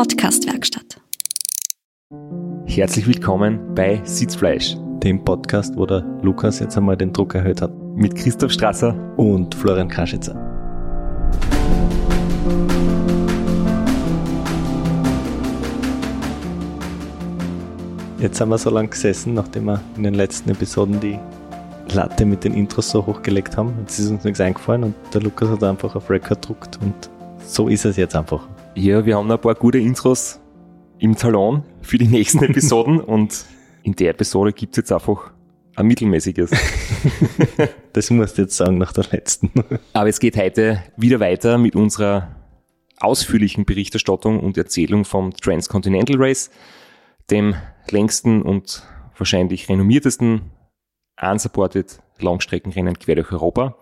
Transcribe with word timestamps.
Podcastwerkstatt. 0.00 0.98
Herzlich 2.64 3.06
willkommen 3.06 3.74
bei 3.74 4.00
Sitzfleisch, 4.02 4.74
dem 5.02 5.22
Podcast, 5.22 5.76
wo 5.76 5.84
der 5.84 6.00
Lukas 6.22 6.58
jetzt 6.60 6.78
einmal 6.78 6.96
den 6.96 7.12
Druck 7.12 7.34
erhöht 7.34 7.60
hat. 7.60 7.70
Mit 7.96 8.14
Christoph 8.14 8.50
Strasser 8.50 8.94
und 9.18 9.54
Florian 9.54 9.88
Kraschitzer. 9.88 10.34
Jetzt 18.20 18.40
haben 18.40 18.48
wir 18.48 18.56
so 18.56 18.70
lange 18.70 18.88
gesessen, 18.88 19.34
nachdem 19.34 19.66
wir 19.66 19.82
in 19.98 20.04
den 20.04 20.14
letzten 20.14 20.48
Episoden 20.48 20.98
die 20.98 21.18
Latte 21.92 22.24
mit 22.24 22.44
den 22.44 22.54
Intros 22.54 22.88
so 22.88 23.04
hochgelegt 23.04 23.58
haben. 23.58 23.74
Jetzt 23.80 23.98
ist 23.98 24.08
uns 24.08 24.24
nichts 24.24 24.40
eingefallen 24.40 24.82
und 24.82 24.94
der 25.12 25.20
Lukas 25.20 25.50
hat 25.50 25.62
einfach 25.62 25.94
auf 25.94 26.08
Record 26.08 26.40
gedruckt 26.40 26.78
und 26.80 27.10
so 27.46 27.68
ist 27.68 27.84
es 27.84 27.98
jetzt 27.98 28.16
einfach. 28.16 28.48
Ja, 28.76 29.04
wir 29.04 29.16
haben 29.16 29.26
noch 29.26 29.36
ein 29.36 29.40
paar 29.40 29.56
gute 29.56 29.78
Intros 29.78 30.40
im 30.98 31.16
Talon 31.16 31.64
für 31.82 31.98
die 31.98 32.06
nächsten 32.06 32.42
Episoden 32.44 33.00
und 33.00 33.44
in 33.82 33.96
der 33.96 34.10
Episode 34.10 34.52
gibt 34.52 34.74
es 34.74 34.76
jetzt 34.78 34.92
einfach 34.92 35.32
ein 35.74 35.86
mittelmäßiges. 35.86 36.52
das 37.92 38.10
musst 38.10 38.38
du 38.38 38.42
jetzt 38.42 38.56
sagen 38.56 38.78
nach 38.78 38.92
der 38.92 39.04
letzten. 39.10 39.50
Aber 39.92 40.08
es 40.08 40.20
geht 40.20 40.36
heute 40.36 40.82
wieder 40.96 41.18
weiter 41.18 41.58
mit 41.58 41.74
unserer 41.74 42.36
ausführlichen 42.98 43.64
Berichterstattung 43.64 44.38
und 44.40 44.56
Erzählung 44.56 45.04
vom 45.04 45.32
Transcontinental 45.32 46.16
Race, 46.18 46.50
dem 47.30 47.56
längsten 47.90 48.42
und 48.42 48.84
wahrscheinlich 49.16 49.68
renommiertesten 49.68 50.42
unsupported 51.20 52.00
Langstreckenrennen 52.20 52.98
quer 52.98 53.16
durch 53.16 53.32
Europa. 53.32 53.76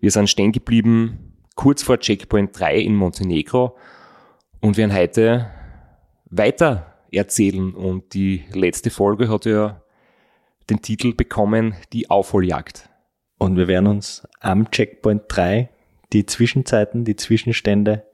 Wir 0.00 0.10
sind 0.10 0.28
stehen 0.28 0.52
geblieben 0.52 1.36
kurz 1.54 1.82
vor 1.82 1.98
Checkpoint 1.98 2.58
3 2.58 2.78
in 2.80 2.94
Montenegro 2.94 3.76
und 4.60 4.76
werden 4.76 4.94
heute 4.94 5.50
weiter 6.26 6.94
erzählen. 7.12 7.74
Und 7.74 8.14
die 8.14 8.44
letzte 8.52 8.90
Folge 8.90 9.28
hat 9.28 9.44
ja 9.44 9.82
den 10.70 10.82
Titel 10.82 11.14
bekommen, 11.14 11.74
die 11.92 12.10
Aufholjagd. 12.10 12.88
Und 13.38 13.56
wir 13.56 13.68
werden 13.68 13.86
uns 13.86 14.26
am 14.40 14.70
Checkpoint 14.70 15.22
3 15.28 15.68
die 16.12 16.26
Zwischenzeiten, 16.26 17.04
die 17.04 17.16
Zwischenstände 17.16 18.04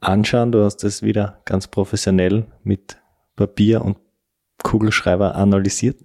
anschauen. 0.00 0.52
Du 0.52 0.64
hast 0.64 0.78
das 0.78 1.02
wieder 1.02 1.40
ganz 1.44 1.68
professionell 1.68 2.46
mit 2.62 2.98
Papier 3.36 3.84
und 3.84 3.98
Kugelschreiber 4.62 5.34
analysiert. 5.34 6.00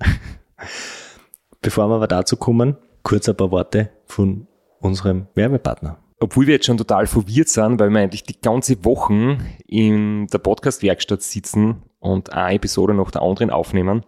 Bevor 1.61 1.89
wir 1.89 1.95
aber 1.95 2.07
dazu 2.07 2.37
kommen, 2.37 2.77
kurz 3.03 3.27
ein 3.27 3.35
paar 3.35 3.51
Worte 3.51 3.89
von 4.05 4.47
unserem 4.79 5.27
Werbepartner. 5.33 6.04
Obwohl 6.19 6.47
wir 6.47 6.55
jetzt 6.55 6.65
schon 6.65 6.77
total 6.77 7.07
verwirrt 7.07 7.49
sind, 7.49 7.79
weil 7.79 7.89
wir 7.89 7.99
eigentlich 7.99 8.23
die 8.23 8.39
ganze 8.39 8.83
Woche 8.85 9.37
in 9.67 10.27
der 10.27 10.37
Podcast-Werkstatt 10.37 11.21
sitzen 11.21 11.83
und 11.99 12.31
eine 12.31 12.55
Episode 12.55 12.93
nach 12.93 13.11
der 13.11 13.21
anderen 13.21 13.49
aufnehmen. 13.49 14.05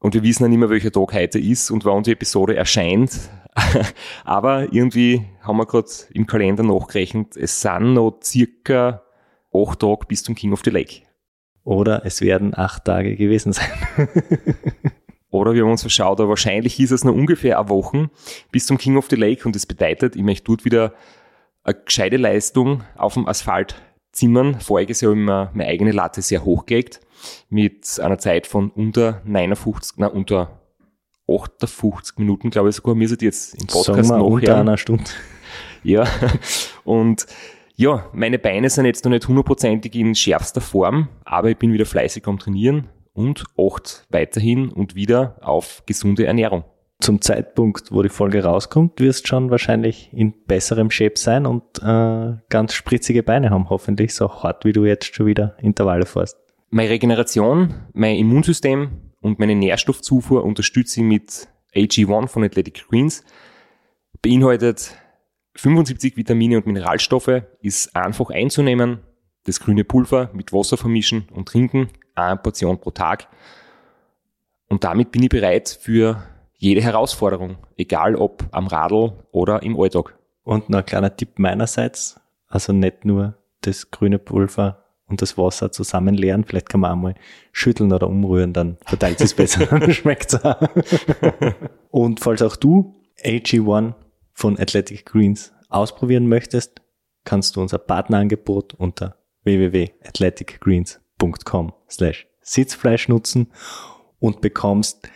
Und 0.00 0.14
wir 0.14 0.22
wissen 0.22 0.44
ja 0.44 0.48
nicht 0.48 0.58
mehr, 0.58 0.70
welcher 0.70 0.92
Tag 0.92 1.12
heute 1.12 1.38
ist 1.38 1.70
und 1.70 1.84
wann 1.84 2.02
die 2.02 2.12
Episode 2.12 2.56
erscheint. 2.56 3.30
Aber 4.24 4.72
irgendwie 4.72 5.26
haben 5.42 5.58
wir 5.58 5.66
gerade 5.66 5.88
im 6.12 6.26
Kalender 6.26 6.62
nachgerechnet, 6.62 7.36
es 7.36 7.60
sind 7.60 7.94
noch 7.94 8.18
circa 8.22 9.02
acht 9.52 9.80
Tage 9.80 10.06
bis 10.06 10.22
zum 10.22 10.34
King 10.34 10.52
of 10.52 10.62
the 10.64 10.70
Lake. 10.70 11.02
Oder 11.64 12.04
es 12.04 12.20
werden 12.20 12.56
acht 12.56 12.84
Tage 12.84 13.16
gewesen 13.16 13.52
sein. 13.52 13.68
Oder 15.30 15.54
wir 15.54 15.62
haben 15.62 15.70
uns 15.70 15.82
verschaut, 15.82 16.20
aber 16.20 16.30
wahrscheinlich 16.30 16.80
ist 16.80 16.90
es 16.90 17.04
noch 17.04 17.12
ungefähr 17.12 17.58
eine 17.58 17.68
Woche 17.68 18.08
bis 18.50 18.66
zum 18.66 18.78
King 18.78 18.96
of 18.96 19.08
the 19.10 19.16
Lake 19.16 19.44
und 19.44 19.54
das 19.54 19.66
bedeutet, 19.66 20.16
ich 20.16 20.22
möchte 20.22 20.44
dort 20.44 20.64
wieder 20.64 20.94
eine 21.64 21.74
gescheite 21.84 22.16
Leistung 22.16 22.84
auf 22.96 23.14
dem 23.14 23.28
Asphalt 23.28 23.76
zimmern. 24.12 24.60
Voriges 24.60 25.00
Jahr 25.00 25.10
habe 25.10 25.20
ich 25.20 25.26
mir 25.26 25.50
meine 25.54 25.68
eigene 25.68 25.92
Latte 25.92 26.22
sehr 26.22 26.44
hochgelegt 26.44 27.00
mit 27.48 27.98
einer 28.00 28.18
Zeit 28.18 28.46
von 28.46 28.70
unter 28.70 29.22
59, 29.24 29.98
na, 29.98 30.06
unter 30.06 30.60
58 31.28 32.18
Minuten, 32.18 32.50
glaube 32.50 32.70
ich 32.70 32.76
sogar. 32.76 32.94
Mir 32.94 33.08
sind 33.08 33.22
jetzt 33.22 33.54
im 33.60 33.66
Podcast 33.66 34.10
noch 34.10 34.26
unter 34.26 34.56
einer 34.56 34.76
Stunde. 34.76 35.04
Ja, 35.84 36.06
und 36.84 37.26
ja, 37.76 38.08
meine 38.12 38.38
Beine 38.38 38.68
sind 38.68 38.86
jetzt 38.86 39.04
noch 39.04 39.10
nicht 39.10 39.28
hundertprozentig 39.28 39.94
in 39.94 40.14
schärfster 40.14 40.60
Form, 40.60 41.08
aber 41.24 41.50
ich 41.50 41.56
bin 41.56 41.72
wieder 41.72 41.86
fleißig 41.86 42.26
am 42.26 42.38
Trainieren 42.38 42.88
und 43.12 43.44
acht 43.56 44.06
weiterhin 44.10 44.70
und 44.70 44.94
wieder 44.96 45.36
auf 45.40 45.84
gesunde 45.86 46.26
Ernährung. 46.26 46.64
Zum 47.00 47.20
Zeitpunkt, 47.20 47.92
wo 47.92 48.02
die 48.02 48.08
Folge 48.08 48.42
rauskommt, 48.42 48.98
wirst 49.00 49.28
schon 49.28 49.50
wahrscheinlich 49.50 50.10
in 50.12 50.34
besserem 50.46 50.90
Shape 50.90 51.16
sein 51.16 51.46
und 51.46 51.62
äh, 51.80 52.36
ganz 52.48 52.74
spritzige 52.74 53.22
Beine 53.22 53.50
haben, 53.50 53.70
hoffentlich 53.70 54.14
so 54.14 54.42
hart, 54.42 54.64
wie 54.64 54.72
du 54.72 54.84
jetzt 54.84 55.14
schon 55.14 55.26
wieder 55.26 55.56
Intervalle 55.60 56.06
fährst. 56.06 56.36
Meine 56.70 56.90
Regeneration, 56.90 57.74
mein 57.92 58.16
Immunsystem 58.16 59.12
und 59.20 59.38
meine 59.38 59.54
Nährstoffzufuhr 59.54 60.44
unterstütze 60.44 61.00
ich 61.00 61.06
mit 61.06 61.48
AG1 61.74 62.26
von 62.26 62.42
Athletic 62.42 62.88
Greens. 62.88 63.24
Beinhaltet 64.20 64.92
75 65.54 66.16
Vitamine 66.16 66.56
und 66.56 66.66
Mineralstoffe, 66.66 67.42
ist 67.60 67.94
einfach 67.94 68.30
einzunehmen, 68.30 69.00
das 69.44 69.60
grüne 69.60 69.84
Pulver 69.84 70.30
mit 70.32 70.52
Wasser 70.52 70.76
vermischen 70.76 71.28
und 71.32 71.48
trinken, 71.48 71.88
eine 72.14 72.36
Portion 72.36 72.78
pro 72.80 72.90
Tag. 72.90 73.28
Und 74.68 74.84
damit 74.84 75.12
bin 75.12 75.22
ich 75.22 75.30
bereit 75.30 75.78
für 75.80 76.22
jede 76.58 76.82
Herausforderung, 76.82 77.56
egal 77.76 78.16
ob 78.16 78.44
am 78.50 78.66
Radl 78.66 79.12
oder 79.30 79.62
im 79.62 79.80
Alltag. 79.80 80.18
Und 80.42 80.68
noch 80.68 80.80
ein 80.80 80.86
kleiner 80.86 81.16
Tipp 81.16 81.38
meinerseits, 81.38 82.20
also 82.48 82.72
nicht 82.72 83.04
nur 83.04 83.36
das 83.62 83.90
grüne 83.90 84.18
Pulver 84.18 84.84
und 85.06 85.22
das 85.22 85.38
Wasser 85.38 85.72
zusammen 85.72 86.14
leeren, 86.14 86.44
vielleicht 86.44 86.68
kann 86.68 86.80
man 86.80 86.92
einmal 86.92 87.14
schütteln 87.52 87.92
oder 87.92 88.08
umrühren, 88.08 88.52
dann 88.52 88.76
verteilt 88.84 89.20
es 89.20 89.34
besser, 89.34 89.92
schmeckt 89.92 90.34
es 90.34 90.44
auch. 90.44 90.60
Und 91.90 92.20
falls 92.20 92.42
auch 92.42 92.56
du 92.56 93.00
AG1 93.24 93.94
von 94.32 94.58
Athletic 94.58 95.06
Greens 95.06 95.54
ausprobieren 95.70 96.28
möchtest, 96.28 96.82
kannst 97.24 97.56
du 97.56 97.62
unser 97.62 97.78
Partnerangebot 97.78 98.74
unter 98.74 99.16
www.athleticgreens.com 99.44 101.72
slash 101.88 102.26
Sitzfleisch 102.42 103.08
nutzen 103.08 103.50
und 104.18 104.40
bekommst 104.40 105.08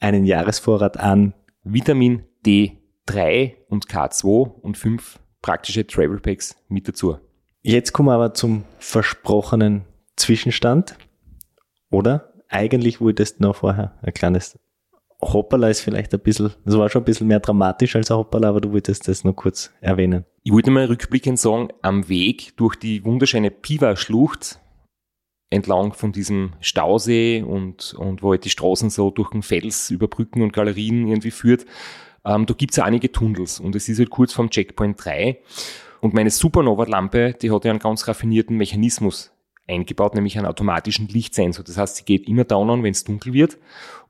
einen 0.00 0.24
Jahresvorrat 0.24 0.98
an 0.98 1.34
Vitamin 1.62 2.24
D3 2.44 3.54
und 3.68 3.86
K2 3.86 4.50
und 4.60 4.76
fünf 4.76 5.20
praktische 5.42 5.86
Travel 5.86 6.18
Packs 6.18 6.56
mit 6.68 6.88
dazu. 6.88 7.18
Jetzt 7.62 7.92
kommen 7.92 8.08
wir 8.08 8.14
aber 8.14 8.34
zum 8.34 8.64
versprochenen 8.78 9.84
Zwischenstand. 10.16 10.96
Oder? 11.90 12.32
Eigentlich 12.48 13.00
wolltest 13.00 13.38
du 13.38 13.44
noch 13.44 13.56
vorher 13.56 13.98
ein 14.02 14.12
kleines 14.12 14.58
Hoppala 15.22 15.68
ist 15.68 15.80
vielleicht 15.80 16.14
ein 16.14 16.20
bisschen, 16.20 16.50
das 16.64 16.78
war 16.78 16.88
schon 16.88 17.02
ein 17.02 17.04
bisschen 17.04 17.26
mehr 17.26 17.40
dramatisch 17.40 17.94
als 17.94 18.10
ein 18.10 18.16
Hoppala, 18.16 18.48
aber 18.48 18.60
du 18.60 18.72
wolltest 18.72 19.06
das 19.06 19.24
noch 19.24 19.34
kurz 19.34 19.70
erwähnen. 19.80 20.24
Ich 20.42 20.52
wollte 20.52 20.70
mal 20.70 20.86
rückblickend 20.86 21.38
sagen, 21.38 21.68
am 21.82 22.08
Weg 22.08 22.56
durch 22.56 22.76
die 22.76 23.04
wunderschöne 23.04 23.50
Piva-Schlucht 23.50 24.58
entlang 25.50 25.92
von 25.92 26.12
diesem 26.12 26.52
Stausee 26.60 27.42
und, 27.42 27.94
und 27.94 28.22
wo 28.22 28.30
halt 28.30 28.44
die 28.44 28.50
Straßen 28.50 28.88
so 28.88 29.10
durch 29.10 29.30
den 29.30 29.42
Fels 29.42 29.90
über 29.90 30.06
Brücken 30.06 30.42
und 30.42 30.52
Galerien 30.52 31.08
irgendwie 31.08 31.32
führt, 31.32 31.66
ähm, 32.24 32.46
da 32.46 32.54
gibt's 32.54 32.76
ja 32.76 32.84
einige 32.84 33.10
Tunnels 33.10 33.58
und 33.58 33.74
es 33.74 33.88
ist 33.88 33.98
halt 33.98 34.10
kurz 34.10 34.32
vorm 34.32 34.50
Checkpoint 34.50 35.04
3 35.04 35.38
und 36.00 36.14
meine 36.14 36.30
Supernova-Lampe, 36.30 37.34
die 37.34 37.50
hat 37.50 37.64
ja 37.64 37.70
einen 37.70 37.80
ganz 37.80 38.06
raffinierten 38.06 38.56
Mechanismus 38.56 39.32
eingebaut, 39.66 40.14
nämlich 40.14 40.36
einen 40.36 40.46
automatischen 40.46 41.08
Lichtsensor. 41.08 41.64
Das 41.64 41.76
heißt, 41.76 41.96
sie 41.96 42.04
geht 42.04 42.28
immer 42.28 42.44
down 42.44 42.70
an, 42.70 42.82
wenn 42.82 42.92
es 42.92 43.04
dunkel 43.04 43.32
wird 43.32 43.58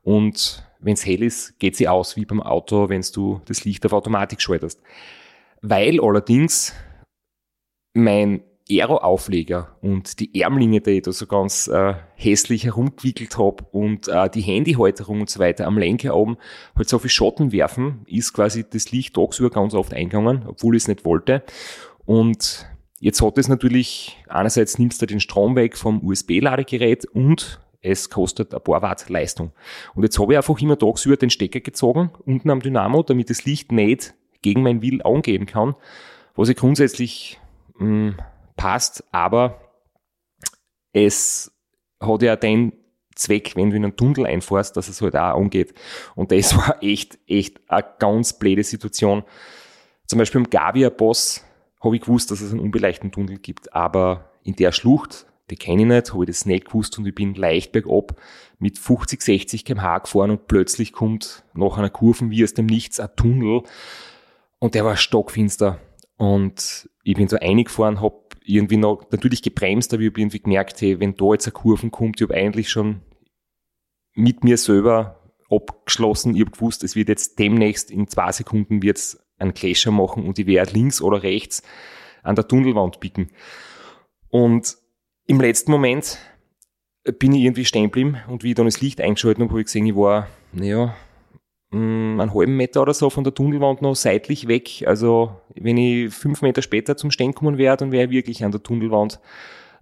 und 0.03 0.63
wenn 0.79 0.93
es 0.93 1.05
hell 1.05 1.21
ist, 1.23 1.59
geht 1.59 1.75
sie 1.75 1.87
aus, 1.87 2.15
wie 2.15 2.25
beim 2.25 2.41
Auto, 2.41 2.89
wenn 2.89 3.03
du 3.13 3.41
das 3.45 3.65
Licht 3.65 3.85
auf 3.85 3.93
Automatik 3.93 4.41
schaltest. 4.41 4.81
Weil 5.61 5.99
allerdings 6.01 6.73
mein 7.93 8.41
Aero-Aufleger 8.79 9.75
und 9.81 10.19
die 10.19 10.41
Ärmlinge, 10.41 10.81
die 10.81 10.91
ich 10.91 11.01
da 11.03 11.11
so 11.11 11.27
ganz 11.27 11.67
äh, 11.67 11.93
hässlich 12.15 12.65
herumgewickelt 12.65 13.37
habe 13.37 13.65
und 13.71 14.07
äh, 14.07 14.29
die 14.29 14.41
Handyhalterung 14.41 15.21
und 15.21 15.29
so 15.29 15.39
weiter 15.39 15.67
am 15.67 15.77
Lenker 15.77 16.15
oben 16.15 16.37
halt 16.75 16.87
so 16.89 16.99
viel 16.99 17.09
Schatten 17.09 17.51
werfen, 17.51 18.05
ist 18.07 18.33
quasi 18.33 18.65
das 18.67 18.91
Licht 18.91 19.15
tagsüber 19.15 19.49
ganz 19.49 19.73
oft 19.73 19.93
eingegangen, 19.93 20.43
obwohl 20.47 20.75
ich 20.75 20.83
es 20.83 20.87
nicht 20.87 21.05
wollte. 21.05 21.43
Und 22.05 22.67
jetzt 22.99 23.21
hat 23.21 23.37
es 23.37 23.47
natürlich, 23.47 24.17
einerseits 24.27 24.79
nimmst 24.79 25.01
du 25.01 25.05
den 25.05 25.19
Strom 25.19 25.55
weg 25.55 25.77
vom 25.77 26.03
USB-Ladegerät 26.03 27.05
und 27.05 27.59
es 27.81 28.09
kostet 28.09 28.53
ein 28.53 28.61
paar 28.61 28.81
Watt 28.81 29.09
Leistung. 29.09 29.51
Und 29.95 30.03
jetzt 30.03 30.19
habe 30.19 30.33
ich 30.33 30.37
einfach 30.37 30.59
immer 30.61 30.77
tagsüber 30.77 31.17
den 31.17 31.29
Stecker 31.29 31.59
gezogen, 31.59 32.11
unten 32.25 32.49
am 32.49 32.61
Dynamo, 32.61 33.03
damit 33.03 33.29
das 33.29 33.45
Licht 33.45 33.71
nicht 33.71 34.13
gegen 34.41 34.63
mein 34.63 34.81
Will 34.81 35.01
angehen 35.01 35.45
kann, 35.45 35.75
was 36.35 36.49
ich 36.49 36.55
grundsätzlich 36.57 37.39
mh, 37.77 37.85
hm, 37.85 38.15
passt, 38.61 39.03
aber 39.11 39.59
es 40.93 41.51
hat 41.99 42.21
ja 42.21 42.35
den 42.35 42.73
Zweck, 43.15 43.55
wenn 43.55 43.69
du 43.69 43.75
in 43.75 43.83
einen 43.83 43.95
Tunnel 43.95 44.25
einfahrst, 44.25 44.75
dass 44.77 44.87
es 44.87 45.01
halt 45.01 45.15
auch 45.15 45.37
angeht. 45.37 45.73
Und 46.15 46.31
das 46.31 46.55
war 46.55 46.81
echt, 46.81 47.19
echt 47.27 47.59
eine 47.67 47.85
ganz 47.99 48.37
blöde 48.37 48.63
Situation. 48.63 49.23
Zum 50.07 50.19
Beispiel 50.19 50.41
im 50.41 50.49
Gavia-Boss 50.49 51.45
habe 51.81 51.95
ich 51.95 52.01
gewusst, 52.01 52.31
dass 52.31 52.41
es 52.41 52.51
einen 52.51 52.59
unbeleuchteten 52.59 53.11
Tunnel 53.11 53.37
gibt, 53.37 53.73
aber 53.73 54.31
in 54.43 54.55
der 54.55 54.71
Schlucht 54.71 55.25
die 55.51 55.57
kenne 55.57 55.81
ich 55.81 55.87
nicht, 55.87 56.13
habe 56.13 56.23
ich 56.23 56.27
das 56.27 56.45
nicht 56.45 56.65
gewusst 56.65 56.97
und 56.97 57.05
ich 57.05 57.13
bin 57.13 57.35
leicht 57.35 57.73
bergab 57.73 58.15
mit 58.57 58.79
50, 58.79 59.21
60 59.21 59.65
kmh 59.65 59.99
gefahren 59.99 60.31
und 60.31 60.47
plötzlich 60.47 60.93
kommt 60.93 61.43
nach 61.53 61.77
einer 61.77 61.89
Kurve 61.89 62.29
wie 62.29 62.43
aus 62.43 62.53
dem 62.53 62.67
Nichts 62.67 62.99
ein 62.99 63.09
Tunnel 63.17 63.63
und 64.59 64.75
der 64.75 64.85
war 64.85 64.95
stockfinster 64.95 65.79
und 66.15 66.89
ich 67.03 67.15
bin 67.15 67.27
so 67.27 67.37
eingefahren, 67.37 67.99
habe 67.99 68.20
irgendwie 68.43 68.77
noch 68.77 69.05
natürlich 69.11 69.41
gebremst, 69.41 69.93
aber 69.93 70.03
ich 70.03 70.09
habe 70.09 70.21
irgendwie 70.21 70.39
gemerkt, 70.39 70.81
hey, 70.81 70.99
wenn 70.99 71.15
da 71.15 71.33
jetzt 71.33 71.47
eine 71.47 71.53
Kurve 71.53 71.89
kommt, 71.89 72.19
ich 72.19 72.27
habe 72.27 72.35
eigentlich 72.35 72.69
schon 72.69 73.01
mit 74.13 74.43
mir 74.43 74.57
selber 74.57 75.21
abgeschlossen, 75.49 76.35
ich 76.35 76.41
habe 76.41 76.51
gewusst, 76.51 76.83
es 76.83 76.95
wird 76.95 77.09
jetzt 77.09 77.39
demnächst 77.39 77.91
in 77.91 78.07
zwei 78.07 78.31
Sekunden 78.31 78.81
wird's 78.81 79.19
einen 79.37 79.53
Clasher 79.53 79.91
machen 79.91 80.25
und 80.25 80.39
ich 80.39 80.47
werde 80.47 80.73
links 80.73 81.01
oder 81.01 81.23
rechts 81.23 81.63
an 82.23 82.35
der 82.35 82.47
Tunnelwand 82.47 82.99
picken. 82.99 83.31
Und 84.29 84.77
im 85.25 85.41
letzten 85.41 85.71
Moment 85.71 86.19
bin 87.19 87.33
ich 87.33 87.43
irgendwie 87.43 87.65
stehen 87.65 87.85
geblieben 87.85 88.17
und 88.27 88.43
wie 88.43 88.49
ich 88.49 88.55
dann 88.55 88.65
das 88.65 88.81
Licht 88.81 89.01
eingeschaltet 89.01 89.41
habe, 89.41 89.49
habe 89.49 89.61
ich 89.61 89.65
gesehen, 89.65 89.87
ich 89.87 89.95
war, 89.95 90.27
naja, 90.53 90.95
mm, 91.71 92.19
einen 92.19 92.33
halben 92.33 92.55
Meter 92.55 92.81
oder 92.81 92.93
so 92.93 93.09
von 93.09 93.23
der 93.23 93.33
Tunnelwand 93.33 93.81
noch 93.81 93.95
seitlich 93.95 94.47
weg. 94.47 94.83
Also 94.85 95.35
wenn 95.55 95.77
ich 95.77 96.13
fünf 96.13 96.41
Meter 96.41 96.61
später 96.61 96.97
zum 96.97 97.11
Stehen 97.11 97.33
kommen 97.33 97.57
wäre, 97.57 97.77
dann 97.77 97.91
wäre 97.91 98.05
ich 98.05 98.11
wirklich 98.11 98.43
an 98.43 98.51
der 98.51 98.63
Tunnelwand 98.63 99.19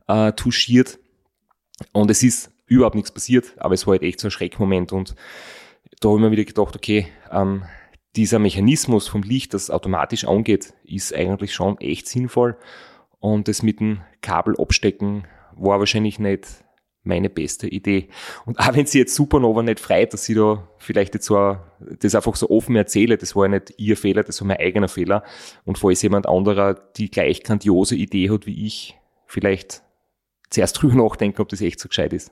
äh, 0.07 0.31
touchiert. 0.33 0.99
Und 1.93 2.11
es 2.11 2.23
ist 2.23 2.51
überhaupt 2.67 2.95
nichts 2.95 3.11
passiert, 3.11 3.53
aber 3.57 3.73
es 3.73 3.87
war 3.87 3.93
halt 3.93 4.03
echt 4.03 4.19
so 4.19 4.27
ein 4.27 4.31
Schreckmoment. 4.31 4.91
Und 4.91 5.15
da 5.99 6.09
habe 6.09 6.19
ich 6.19 6.23
mir 6.23 6.31
wieder 6.31 6.45
gedacht, 6.45 6.75
okay, 6.75 7.07
ähm, 7.31 7.63
dieser 8.15 8.39
Mechanismus 8.39 9.07
vom 9.07 9.21
Licht, 9.21 9.53
das 9.53 9.69
automatisch 9.69 10.25
angeht, 10.25 10.73
ist 10.83 11.13
eigentlich 11.13 11.53
schon 11.53 11.77
echt 11.79 12.07
sinnvoll. 12.07 12.57
Und 13.19 13.47
das 13.47 13.63
mit 13.63 13.79
dem 13.79 14.01
Kabel 14.21 14.55
abstecken 14.57 15.25
war 15.55 15.79
wahrscheinlich 15.79 16.19
nicht 16.19 16.63
meine 17.09 17.29
beste 17.29 17.67
Idee. 17.67 18.07
Und 18.45 18.57
auch 18.59 18.73
wenn 18.73 18.85
sie 18.85 18.99
jetzt 18.99 19.15
Supernova 19.15 19.61
nicht 19.61 19.81
freut, 19.81 20.13
dass 20.13 20.23
sie 20.23 20.35
da 20.35 20.65
vielleicht 20.77 21.13
jetzt 21.15 21.25
so 21.25 21.57
das 21.99 22.15
einfach 22.15 22.35
so 22.35 22.49
offen 22.49 22.75
erzähle, 22.77 23.17
das 23.17 23.35
war 23.35 23.45
ja 23.45 23.49
nicht 23.49 23.73
ihr 23.77 23.97
Fehler, 23.97 24.23
das 24.23 24.39
war 24.39 24.47
mein 24.47 24.57
eigener 24.57 24.87
Fehler. 24.87 25.23
Und 25.65 25.77
falls 25.77 26.01
jemand 26.01 26.27
anderer 26.27 26.75
die 26.95 27.11
gleich 27.11 27.43
grandiose 27.43 27.95
Idee 27.95 28.29
hat 28.29 28.45
wie 28.45 28.65
ich, 28.65 28.97
vielleicht 29.25 29.83
zuerst 30.49 30.81
drüber 30.81 30.95
nachdenken, 30.95 31.41
ob 31.41 31.49
das 31.49 31.61
echt 31.61 31.79
so 31.79 31.89
gescheit 31.89 32.13
ist. 32.13 32.31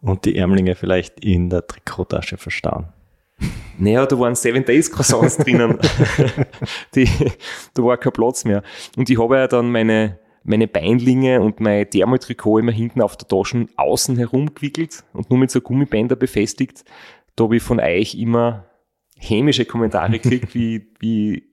Und 0.00 0.26
die 0.26 0.36
Ärmlinge 0.36 0.74
vielleicht 0.74 1.24
in 1.24 1.50
der 1.50 1.66
Trikottasche 1.66 2.36
verstauen. 2.36 2.92
Naja, 3.78 4.06
da 4.06 4.18
waren 4.18 4.34
Seven 4.34 4.64
Days 4.64 4.90
Croissants 4.90 5.36
drinnen. 5.36 5.78
die, 6.94 7.08
da 7.74 7.82
war 7.82 7.96
kein 7.96 8.12
Platz 8.12 8.44
mehr. 8.44 8.62
Und 8.96 9.08
ich 9.08 9.18
habe 9.18 9.36
ja 9.36 9.46
dann 9.46 9.70
meine, 9.70 10.18
meine 10.48 10.68
Beinlinge 10.68 11.40
und 11.40 11.60
mein 11.60 11.88
Thermotrikot 11.88 12.58
immer 12.58 12.72
hinten 12.72 13.02
auf 13.02 13.16
der 13.16 13.28
Taschen 13.28 13.68
außen 13.76 14.16
herumgewickelt 14.16 15.04
und 15.12 15.30
nur 15.30 15.38
mit 15.38 15.50
so 15.50 15.60
Gummibänder 15.60 16.16
befestigt. 16.16 16.84
Da 17.36 17.44
habe 17.44 17.56
ich 17.56 17.62
von 17.62 17.80
euch 17.80 18.14
immer 18.14 18.64
hämische 19.16 19.64
Kommentare 19.64 20.18
gekriegt, 20.18 20.54
wie, 20.54 20.88
wie 20.98 21.44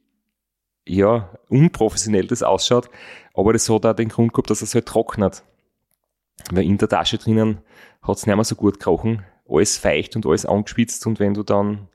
ja, 0.88 1.30
unprofessionell 1.50 2.27
das 2.27 2.44
ausschaut. 2.44 2.89
Aber 3.33 3.53
das 3.53 3.69
hat 3.69 3.86
auch 3.86 3.95
den 3.95 4.09
Grund 4.09 4.33
gehabt, 4.33 4.50
dass 4.50 4.62
es 4.62 4.75
halt 4.75 4.86
trocknet. 4.86 5.44
Weil 6.51 6.65
in 6.65 6.77
der 6.77 6.89
Tasche 6.89 7.18
drinnen 7.18 7.59
hat 8.01 8.18
es 8.18 8.25
nicht 8.25 8.36
mehr 8.36 8.44
so 8.44 8.56
gut 8.56 8.80
gekrochen 8.80 9.24
alles 9.48 9.77
feucht 9.77 10.15
und 10.15 10.25
alles 10.25 10.45
angespitzt 10.45 11.06
und 11.07 11.19
wenn 11.19 11.33
du 11.33 11.44
dann 11.44 11.88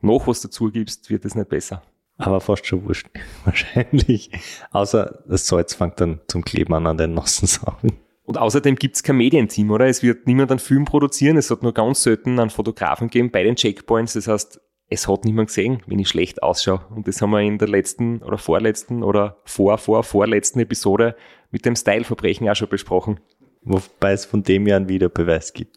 noch 0.00 0.26
was 0.26 0.40
dazu 0.40 0.70
gibst, 0.70 1.10
wird 1.10 1.24
es 1.24 1.34
nicht 1.34 1.48
besser. 1.48 1.82
Aber 2.18 2.40
fast 2.40 2.66
schon 2.66 2.84
wurscht. 2.84 3.08
Wahrscheinlich. 3.44 4.30
Außer 4.70 5.22
das 5.28 5.46
Salz 5.46 5.74
fängt 5.74 6.00
dann 6.00 6.20
zum 6.28 6.44
Kleben 6.44 6.74
an 6.74 6.86
an 6.86 6.96
den 6.96 7.14
nassen 7.14 7.46
Sachen. 7.46 7.92
Und 8.24 8.38
außerdem 8.38 8.74
gibt's 8.76 9.02
kein 9.02 9.16
Medienteam, 9.16 9.70
oder? 9.70 9.86
Es 9.86 10.02
wird 10.02 10.26
niemand 10.26 10.50
einen 10.50 10.58
Film 10.58 10.84
produzieren. 10.84 11.36
Es 11.36 11.50
hat 11.50 11.62
nur 11.62 11.72
ganz 11.72 12.02
selten 12.02 12.40
einen 12.40 12.50
Fotografen 12.50 13.08
gegeben 13.08 13.30
bei 13.30 13.44
den 13.44 13.54
Checkpoints. 13.54 14.14
Das 14.14 14.26
heißt, 14.26 14.60
es 14.88 15.06
hat 15.06 15.24
niemand 15.24 15.48
gesehen, 15.48 15.82
wenn 15.86 15.98
ich 15.98 16.08
schlecht 16.08 16.42
ausschaue. 16.42 16.80
Und 16.90 17.06
das 17.06 17.20
haben 17.20 17.30
wir 17.30 17.40
in 17.40 17.58
der 17.58 17.68
letzten 17.68 18.22
oder 18.22 18.38
vorletzten 18.38 19.02
oder 19.02 19.36
vor, 19.44 19.78
vor, 19.78 20.02
vorletzten 20.02 20.60
Episode 20.60 21.16
mit 21.50 21.64
dem 21.64 21.76
Styleverbrechen 21.76 22.48
auch 22.48 22.56
schon 22.56 22.68
besprochen. 22.68 23.20
Wobei 23.62 24.12
es 24.12 24.24
von 24.24 24.42
dem 24.42 24.66
ja 24.66 24.76
einen 24.76 24.88
Videobeweis 24.88 25.52
gibt. 25.52 25.76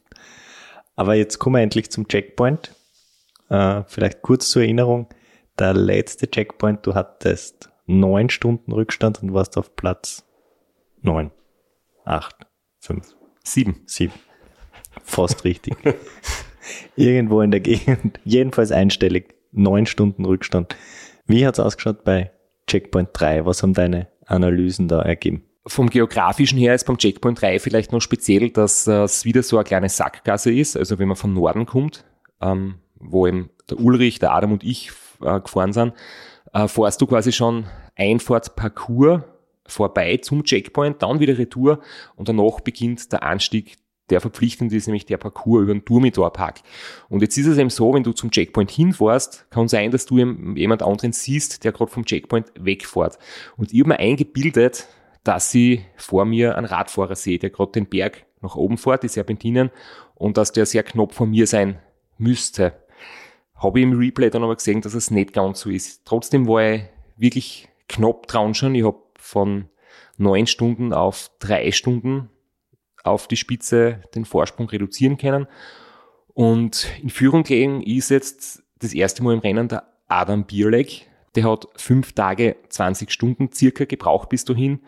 Aber 0.95 1.15
jetzt 1.15 1.39
kommen 1.39 1.55
wir 1.55 1.61
endlich 1.61 1.91
zum 1.91 2.07
Checkpoint. 2.07 2.75
Äh, 3.49 3.83
vielleicht 3.87 4.21
kurz 4.21 4.49
zur 4.49 4.61
Erinnerung. 4.61 5.07
Der 5.59 5.73
letzte 5.73 6.31
Checkpoint, 6.31 6.87
du 6.87 6.95
hattest 6.95 7.69
neun 7.85 8.29
Stunden 8.29 8.71
Rückstand 8.71 9.21
und 9.21 9.33
warst 9.33 9.57
auf 9.57 9.75
Platz 9.75 10.23
neun, 11.01 11.31
acht, 12.05 12.47
fünf, 12.79 13.13
sieben, 13.43 13.81
sieben. 13.85 14.13
Fast 15.03 15.43
richtig. 15.43 15.75
Irgendwo 16.95 17.41
in 17.41 17.51
der 17.51 17.59
Gegend, 17.59 18.21
jedenfalls 18.23 18.71
einstellig, 18.71 19.35
neun 19.51 19.85
Stunden 19.85 20.23
Rückstand. 20.23 20.77
Wie 21.25 21.45
hat's 21.45 21.59
ausgeschaut 21.59 22.05
bei 22.05 22.31
Checkpoint 22.67 23.09
3? 23.11 23.45
Was 23.45 23.61
haben 23.61 23.73
deine 23.73 24.07
Analysen 24.27 24.87
da 24.87 25.01
ergeben? 25.01 25.43
Vom 25.67 25.89
geografischen 25.89 26.57
her 26.57 26.73
ist 26.73 26.85
beim 26.85 26.97
Checkpoint 26.97 27.41
3 27.41 27.59
vielleicht 27.59 27.91
noch 27.91 27.99
speziell, 27.99 28.49
dass 28.49 28.87
es 28.87 29.25
wieder 29.25 29.43
so 29.43 29.57
eine 29.57 29.65
kleine 29.65 29.89
Sackgasse 29.89 30.53
ist. 30.53 30.77
Also 30.77 30.99
wenn 30.99 31.09
man 31.09 31.17
von 31.17 31.33
Norden 31.33 31.65
kommt, 31.65 32.05
ähm, 32.39 32.75
wo 32.95 33.27
eben 33.27 33.49
der 33.69 33.79
Ulrich, 33.81 34.19
der 34.19 34.31
Adam 34.31 34.53
und 34.53 34.63
ich 34.63 34.91
äh, 35.21 35.39
gefahren 35.39 35.73
sind, 35.73 35.93
äh, 36.53 36.67
fährst 36.67 37.01
du 37.01 37.07
quasi 37.07 37.31
schon 37.31 37.65
Einfahrtsparcours 37.95 39.21
vorbei 39.65 40.17
zum 40.17 40.43
Checkpoint, 40.43 41.01
dann 41.01 41.19
wieder 41.19 41.37
Retour 41.37 41.79
und 42.15 42.27
danach 42.27 42.59
beginnt 42.61 43.11
der 43.11 43.23
Anstieg 43.23 43.77
der 44.09 44.21
verpflichtend 44.21 44.73
ist, 44.73 44.87
nämlich 44.87 45.05
der 45.05 45.17
Parcours 45.17 45.63
über 45.63 45.73
den 45.73 45.85
Turmidor-Park. 45.85 46.61
Und 47.09 47.21
jetzt 47.21 47.37
ist 47.37 47.47
es 47.47 47.57
eben 47.57 47.69
so, 47.69 47.93
wenn 47.93 48.03
du 48.03 48.11
zum 48.11 48.31
Checkpoint 48.31 48.71
hinfährst, 48.71 49.49
kann 49.49 49.67
sein, 49.67 49.91
dass 49.91 50.05
du 50.05 50.17
jemand 50.17 50.83
anderen 50.83 51.13
siehst, 51.13 51.63
der 51.63 51.71
gerade 51.71 51.91
vom 51.91 52.05
Checkpoint 52.05 52.51
wegfährt. 52.59 53.19
Und 53.57 53.71
ich 53.73 53.79
habe 53.79 53.89
mir 53.89 53.99
eingebildet, 53.99 54.87
dass 55.23 55.53
ich 55.53 55.81
vor 55.95 56.25
mir 56.25 56.57
einen 56.57 56.65
Radfahrer 56.65 57.15
sehe, 57.15 57.39
der 57.39 57.49
gerade 57.49 57.71
den 57.73 57.85
Berg 57.85 58.25
nach 58.41 58.55
oben 58.55 58.77
fährt, 58.77 59.03
die 59.03 59.09
Serpentinen, 59.09 59.69
und 60.15 60.37
dass 60.37 60.51
der 60.51 60.65
sehr 60.65 60.83
knapp 60.83 61.13
vor 61.13 61.27
mir 61.27 61.47
sein 61.47 61.79
müsste. 62.17 62.73
Habe 63.59 63.79
ich 63.79 63.83
im 63.83 63.97
Replay 63.97 64.29
dann 64.29 64.43
aber 64.43 64.55
gesehen, 64.55 64.81
dass 64.81 64.93
es 64.93 65.11
nicht 65.11 65.33
ganz 65.33 65.61
so 65.61 65.69
ist. 65.69 66.05
Trotzdem 66.05 66.47
war 66.47 66.63
ich 66.63 66.81
wirklich 67.17 67.67
knapp 67.87 68.27
dran 68.27 68.53
schon. 68.53 68.75
Ich 68.75 68.85
habe 68.85 68.99
von 69.17 69.69
neun 70.17 70.47
Stunden 70.47 70.93
auf 70.93 71.29
drei 71.39 71.71
Stunden 71.71 72.29
auf 73.03 73.27
die 73.27 73.37
Spitze 73.37 74.01
den 74.15 74.25
Vorsprung 74.25 74.69
reduzieren 74.69 75.17
können. 75.17 75.47
Und 76.33 76.87
in 77.01 77.09
Führung 77.09 77.43
gelegen 77.43 77.81
ist 77.81 78.09
jetzt 78.09 78.63
das 78.79 78.93
erste 78.93 79.23
Mal 79.23 79.33
im 79.33 79.39
Rennen 79.39 79.67
der 79.67 79.83
Adam 80.07 80.45
Bierleck, 80.45 81.07
der 81.35 81.43
hat 81.43 81.67
fünf 81.75 82.13
Tage, 82.13 82.55
20 82.69 83.11
Stunden 83.11 83.51
circa 83.53 83.85
gebraucht 83.85 84.29
bis 84.29 84.45
dahin. 84.45 84.79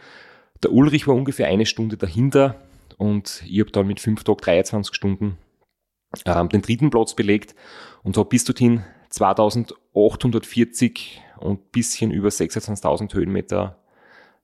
Der 0.64 0.72
Ulrich 0.72 1.08
war 1.08 1.16
ungefähr 1.16 1.48
eine 1.48 1.66
Stunde 1.66 1.98
dahinter 1.98 2.56
und 2.98 3.44
ich 3.48 3.60
habe 3.60 3.72
dann 3.72 3.88
mit 3.88 4.00
fünf 4.00 4.24
Tagen 4.24 4.42
23 4.42 4.96
Stunden 4.96 5.38
ähm, 6.26 6.50
den 6.50 6.62
dritten 6.62 6.90
Platz 6.90 7.16
belegt 7.16 7.56
und 8.04 8.18
habe 8.18 8.30
bis 8.30 8.44
dorthin 8.44 8.84
2840 9.10 11.22
und 11.40 11.72
bisschen 11.72 12.12
über 12.12 12.30
26.000 12.30 13.14
Höhenmeter 13.14 13.78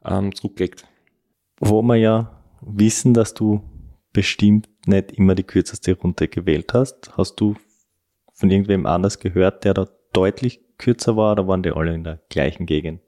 ähm, 0.04 0.36
zurückgelegt. 0.36 0.86
Wo 1.60 1.82
wir 1.82 1.96
ja 1.96 2.44
wissen, 2.62 3.14
dass 3.14 3.34
du 3.34 3.64
bestimmt 4.14 4.70
nicht 4.86 5.12
immer 5.12 5.36
die 5.36 5.44
kürzeste 5.44 5.98
Runde 5.98 6.28
gewählt 6.28 6.74
hast, 6.74 7.12
hast 7.18 7.36
du 7.36 7.56
von 8.34 8.50
irgendwem 8.50 8.86
anders 8.86 9.20
gehört, 9.20 9.64
der 9.64 9.74
da 9.74 9.88
deutlich 10.14 10.62
kürzer 10.78 11.18
war 11.18 11.34
oder 11.34 11.48
waren 11.48 11.64
die 11.64 11.72
alle 11.72 11.94
in 11.94 12.04
der 12.04 12.22
gleichen 12.30 12.66
Gegend? 12.66 13.02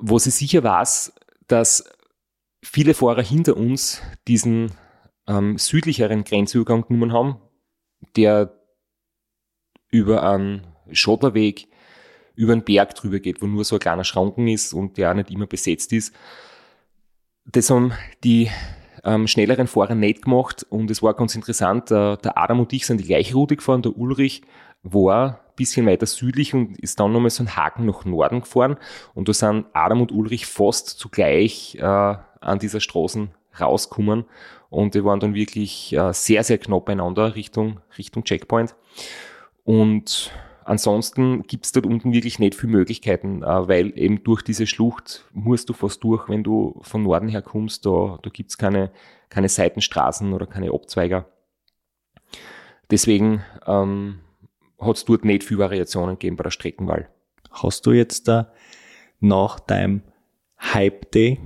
Wo 0.00 0.18
sie 0.18 0.30
sicher 0.30 0.64
war, 0.64 0.86
dass 1.46 1.84
viele 2.62 2.94
Fahrer 2.94 3.22
hinter 3.22 3.56
uns 3.56 4.02
diesen 4.26 4.72
ähm, 5.26 5.58
südlicheren 5.58 6.24
Grenzübergang 6.24 6.86
genommen 6.86 7.12
haben, 7.12 7.36
der 8.16 8.54
über 9.90 10.22
einen 10.28 10.66
Schotterweg, 10.90 11.68
über 12.34 12.52
einen 12.52 12.64
Berg 12.64 12.94
drüber 12.94 13.20
geht, 13.20 13.40
wo 13.40 13.46
nur 13.46 13.64
so 13.64 13.76
ein 13.76 13.80
kleiner 13.80 14.04
Schranken 14.04 14.48
ist 14.48 14.72
und 14.72 14.96
der 14.96 15.10
auch 15.10 15.14
nicht 15.14 15.30
immer 15.30 15.46
besetzt 15.46 15.92
ist. 15.92 16.14
Das 17.46 17.70
haben 17.70 17.92
die 18.24 18.50
ähm, 19.04 19.26
schnelleren 19.26 19.66
Fahrer 19.66 19.94
nicht 19.94 20.22
gemacht 20.22 20.66
und 20.68 20.90
es 20.90 21.02
war 21.02 21.14
ganz 21.14 21.34
interessant. 21.34 21.90
Äh, 21.90 22.16
der 22.16 22.36
Adam 22.36 22.60
und 22.60 22.72
ich 22.72 22.86
sind 22.86 22.98
die 22.98 23.06
gleiche 23.06 23.34
Route 23.34 23.56
gefahren, 23.56 23.82
der 23.82 23.96
Ulrich 23.96 24.42
war 24.82 25.44
bisschen 25.56 25.86
weiter 25.86 26.06
südlich 26.06 26.54
und 26.54 26.78
ist 26.78 26.98
dann 27.00 27.12
nochmal 27.12 27.30
so 27.30 27.42
ein 27.42 27.56
Haken 27.56 27.86
nach 27.86 28.04
Norden 28.04 28.40
gefahren. 28.40 28.76
Und 29.14 29.28
da 29.28 29.32
sind 29.32 29.66
Adam 29.72 30.00
und 30.00 30.12
Ulrich 30.12 30.46
fast 30.46 30.88
zugleich 30.98 31.76
äh, 31.76 31.82
an 31.84 32.58
dieser 32.60 32.80
Straßen 32.80 33.30
rausgekommen. 33.60 34.24
Und 34.70 34.94
die 34.94 35.04
waren 35.04 35.20
dann 35.20 35.34
wirklich 35.34 35.92
äh, 35.92 36.12
sehr, 36.12 36.42
sehr 36.42 36.58
knapp 36.58 36.86
beieinander 36.86 37.34
Richtung, 37.34 37.80
Richtung 37.96 38.24
Checkpoint. 38.24 38.74
Und 39.62 40.32
ansonsten 40.64 41.42
gibt 41.44 41.64
es 41.64 41.72
dort 41.72 41.86
unten 41.86 42.12
wirklich 42.12 42.38
nicht 42.38 42.54
viele 42.54 42.72
Möglichkeiten, 42.72 43.42
äh, 43.42 43.68
weil 43.68 43.96
eben 43.98 44.24
durch 44.24 44.42
diese 44.42 44.66
Schlucht 44.66 45.24
musst 45.32 45.68
du 45.68 45.72
fast 45.72 46.02
durch, 46.02 46.28
wenn 46.28 46.42
du 46.42 46.80
von 46.82 47.02
Norden 47.02 47.28
her 47.28 47.42
kommst, 47.42 47.86
da, 47.86 48.18
da 48.22 48.30
gibt 48.30 48.50
es 48.50 48.58
keine, 48.58 48.90
keine 49.28 49.48
Seitenstraßen 49.48 50.32
oder 50.32 50.46
keine 50.46 50.72
Abzweiger. 50.72 51.26
Deswegen 52.90 53.42
ähm, 53.66 54.20
hat 54.78 54.96
es 54.96 55.04
dort 55.04 55.24
nicht 55.24 55.44
viele 55.44 55.60
Variationen 55.60 56.16
gegeben 56.16 56.36
bei 56.36 56.44
der 56.44 56.50
Streckenwahl. 56.50 57.08
Hast 57.50 57.86
du 57.86 57.92
jetzt 57.92 58.28
da 58.28 58.52
nach 59.20 59.60
deinem 59.60 60.02
Hype 60.58 61.10
Day 61.12 61.40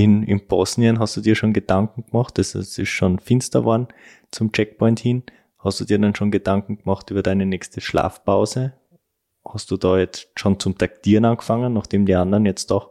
in, 0.00 0.22
in 0.22 0.46
Bosnien, 0.46 0.98
hast 0.98 1.16
du 1.16 1.20
dir 1.20 1.34
schon 1.34 1.52
Gedanken 1.52 2.06
gemacht, 2.06 2.38
es 2.38 2.54
ist 2.54 2.88
schon 2.88 3.18
finster 3.18 3.60
geworden 3.60 3.88
zum 4.30 4.50
Checkpoint 4.50 4.98
hin, 4.98 5.22
hast 5.58 5.78
du 5.78 5.84
dir 5.84 5.98
dann 5.98 6.14
schon 6.14 6.30
Gedanken 6.30 6.78
gemacht 6.78 7.10
über 7.10 7.22
deine 7.22 7.44
nächste 7.44 7.82
Schlafpause? 7.82 8.72
Hast 9.44 9.70
du 9.70 9.76
da 9.76 9.98
jetzt 9.98 10.28
schon 10.36 10.58
zum 10.58 10.78
Taktieren 10.78 11.26
angefangen, 11.26 11.74
nachdem 11.74 12.06
die 12.06 12.14
anderen 12.14 12.46
jetzt 12.46 12.70
doch 12.70 12.90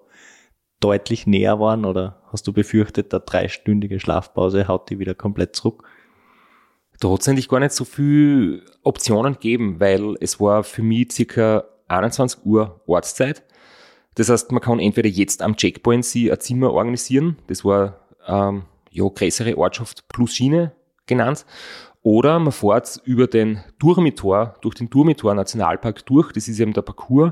deutlich 0.80 1.25
näher 1.25 1.60
waren 1.60 1.84
oder 1.84 2.22
hast 2.32 2.46
du 2.48 2.54
befürchtet, 2.54 3.12
der 3.12 3.22
dreistündige 3.22 4.00
Schlafpause 4.00 4.68
haut 4.68 4.89
die 4.89 5.00
wieder 5.00 5.16
komplett 5.16 5.56
zurück? 5.56 5.84
Da 7.00 7.10
hat 7.10 7.22
es 7.22 7.28
eigentlich 7.28 7.50
gar 7.50 7.60
nicht 7.60 7.72
so 7.72 7.86
viel 7.86 8.63
Optionen 8.84 9.34
gegeben, 9.34 9.80
weil 9.80 10.16
es 10.20 10.39
war 10.39 10.63
für 10.63 10.84
mich 10.84 11.12
circa 11.12 11.63
21 11.88 12.46
Uhr 12.46 12.82
Ortszeit. 12.86 13.44
Das 14.20 14.28
heißt, 14.28 14.52
man 14.52 14.62
kann 14.62 14.82
entweder 14.82 15.08
jetzt 15.08 15.42
am 15.42 15.56
Checkpoint 15.56 16.04
sie 16.04 16.30
ein 16.30 16.42
Zimmer 16.42 16.74
organisieren, 16.74 17.38
das 17.48 17.64
war 17.64 18.02
ähm, 18.28 18.64
ja 18.92 19.08
größere 19.08 19.58
Ortschaft 19.58 20.10
plus 20.10 20.34
Schiene 20.34 20.74
genannt, 21.06 21.46
oder 22.02 22.38
man 22.38 22.52
fährt 22.52 23.00
über 23.06 23.28
den 23.28 23.64
Durmitor, 23.80 24.56
durch 24.60 24.76
den 24.76 24.90
Durmitor 24.90 25.34
Nationalpark 25.34 26.06
durch, 26.06 26.34
das 26.34 26.50
ist 26.50 26.60
eben 26.60 26.74
der 26.74 26.82
Parcours, 26.82 27.32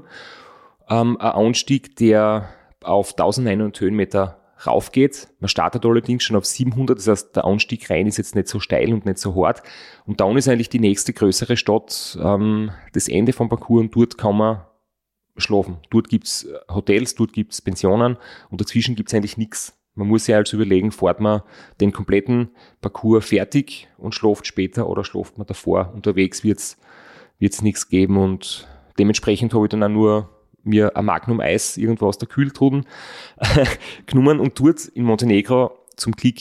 ähm, 0.88 1.18
ein 1.20 1.32
Anstieg, 1.32 1.98
der 1.98 2.48
auf 2.82 3.12
1900 3.12 3.82
Höhenmeter 3.82 4.40
raufgeht. 4.66 5.28
Man 5.42 5.50
startet 5.50 5.86
allerdings 5.86 6.24
schon 6.24 6.38
auf 6.38 6.46
700, 6.46 7.00
das 7.00 7.08
heißt, 7.10 7.36
der 7.36 7.44
Anstieg 7.44 7.90
rein 7.90 8.08
ist 8.08 8.16
jetzt 8.16 8.34
nicht 8.34 8.48
so 8.48 8.62
steil 8.62 8.94
und 8.94 9.06
nicht 9.06 9.18
so 9.18 9.36
hart. 9.36 9.62
Und 10.06 10.22
dann 10.22 10.38
ist 10.38 10.48
eigentlich 10.48 10.70
die 10.70 10.80
nächste 10.80 11.12
größere 11.12 11.58
Stadt 11.58 12.18
ähm, 12.24 12.72
das 12.94 13.10
Ende 13.10 13.34
vom 13.34 13.50
Parcours 13.50 13.82
und 13.82 13.94
dort 13.94 14.18
kann 14.18 14.38
man 14.38 14.62
schlafen. 15.38 15.78
Dort 15.90 16.10
gibt's 16.10 16.44
äh, 16.44 16.58
Hotels, 16.70 17.16
dort 17.16 17.34
gibt's 17.34 17.62
Pensionen 17.62 18.18
und 18.50 18.62
dazwischen 18.62 18.96
gibt's 18.96 19.14
eigentlich 19.14 19.38
nichts. 19.38 19.78
Man 19.96 20.08
muss 20.08 20.26
sich 20.26 20.36
also 20.36 20.58
überlegen, 20.58 20.92
fährt 20.92 21.20
man 21.20 21.42
den 21.82 21.92
kompletten 21.92 22.50
Parcours 22.82 23.26
fertig 23.26 23.88
und 23.98 24.14
schläft 24.14 24.46
später 24.46 24.88
oder 24.88 25.04
schläft 25.04 25.38
man 25.38 25.48
davor. 25.48 25.92
Unterwegs 25.96 26.44
wird's 26.44 26.78
wird's 27.40 27.62
nichts 27.62 27.90
geben 27.90 28.18
und 28.18 28.68
dementsprechend 28.98 29.54
habe 29.54 29.66
ich 29.66 29.70
dann 29.70 29.84
auch 29.84 29.90
nur 29.90 30.30
mir 30.64 30.96
ein 30.98 31.06
Magnum 31.06 31.40
Eis 31.40 31.78
irgendwo 31.78 32.08
aus 32.08 32.18
der 32.18 32.28
Kühltruden 32.28 32.86
genommen 34.06 34.40
und 34.40 34.60
dort 34.60 34.86
in 34.86 35.04
Montenegro 35.04 35.72
zum 35.96 36.14
Glück 36.14 36.38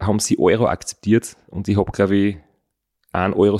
haben 0.00 0.18
sie 0.18 0.38
Euro 0.38 0.66
akzeptiert 0.66 1.36
und 1.48 1.68
ich 1.68 1.76
habe 1.76 1.90
glaube 1.92 2.16
ich 2.16 2.36
1,70 3.14 3.36
Euro 3.36 3.58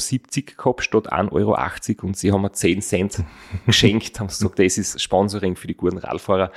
gehabt 0.57 0.85
statt 0.85 1.13
1,80 1.13 1.33
Euro 1.33 2.07
und 2.07 2.17
sie 2.17 2.33
haben 2.33 2.43
mir 2.43 2.53
10 2.53 2.83
Cent 2.83 3.25
geschenkt, 3.67 4.19
haben 4.19 4.27
gesagt, 4.27 4.59
das 4.59 4.79
ist 4.79 5.01
Sponsoring 5.01 5.57
für 5.57 5.67
die 5.67 5.77
guten 5.77 5.99
Radfahrer. 5.99 6.51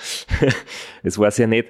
Es 1.03 1.17
war 1.17 1.31
sehr 1.31 1.47
nett. 1.47 1.67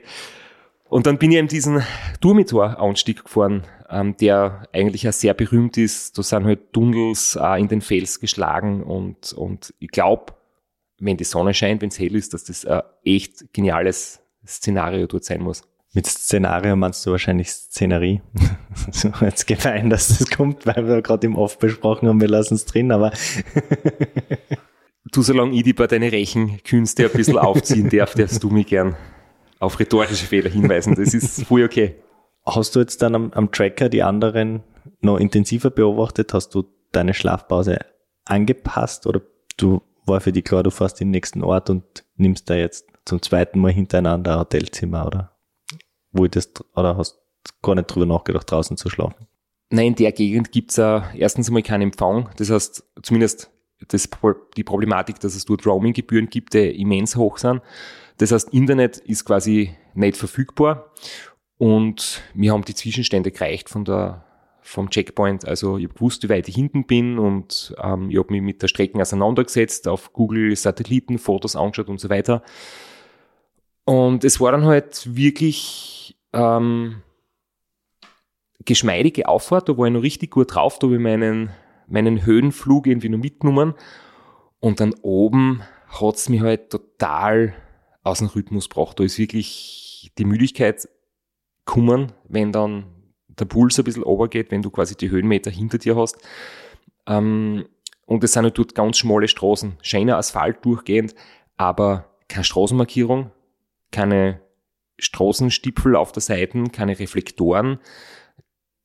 Und 0.89 1.05
dann 1.05 1.17
bin 1.17 1.31
ich 1.31 1.37
eben 1.37 1.49
diesen 1.49 1.83
Durmitor-Anstieg 2.21 3.25
gefahren, 3.25 3.63
ähm, 3.89 4.15
der 4.17 4.67
eigentlich 4.71 5.07
auch 5.07 5.13
sehr 5.13 5.33
berühmt 5.33 5.77
ist. 5.77 6.17
Da 6.17 6.23
sind 6.23 6.45
halt 6.45 6.71
Tunnels 6.71 7.37
äh, 7.39 7.59
in 7.59 7.67
den 7.67 7.81
Fels 7.81 8.21
geschlagen 8.21 8.83
und, 8.83 9.33
und 9.33 9.73
ich 9.79 9.89
glaube, 9.89 10.33
wenn 10.99 11.17
die 11.17 11.25
Sonne 11.25 11.53
scheint, 11.53 11.81
wenn 11.81 11.89
es 11.89 11.99
hell 11.99 12.15
ist, 12.15 12.33
dass 12.33 12.45
das 12.45 12.65
ein 12.65 12.81
echt 13.03 13.53
geniales 13.53 14.21
Szenario 14.45 15.07
dort 15.07 15.25
sein 15.25 15.41
muss. 15.41 15.63
Mit 15.93 16.05
Szenario 16.05 16.75
meinst 16.75 17.05
du 17.05 17.11
wahrscheinlich 17.11 17.49
Szenerie. 17.49 18.21
so 18.91 19.11
jetzt 19.21 19.47
gemein, 19.47 19.89
dass 19.89 20.17
das 20.17 20.29
kommt, 20.29 20.65
weil 20.65 20.87
wir 20.87 21.01
gerade 21.01 21.25
im 21.25 21.35
Off 21.35 21.57
besprochen 21.57 22.07
haben, 22.07 22.21
wir 22.21 22.27
lassen 22.27 22.55
es 22.55 22.65
drin, 22.65 22.91
aber 22.91 23.11
du, 25.11 25.21
solange 25.21 25.55
ich 25.55 25.63
die 25.63 25.73
bei 25.73 25.87
deinen 25.87 26.09
Rechenkünste 26.09 27.05
ein 27.05 27.11
bisschen 27.11 27.37
aufziehen 27.37 27.89
darf, 27.89 28.13
darfst 28.13 28.43
du 28.43 28.49
mich 28.49 28.67
gern 28.67 28.95
auf 29.59 29.79
rhetorische 29.79 30.25
Fehler 30.25 30.49
hinweisen. 30.49 30.95
Das 30.95 31.13
ist 31.13 31.45
voll 31.45 31.63
okay. 31.63 31.95
Hast 32.45 32.75
du 32.75 32.79
jetzt 32.79 33.01
dann 33.01 33.15
am, 33.15 33.33
am 33.33 33.51
Tracker 33.51 33.89
die 33.89 34.03
anderen 34.03 34.63
noch 35.01 35.17
intensiver 35.17 35.69
beobachtet? 35.69 36.33
Hast 36.33 36.53
du 36.53 36.65
deine 36.91 37.13
Schlafpause 37.13 37.79
angepasst 38.25 39.07
oder 39.07 39.21
du 39.57 39.81
war 40.05 40.21
für 40.21 40.31
dich 40.31 40.43
klar, 40.43 40.63
du 40.63 40.71
fährst 40.71 41.01
in 41.01 41.07
den 41.07 41.11
nächsten 41.11 41.43
Ort 41.43 41.69
und 41.69 41.83
nimmst 42.15 42.49
da 42.49 42.55
jetzt 42.55 42.87
zum 43.05 43.21
zweiten 43.21 43.59
Mal 43.59 43.71
hintereinander 43.71 44.33
ein 44.33 44.39
Hotelzimmer, 44.39 45.05
oder? 45.05 45.36
Wo 46.11 46.27
das, 46.27 46.51
oder 46.75 46.97
hast 46.97 47.19
gar 47.61 47.75
nicht 47.75 47.87
drüber 47.87 48.05
nachgedacht, 48.05 48.49
draußen 48.49 48.77
zu 48.77 48.89
schlafen? 48.89 49.27
Nein, 49.69 49.87
in 49.87 49.95
der 49.95 50.11
Gegend 50.13 50.51
gibt's 50.51 50.77
es 50.77 51.03
erstens 51.15 51.47
einmal 51.47 51.63
keinen 51.63 51.83
Empfang. 51.83 52.29
Das 52.37 52.49
heißt, 52.49 52.83
zumindest 53.03 53.51
das, 53.89 54.09
die 54.55 54.63
Problematik, 54.63 55.19
dass 55.19 55.35
es 55.35 55.45
dort 55.45 55.65
Roaming-Gebühren 55.65 56.29
gibt, 56.29 56.53
die 56.53 56.81
immens 56.81 57.15
hoch 57.15 57.37
sind. 57.37 57.61
Das 58.17 58.31
heißt, 58.31 58.53
Internet 58.53 58.97
ist 58.97 59.25
quasi 59.25 59.75
nicht 59.93 60.17
verfügbar 60.17 60.91
und 61.57 62.21
wir 62.33 62.53
haben 62.53 62.65
die 62.65 62.75
Zwischenstände 62.75 63.31
gereicht 63.31 63.69
von 63.69 63.85
der 63.85 64.23
vom 64.67 64.89
Checkpoint. 64.89 65.47
Also 65.47 65.77
ich 65.77 65.85
habe 65.85 65.93
gewusst, 65.93 66.23
wie 66.23 66.29
weit 66.29 66.49
ich 66.49 66.55
hinten 66.55 66.85
bin 66.85 67.19
und 67.19 67.73
ähm, 67.81 68.09
ich 68.09 68.17
habe 68.17 68.33
mich 68.33 68.41
mit 68.41 68.61
der 68.61 68.67
Strecken 68.67 69.01
auseinandergesetzt, 69.01 69.87
auf 69.87 70.11
Google 70.11 70.53
Satelliten, 70.55 71.19
Fotos 71.19 71.55
angeschaut 71.55 71.87
und 71.87 71.99
so 71.99 72.09
weiter. 72.09 72.43
Und 73.87 74.25
es 74.25 74.41
war 74.41 74.51
dann 74.51 74.65
halt 74.65 75.15
wirklich 75.15 76.17
ähm, 76.33 77.03
geschmeidige 78.65 79.29
Auffahrt, 79.29 79.69
da 79.69 79.77
war 79.77 79.87
ich 79.87 79.93
noch 79.93 80.01
richtig 80.01 80.31
gut 80.31 80.53
drauf, 80.53 80.77
da 80.77 80.87
habe 80.87 80.95
ich 80.95 81.01
meinen, 81.01 81.51
meinen 81.87 82.25
Höhenflug 82.25 82.85
irgendwie 82.85 83.07
noch 83.07 83.17
mitgenommen. 83.17 83.75
Und 84.59 84.81
dann 84.81 84.93
oben 85.03 85.61
hat 85.87 86.15
es 86.15 86.27
mich 86.27 86.41
halt 86.41 86.69
total 86.69 87.55
aus 88.03 88.19
dem 88.19 88.27
Rhythmus 88.27 88.67
gebracht. 88.67 88.99
Da 88.99 89.05
ist 89.05 89.19
wirklich 89.19 90.11
die 90.17 90.25
Müdigkeit 90.25 90.89
gekommen, 91.65 92.11
wenn 92.27 92.51
dann 92.51 92.87
der 93.29 93.45
Puls 93.45 93.79
ein 93.79 93.85
bisschen 93.85 94.03
runtergeht, 94.03 94.51
wenn 94.51 94.63
du 94.63 94.69
quasi 94.69 94.97
die 94.97 95.09
Höhenmeter 95.09 95.49
hinter 95.49 95.77
dir 95.77 95.95
hast. 95.95 96.17
Ähm, 97.05 97.69
und 98.05 98.21
es 98.21 98.33
sind 98.33 98.43
halt 98.43 98.57
dort 98.57 98.75
ganz 98.75 98.97
schmale 98.97 99.29
Straßen, 99.29 99.77
schöner 99.81 100.17
Asphalt 100.17 100.65
durchgehend, 100.65 101.15
aber 101.55 102.17
keine 102.27 102.43
Straßenmarkierung, 102.43 103.31
keine 103.91 104.41
Straßenstipfel 104.99 105.95
auf 105.95 106.11
der 106.11 106.21
Seite, 106.21 106.63
keine 106.71 106.97
Reflektoren, 106.99 107.79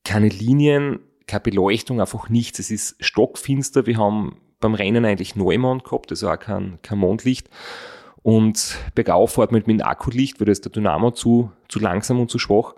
keine 0.03 0.29
Linien, 0.29 0.99
keine 1.27 1.41
Beleuchtung, 1.41 2.01
einfach 2.01 2.29
nichts. 2.29 2.59
Es 2.59 2.71
ist 2.71 2.95
stockfinster. 3.03 3.85
Wir 3.85 3.97
haben 3.97 4.39
beim 4.59 4.75
Rennen 4.75 5.05
eigentlich 5.05 5.35
Neumond 5.35 5.83
gehabt, 5.83 6.11
also 6.11 6.29
auch 6.29 6.39
kein, 6.39 6.79
kein 6.81 6.97
Mondlicht. 6.97 7.49
Und 8.21 8.77
bergauf 8.95 9.33
fährt 9.33 9.51
man 9.51 9.63
mit 9.65 9.79
dem 9.79 9.85
Akkulicht, 9.85 10.39
weil 10.39 10.45
da 10.45 10.51
ist 10.51 10.63
der 10.63 10.71
Dynamo 10.71 11.11
zu, 11.11 11.51
zu 11.67 11.79
langsam 11.79 12.19
und 12.21 12.31
zu 12.31 12.39
schwach. 12.39 12.75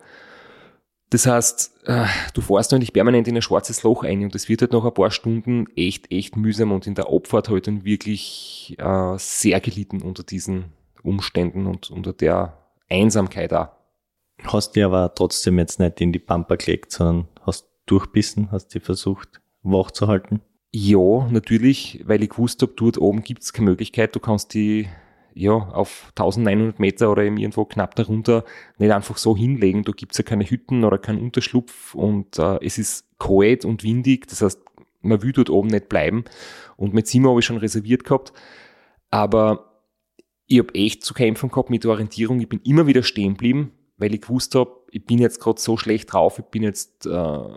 Das 1.11 1.27
heißt, 1.27 1.81
äh, 1.85 2.07
du 2.33 2.41
fährst 2.41 2.73
eigentlich 2.73 2.93
permanent 2.93 3.27
in 3.27 3.35
ein 3.35 3.41
schwarzes 3.43 3.83
Loch 3.83 4.03
ein 4.03 4.23
und 4.23 4.33
es 4.33 4.49
wird 4.49 4.61
halt 4.61 4.73
nach 4.73 4.83
ein 4.83 4.93
paar 4.93 5.11
Stunden 5.11 5.67
echt, 5.75 6.11
echt 6.11 6.35
mühsam 6.35 6.71
und 6.71 6.87
in 6.87 6.95
der 6.95 7.09
Abfahrt 7.09 7.49
halt 7.49 7.67
dann 7.67 7.85
wirklich 7.85 8.75
äh, 8.79 9.17
sehr 9.17 9.59
gelitten 9.61 10.01
unter 10.01 10.23
diesen 10.23 10.73
Umständen 11.05 11.67
und 11.67 11.91
unter 11.91 12.13
der 12.13 12.57
Einsamkeit 12.89 13.53
auch. 13.53 13.69
Hast 14.43 14.75
dir 14.75 14.87
aber 14.87 15.13
trotzdem 15.15 15.57
jetzt 15.59 15.79
nicht 15.79 16.01
in 16.01 16.11
die 16.11 16.19
Pampa 16.19 16.55
gelegt, 16.55 16.91
sondern 16.91 17.27
hast 17.41 17.67
durchbissen, 17.85 18.51
hast 18.51 18.73
dir 18.73 18.81
versucht, 18.81 19.41
wach 19.63 19.91
zu 19.91 20.07
halten? 20.07 20.41
Ja, 20.71 21.27
natürlich, 21.29 22.03
weil 22.05 22.21
ich 22.21 22.31
gewusst 22.31 22.61
habe, 22.61 22.73
dort 22.75 22.97
oben 22.97 23.23
gibt 23.23 23.43
es 23.43 23.53
keine 23.53 23.69
Möglichkeit, 23.69 24.13
du 24.13 24.19
kannst 24.19 24.53
die 24.53 24.87
ja, 25.35 25.51
auf 25.51 26.13
1900 26.17 26.79
Meter 26.79 27.11
oder 27.11 27.23
eben 27.23 27.37
irgendwo 27.37 27.65
knapp 27.65 27.95
darunter 27.95 28.45
nicht 28.77 28.91
einfach 28.91 29.17
so 29.17 29.35
hinlegen. 29.35 29.83
Da 29.83 29.91
gibt's 29.91 30.17
ja 30.17 30.23
keine 30.23 30.45
Hütten 30.45 30.85
oder 30.85 30.97
keinen 30.97 31.21
Unterschlupf 31.21 31.93
und 31.93 32.39
äh, 32.39 32.57
es 32.65 32.77
ist 32.77 33.05
kalt 33.19 33.65
und 33.65 33.83
windig. 33.83 34.27
Das 34.27 34.41
heißt, 34.41 34.61
man 35.01 35.21
will 35.21 35.33
dort 35.33 35.49
oben 35.49 35.67
nicht 35.67 35.89
bleiben. 35.89 36.23
Und 36.77 36.93
mein 36.93 37.03
Zimmer 37.03 37.29
habe 37.29 37.41
ich 37.41 37.45
schon 37.45 37.57
reserviert 37.57 38.05
gehabt. 38.05 38.31
Aber 39.11 39.64
ich 40.47 40.59
habe 40.59 40.75
echt 40.75 41.03
zu 41.03 41.13
kämpfen 41.13 41.49
gehabt 41.49 41.69
mit 41.69 41.83
der 41.83 41.91
Orientierung. 41.91 42.39
Ich 42.39 42.49
bin 42.49 42.61
immer 42.63 42.87
wieder 42.87 43.03
stehen 43.03 43.33
geblieben, 43.33 43.71
weil 43.97 44.13
ich 44.13 44.21
gewusst 44.21 44.55
habe, 44.55 44.71
ich 44.91 45.05
bin 45.05 45.19
jetzt 45.19 45.39
gerade 45.39 45.59
so 45.59 45.77
schlecht 45.77 46.13
drauf, 46.13 46.39
ich 46.39 46.45
bin 46.45 46.63
jetzt 46.63 47.05
äh, 47.05 47.49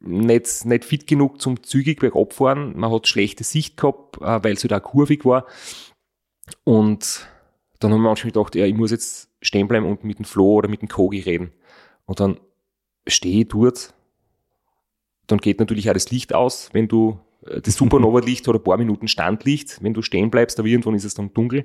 nicht, 0.00 0.64
nicht 0.64 0.84
fit 0.84 1.06
genug 1.06 1.40
zum 1.40 1.62
zügig 1.62 2.00
bergab 2.00 2.32
fahren. 2.32 2.78
Man 2.78 2.92
hat 2.92 3.06
schlechte 3.06 3.44
Sicht 3.44 3.76
gehabt, 3.76 4.18
äh, 4.20 4.44
weil 4.44 4.54
es 4.54 4.64
halt 4.64 4.82
kurvig 4.82 5.24
war. 5.24 5.46
Und 6.64 7.28
dann 7.78 7.92
haben 7.92 8.02
wir 8.02 8.08
manchmal 8.08 8.32
gedacht, 8.32 8.54
ja, 8.54 8.66
ich 8.66 8.74
muss 8.74 8.90
jetzt 8.90 9.30
stehen 9.40 9.68
bleiben 9.68 9.86
und 9.86 10.04
mit 10.04 10.18
dem 10.18 10.24
Flo 10.24 10.54
oder 10.54 10.68
mit 10.68 10.82
dem 10.82 10.88
Kogi 10.88 11.20
reden. 11.20 11.52
Und 12.04 12.20
dann 12.20 12.38
stehe 13.06 13.42
ich 13.42 13.48
dort, 13.48 13.94
dann 15.26 15.38
geht 15.38 15.60
natürlich 15.60 15.88
auch 15.88 15.94
das 15.94 16.10
Licht 16.10 16.34
aus, 16.34 16.70
wenn 16.72 16.88
du 16.88 17.18
das 17.62 17.74
Supernova-Licht 17.74 18.46
hat 18.46 18.54
ein 18.54 18.62
paar 18.62 18.78
Minuten 18.78 19.08
Standlicht. 19.08 19.82
Wenn 19.82 19.94
du 19.94 20.02
stehen 20.02 20.30
bleibst, 20.30 20.58
aber 20.58 20.68
irgendwann 20.68 20.94
ist 20.94 21.04
es 21.04 21.14
dann 21.14 21.32
dunkel. 21.32 21.64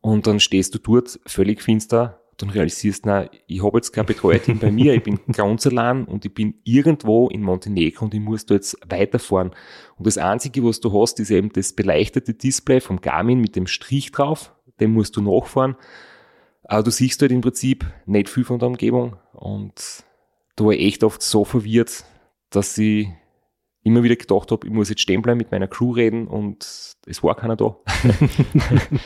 Und 0.00 0.26
dann 0.26 0.40
stehst 0.40 0.74
du 0.74 0.78
dort 0.78 1.20
völlig 1.26 1.62
finster, 1.62 2.20
dann 2.36 2.50
realisierst, 2.50 3.06
na, 3.06 3.28
ich 3.46 3.62
habe 3.62 3.78
jetzt 3.78 3.92
kein 3.92 4.06
Betreuerteam 4.06 4.58
bei 4.58 4.72
mir, 4.72 4.94
ich 4.94 5.02
bin 5.02 5.20
ganz 5.32 5.66
allein 5.66 6.04
und 6.04 6.24
ich 6.24 6.34
bin 6.34 6.54
irgendwo 6.64 7.28
in 7.28 7.42
Montenegro 7.42 8.06
und 8.06 8.14
ich 8.14 8.20
muss 8.20 8.46
da 8.46 8.54
jetzt 8.54 8.76
weiterfahren. 8.88 9.52
Und 9.96 10.06
das 10.06 10.18
Einzige, 10.18 10.64
was 10.64 10.80
du 10.80 10.92
hast, 11.00 11.20
ist 11.20 11.30
eben 11.30 11.52
das 11.52 11.72
beleuchtete 11.72 12.34
Display 12.34 12.80
vom 12.80 13.00
Garmin 13.00 13.40
mit 13.40 13.54
dem 13.54 13.66
Strich 13.66 14.10
drauf, 14.10 14.52
den 14.80 14.92
musst 14.92 15.16
du 15.16 15.22
nachfahren. 15.22 15.76
Aber 16.64 16.82
du 16.82 16.90
siehst 16.90 17.20
halt 17.22 17.32
im 17.32 17.40
Prinzip 17.40 17.86
nicht 18.06 18.28
viel 18.28 18.44
von 18.44 18.58
der 18.58 18.68
Umgebung 18.68 19.16
und 19.32 20.04
da 20.56 20.64
war 20.64 20.72
ich 20.72 20.80
echt 20.80 21.04
oft 21.04 21.22
so 21.22 21.44
verwirrt, 21.44 22.04
dass 22.50 22.76
ich 22.78 23.08
immer 23.82 24.02
wieder 24.02 24.16
gedacht 24.16 24.50
habe, 24.50 24.66
ich 24.66 24.72
muss 24.72 24.88
jetzt 24.88 25.00
stehen 25.00 25.22
bleiben, 25.22 25.38
mit 25.38 25.50
meiner 25.50 25.68
Crew 25.68 25.92
reden 25.92 26.28
und 26.28 26.96
es 27.06 27.22
war 27.22 27.34
keiner 27.34 27.56
da. 27.56 27.76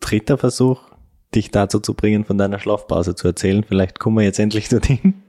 Dritter 0.00 0.38
Versuch, 0.38 0.90
dich 1.34 1.50
dazu 1.50 1.80
zu 1.80 1.94
bringen, 1.94 2.24
von 2.24 2.38
deiner 2.38 2.58
Schlafpause 2.58 3.14
zu 3.14 3.28
erzählen. 3.28 3.64
Vielleicht 3.64 3.98
kommen 3.98 4.18
wir 4.18 4.24
jetzt 4.24 4.38
endlich 4.38 4.68
dorthin. 4.68 5.22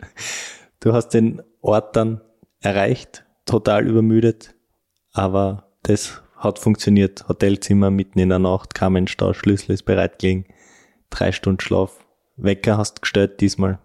Du 0.79 0.93
hast 0.93 1.09
den 1.09 1.41
Ort 1.61 1.95
dann 1.95 2.21
erreicht, 2.59 3.25
total 3.45 3.87
übermüdet, 3.87 4.55
aber 5.11 5.71
das 5.83 6.21
hat 6.35 6.59
funktioniert. 6.59 7.27
Hotelzimmer 7.29 7.91
mitten 7.91 8.19
in 8.19 8.29
der 8.29 8.39
Nacht, 8.39 8.73
kein 8.73 8.93
Mensch 8.93 9.15
da, 9.17 9.33
Schlüssel 9.33 9.73
ist 9.73 9.83
bereit 9.83 10.19
gelegen, 10.19 10.45
drei 11.09 11.31
Stunden 11.31 11.59
Schlaf. 11.59 12.05
Wecker 12.37 12.77
hast 12.77 13.01
gestellt 13.01 13.41
diesmal. 13.41 13.79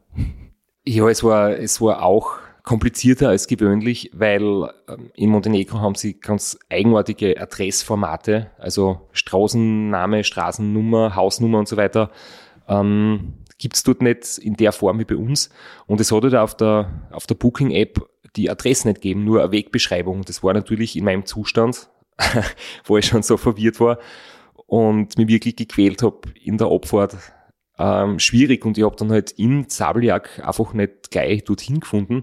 Ja, 0.84 1.08
es 1.08 1.22
war, 1.22 1.50
es 1.50 1.80
war 1.80 2.02
auch 2.02 2.38
komplizierter 2.66 3.28
als 3.28 3.46
gewöhnlich, 3.46 4.10
weil 4.12 4.42
ähm, 4.88 5.10
in 5.14 5.30
Montenegro 5.30 5.80
haben 5.80 5.94
sie 5.94 6.18
ganz 6.20 6.58
eigenartige 6.68 7.40
Adressformate, 7.40 8.50
also 8.58 9.08
Straßenname, 9.12 10.24
Straßennummer, 10.24 11.14
Hausnummer 11.14 11.60
und 11.60 11.68
so 11.68 11.76
weiter. 11.76 12.10
Ähm, 12.68 13.34
Gibt 13.58 13.76
es 13.76 13.84
dort 13.84 14.02
nicht 14.02 14.36
in 14.38 14.54
der 14.54 14.72
Form 14.72 14.98
wie 14.98 15.04
bei 15.04 15.16
uns. 15.16 15.48
Und 15.86 16.00
es 16.00 16.10
hat 16.10 16.24
halt 16.24 16.34
auf 16.34 16.56
der, 16.56 17.08
auf 17.12 17.26
der 17.26 17.36
Booking-App 17.36 18.04
die 18.34 18.50
Adresse 18.50 18.88
nicht 18.88 19.00
gegeben, 19.00 19.24
nur 19.24 19.40
eine 19.42 19.52
Wegbeschreibung. 19.52 20.22
Das 20.24 20.42
war 20.42 20.52
natürlich 20.52 20.96
in 20.96 21.04
meinem 21.04 21.24
Zustand, 21.24 21.88
wo 22.84 22.98
ich 22.98 23.06
schon 23.06 23.22
so 23.22 23.36
verwirrt 23.36 23.78
war 23.78 23.98
und 24.66 25.16
mich 25.16 25.28
wirklich 25.28 25.54
gequält 25.54 26.02
habe 26.02 26.18
in 26.42 26.58
der 26.58 26.66
Abfahrt 26.66 27.16
ähm, 27.78 28.18
schwierig 28.18 28.64
und 28.64 28.78
ich 28.78 28.84
habe 28.84 28.96
dann 28.96 29.10
halt 29.10 29.32
in 29.32 29.68
Zabeljak 29.68 30.42
einfach 30.44 30.72
nicht 30.72 31.10
gleich 31.10 31.44
dorthin 31.44 31.80
gefunden 31.80 32.22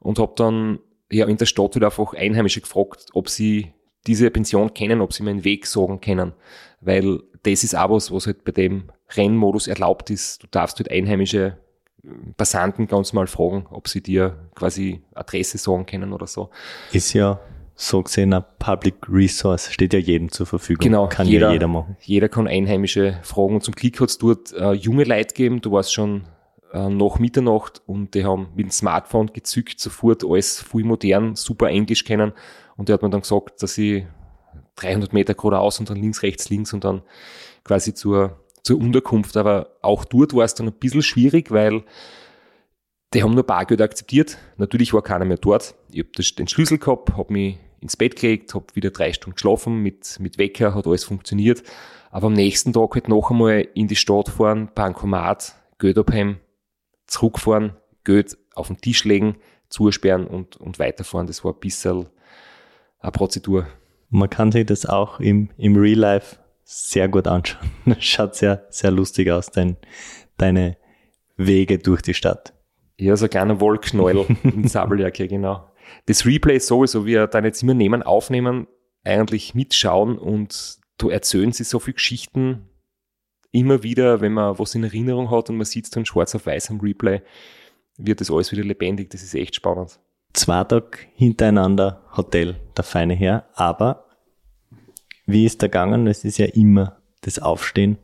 und 0.00 0.18
habe 0.18 0.32
dann 0.36 0.78
ja 1.10 1.26
in 1.26 1.36
der 1.36 1.46
Stadt 1.46 1.74
halt 1.74 1.84
einfach 1.84 2.14
Einheimische 2.14 2.60
gefragt, 2.60 3.06
ob 3.12 3.28
sie 3.28 3.72
diese 4.06 4.30
Pension 4.30 4.72
kennen, 4.74 5.00
ob 5.00 5.12
sie 5.12 5.22
meinen 5.22 5.44
Weg 5.44 5.66
sagen 5.66 6.00
können, 6.00 6.32
weil 6.80 7.20
das 7.42 7.64
ist 7.64 7.76
auch 7.76 7.90
was, 7.90 8.10
was 8.10 8.26
halt 8.26 8.44
bei 8.44 8.52
dem 8.52 8.90
Rennmodus 9.10 9.66
erlaubt 9.66 10.10
ist. 10.10 10.42
Du 10.42 10.46
darfst 10.50 10.78
halt 10.78 10.90
Einheimische 10.90 11.58
äh, 12.02 12.08
Passanten 12.36 12.86
ganz 12.86 13.12
mal 13.12 13.26
fragen, 13.26 13.66
ob 13.70 13.88
sie 13.88 14.02
dir 14.02 14.48
quasi 14.54 15.02
Adresse 15.14 15.58
sagen 15.58 15.86
können 15.86 16.12
oder 16.12 16.26
so. 16.26 16.50
Ist 16.92 17.12
ja 17.12 17.40
so 17.76 18.02
gesehen 18.02 18.32
ein 18.32 18.44
Public 18.58 18.94
Resource, 19.08 19.72
steht 19.72 19.92
ja 19.92 19.98
jedem 19.98 20.30
zur 20.30 20.46
Verfügung. 20.46 20.84
Genau, 20.84 21.08
kann 21.08 21.26
jeder, 21.26 21.48
ja 21.48 21.52
jeder 21.52 21.68
machen. 21.68 21.96
Jeder 22.00 22.28
kann 22.28 22.46
Einheimische 22.46 23.18
fragen 23.22 23.54
und 23.54 23.64
zum 23.64 23.74
Glück 23.74 24.00
hat 24.00 24.08
es 24.08 24.18
dort 24.18 24.52
äh, 24.52 24.72
junge 24.72 25.04
Leute 25.04 25.34
gegeben, 25.34 25.60
du 25.60 25.72
warst 25.72 25.92
schon 25.92 26.24
äh, 26.72 26.88
nach 26.88 27.18
Mitternacht 27.18 27.82
und 27.86 28.14
die 28.14 28.24
haben 28.24 28.48
mit 28.54 28.66
dem 28.66 28.70
Smartphone 28.70 29.32
gezückt, 29.32 29.80
sofort 29.80 30.24
alles 30.24 30.60
voll 30.60 30.84
modern, 30.84 31.34
super 31.34 31.68
Englisch 31.68 32.04
kennen 32.04 32.32
und 32.76 32.88
der 32.88 32.94
hat 32.94 33.02
mir 33.02 33.10
dann 33.10 33.22
gesagt, 33.22 33.62
dass 33.62 33.76
ich 33.76 34.04
300 34.76 35.12
Meter 35.12 35.34
geradeaus 35.34 35.80
und 35.80 35.90
dann 35.90 35.98
links, 35.98 36.22
rechts, 36.22 36.50
links 36.50 36.72
und 36.72 36.84
dann 36.84 37.02
quasi 37.64 37.92
zur, 37.94 38.40
zur 38.62 38.78
Unterkunft, 38.78 39.36
aber 39.36 39.70
auch 39.82 40.04
dort 40.04 40.34
war 40.34 40.44
es 40.44 40.54
dann 40.54 40.68
ein 40.68 40.74
bisschen 40.74 41.02
schwierig, 41.02 41.50
weil 41.50 41.82
die 43.14 43.22
haben 43.22 43.34
nur 43.34 43.44
Bargeld 43.44 43.80
akzeptiert. 43.80 44.38
Natürlich 44.56 44.92
war 44.92 45.02
keiner 45.02 45.24
mehr 45.24 45.36
dort. 45.36 45.76
Ich 45.92 46.00
habe 46.00 46.10
den 46.36 46.48
Schlüssel 46.48 46.78
gehabt, 46.78 47.16
habe 47.16 47.32
mich 47.32 47.58
ins 47.84 47.96
Bett 47.96 48.16
gelegt, 48.16 48.54
habe 48.54 48.66
wieder 48.74 48.90
drei 48.90 49.12
Stunden 49.12 49.36
geschlafen, 49.36 49.82
mit, 49.82 50.18
mit 50.18 50.38
Wecker 50.38 50.74
hat 50.74 50.86
alles 50.86 51.04
funktioniert. 51.04 51.62
Aber 52.10 52.28
am 52.28 52.32
nächsten 52.32 52.72
Tag 52.72 52.94
halt 52.94 53.08
noch 53.08 53.30
einmal 53.30 53.68
in 53.74 53.88
die 53.88 53.96
Stadt 53.96 54.28
fahren, 54.28 54.70
Bankomat, 54.74 55.54
Geld 55.78 55.98
abheben, 55.98 56.40
zurückfahren, 57.06 57.76
Geld 58.02 58.38
auf 58.54 58.68
den 58.68 58.78
Tisch 58.78 59.04
legen, 59.04 59.36
zusperren 59.68 60.26
und, 60.26 60.56
und 60.56 60.78
weiterfahren. 60.78 61.26
Das 61.26 61.44
war 61.44 61.52
ein 61.52 61.60
bisschen 61.60 62.06
eine 63.00 63.12
Prozedur. 63.12 63.66
Man 64.08 64.30
kann 64.30 64.50
sich 64.50 64.64
das 64.64 64.86
auch 64.86 65.20
im, 65.20 65.50
im 65.58 65.76
Real 65.76 65.98
Life 65.98 66.36
sehr 66.64 67.08
gut 67.08 67.26
anschauen. 67.26 67.68
Schaut 67.98 68.34
sehr, 68.34 68.66
sehr 68.70 68.92
lustig 68.92 69.30
aus, 69.30 69.50
dein, 69.50 69.76
deine 70.38 70.78
Wege 71.36 71.78
durch 71.78 72.00
die 72.00 72.14
Stadt. 72.14 72.54
Ja, 72.96 73.16
so 73.16 73.26
ein 73.26 73.30
kleiner 73.30 73.60
Wollknäuel 73.60 74.24
in 74.44 74.68
Sabeljacke, 74.68 75.28
genau. 75.28 75.68
Das 76.06 76.26
Replay 76.26 76.58
sowieso, 76.58 77.06
wir 77.06 77.26
dann 77.26 77.44
jetzt 77.44 77.62
immer 77.62 77.74
nehmen, 77.74 78.02
aufnehmen, 78.02 78.66
eigentlich 79.04 79.54
mitschauen 79.54 80.18
und 80.18 80.78
du 80.98 81.10
erzählen 81.10 81.52
sie 81.52 81.64
so 81.64 81.78
viele 81.78 81.94
Geschichten 81.94 82.68
immer 83.52 83.82
wieder, 83.82 84.20
wenn 84.20 84.32
man 84.32 84.58
was 84.58 84.74
in 84.74 84.84
Erinnerung 84.84 85.30
hat 85.30 85.48
und 85.50 85.56
man 85.56 85.64
sieht 85.64 85.84
es 85.84 85.90
dann 85.90 86.06
schwarz 86.06 86.34
auf 86.34 86.46
weiß 86.46 86.70
am 86.70 86.80
Replay, 86.80 87.22
wird 87.96 88.20
das 88.20 88.30
alles 88.30 88.50
wieder 88.50 88.64
lebendig. 88.64 89.10
Das 89.10 89.22
ist 89.22 89.34
echt 89.34 89.54
spannend. 89.54 90.00
Zwei 90.32 90.64
Tage 90.64 90.98
hintereinander 91.14 92.02
Hotel, 92.16 92.56
der 92.76 92.84
feine 92.84 93.14
Herr, 93.14 93.48
aber 93.54 94.06
wie 95.26 95.44
ist 95.44 95.62
der 95.62 95.68
gegangen? 95.68 96.06
Es 96.06 96.24
ist 96.24 96.38
ja 96.38 96.46
immer 96.46 97.00
das 97.20 97.38
Aufstehen 97.38 97.98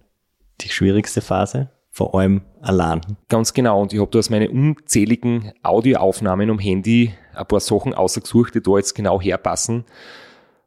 die 0.61 0.69
schwierigste 0.69 1.21
Phase 1.21 1.71
vor 1.91 2.15
allem 2.15 2.43
allein. 2.61 3.01
Ganz 3.29 3.53
genau. 3.53 3.81
Und 3.81 3.93
ich 3.93 4.01
habe 4.01 4.11
da 4.11 4.19
aus 4.21 4.31
meinen 4.31 4.49
unzähligen 4.49 5.53
Audioaufnahmen 5.63 6.49
am 6.49 6.59
Handy 6.59 7.13
ein 7.35 7.47
paar 7.47 7.61
Sachen 7.61 7.95
ausgesucht, 7.95 8.55
die 8.55 8.63
da 8.63 8.77
jetzt 8.77 8.95
genau 8.95 9.21
herpassen. 9.21 9.85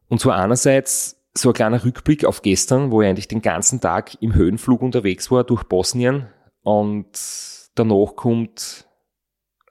Und 0.10 0.20
zwar 0.20 0.38
einerseits 0.38 1.20
so 1.36 1.50
ein 1.50 1.54
kleiner 1.54 1.84
Rückblick 1.84 2.26
auf 2.26 2.42
gestern, 2.42 2.92
wo 2.92 3.02
ich 3.02 3.08
eigentlich 3.08 3.28
den 3.28 3.42
ganzen 3.42 3.82
Tag 3.82 4.22
im 4.22 4.36
Höhenflug 4.36 4.82
unterwegs 4.82 5.32
war 5.32 5.44
durch 5.44 5.64
Bosnien. 5.64 6.28
Und 6.62 7.12
danach 7.76 8.16
kommt 8.16 8.88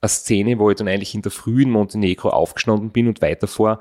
eine 0.01 0.09
Szene, 0.09 0.59
wo 0.59 0.71
ich 0.71 0.77
dann 0.77 0.89
eigentlich 0.89 1.15
in 1.15 1.23
der 1.23 1.31
Früh 1.31 1.63
in 1.63 1.71
Montenegro 1.71 2.31
aufgestanden 2.31 2.91
bin 2.91 3.07
und 3.07 3.23
weiterfahre. 3.23 3.81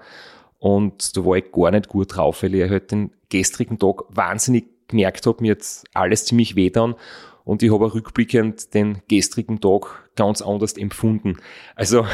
Und 0.59 1.17
da 1.17 1.25
war 1.25 1.37
ich 1.37 1.51
gar 1.51 1.71
nicht 1.71 1.87
gut 1.87 2.15
drauf, 2.15 2.43
weil 2.43 2.53
ich 2.53 2.69
halt 2.69 2.91
den 2.91 3.11
gestrigen 3.29 3.79
Tag 3.79 4.03
wahnsinnig 4.09 4.65
gemerkt 4.87 5.25
habe, 5.25 5.41
mir 5.41 5.49
jetzt 5.49 5.85
alles 5.93 6.25
ziemlich 6.25 6.55
weh 6.55 6.69
dann 6.69 6.95
und 7.43 7.63
ich 7.63 7.71
habe 7.71 7.93
rückblickend 7.93 8.73
den 8.73 9.01
gestrigen 9.07 9.59
Tag 9.59 10.09
ganz 10.15 10.41
anders 10.41 10.73
empfunden. 10.73 11.37
Also, 11.75 12.05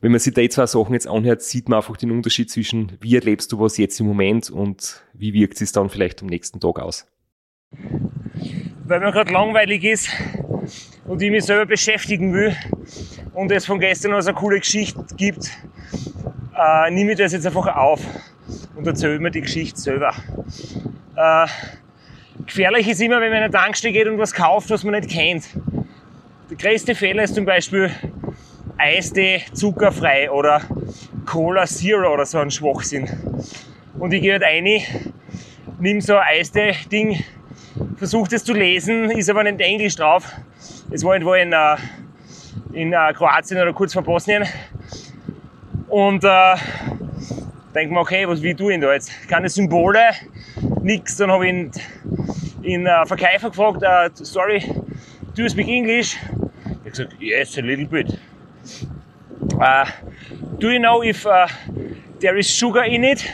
wenn 0.00 0.10
man 0.10 0.20
sich 0.20 0.34
die 0.34 0.48
zwei 0.48 0.66
Sachen 0.66 0.94
jetzt 0.94 1.06
anhört, 1.06 1.42
sieht 1.42 1.68
man 1.68 1.78
einfach 1.78 1.96
den 1.96 2.10
Unterschied 2.10 2.50
zwischen, 2.50 2.96
wie 3.00 3.14
erlebst 3.14 3.52
du 3.52 3.60
was 3.60 3.76
jetzt 3.76 4.00
im 4.00 4.06
Moment 4.06 4.50
und 4.50 5.04
wie 5.12 5.32
wirkt 5.32 5.60
es 5.60 5.72
dann 5.72 5.90
vielleicht 5.90 6.22
am 6.22 6.28
nächsten 6.28 6.60
Tag 6.60 6.78
aus. 6.80 7.06
Weil 8.86 9.00
mir 9.00 9.12
gerade 9.12 9.32
langweilig 9.32 9.84
ist 9.84 10.10
und 11.06 11.22
ich 11.22 11.30
mich 11.30 11.44
selber 11.44 11.66
beschäftigen 11.66 12.32
will 12.32 12.56
und 13.32 13.50
es 13.50 13.66
von 13.66 13.80
gestern 13.80 14.12
aus 14.12 14.26
eine 14.26 14.36
coole 14.36 14.60
Geschichte 14.60 15.04
gibt, 15.16 15.50
äh, 16.56 16.90
nehme 16.90 17.12
ich 17.12 17.18
das 17.18 17.32
jetzt 17.32 17.46
einfach 17.46 17.66
auf 17.74 18.00
und 18.76 18.86
erzähle 18.86 19.18
mir 19.18 19.30
die 19.30 19.40
Geschichte 19.40 19.80
selber. 19.80 20.14
Äh, 21.16 21.46
Gefährlich 22.46 22.88
ist 22.88 23.00
immer, 23.00 23.20
wenn 23.20 23.30
man 23.30 23.38
in 23.38 23.44
eine 23.44 23.52
Tankstelle 23.52 23.92
geht 23.92 24.06
und 24.06 24.18
was 24.18 24.32
kauft, 24.32 24.68
was 24.70 24.84
man 24.84 24.94
nicht 24.94 25.10
kennt. 25.10 25.44
Der 26.50 26.56
größte 26.56 26.94
Fehler 26.94 27.22
ist 27.22 27.34
zum 27.34 27.44
Beispiel 27.44 27.90
Eistee 28.76 29.42
zuckerfrei 29.52 30.30
oder 30.30 30.60
Cola 31.24 31.64
Zero 31.66 32.12
oder 32.12 32.26
so 32.26 32.38
ein 32.38 32.50
Schwachsinn. 32.50 33.08
Und 33.98 34.12
ich 34.12 34.20
gehe 34.20 34.32
halt 34.32 34.42
rein, 34.42 34.68
nimm 35.78 36.00
so 36.00 36.16
ein 36.16 36.24
Eistee-Ding, 36.28 37.24
versuche 37.96 38.30
das 38.30 38.44
zu 38.44 38.52
lesen, 38.52 39.10
ist 39.10 39.30
aber 39.30 39.44
nicht 39.44 39.60
Englisch 39.60 39.96
drauf. 39.96 40.30
Es 40.90 41.04
war 41.04 41.14
irgendwo 41.14 41.34
in, 41.34 41.54
uh, 41.54 41.76
in 42.72 42.92
uh, 42.92 43.12
Kroatien 43.14 43.60
oder 43.60 43.72
kurz 43.72 43.92
vor 43.92 44.02
Bosnien. 44.02 44.44
Und 45.88 46.24
äh, 46.24 46.56
denke 47.74 47.94
mir, 47.94 48.00
okay, 48.00 48.28
was 48.28 48.40
tue 48.40 48.50
ich 48.50 48.56
denn 48.56 48.80
da 48.80 48.92
jetzt? 48.92 49.12
Keine 49.28 49.48
Symbole, 49.48 50.00
nix. 50.82 51.16
Dann 51.16 51.30
habe 51.30 51.46
ich 51.46 51.52
ihn 51.52 51.70
in 52.62 52.86
uh, 52.86 53.04
Verkäufer 53.06 53.50
gefragt, 53.50 53.82
uh, 53.82 54.08
sorry, 54.24 54.60
do 55.34 55.42
you 55.42 55.48
speak 55.48 55.68
English? 55.68 56.16
Er 56.84 56.90
gesagt, 56.90 57.16
yes, 57.20 57.58
a 57.58 57.60
little 57.60 57.86
bit. 57.86 58.18
Uh, 59.60 59.86
do 60.58 60.70
you 60.70 60.78
know 60.78 61.02
if 61.02 61.26
uh, 61.26 61.46
there 62.20 62.38
is 62.38 62.48
sugar 62.48 62.84
in 62.84 63.04
it, 63.04 63.24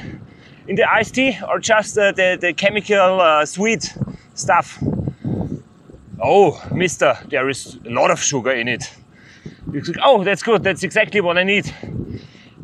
in 0.67 0.77
the 0.77 0.85
iced 0.85 1.15
tea, 1.15 1.39
or 1.49 1.59
just 1.59 1.97
uh, 1.97 2.13
the, 2.13 2.37
the 2.41 2.53
chemical 2.53 3.21
uh, 3.21 3.45
sweet 3.47 3.95
stuff? 4.35 4.79
Oh, 6.23 6.61
mister, 6.73 7.17
there 7.29 7.49
is 7.49 7.79
a 7.87 7.91
lot 7.91 8.11
of 8.11 8.21
sugar 8.21 8.53
in 8.53 8.69
it. 8.69 8.91
Oh, 10.03 10.25
that's 10.25 10.43
good, 10.43 10.63
that's 10.63 10.83
exactly 10.83 11.21
what 11.21 11.39
I 11.39 11.45
need. 11.45 11.73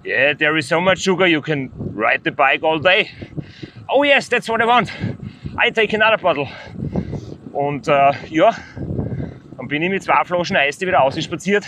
Yeah, 0.05 0.35
there 0.35 0.57
is 0.57 0.69
so 0.69 0.81
much 0.81 1.01
sugar 1.01 1.27
you 1.27 1.41
can 1.41 1.71
Ride 1.97 2.25
the 2.25 2.31
bike 2.31 2.63
all 2.63 2.79
day. 2.79 3.11
Oh 3.89 4.03
yes, 4.03 4.29
that's 4.29 4.49
what 4.49 4.61
I 4.61 4.67
want. 4.67 4.91
I 5.57 5.71
take 5.71 5.95
another 5.95 6.19
bottle. 6.19 6.49
Und 7.53 7.87
äh, 7.87 8.13
ja, 8.31 8.51
dann 9.57 9.69
bin 9.69 9.81
ich 9.81 9.91
mit 9.91 10.03
zwei 10.03 10.25
Flaschen 10.25 10.57
Eis 10.57 10.81
wieder 10.81 11.03
ausspaziert. 11.03 11.65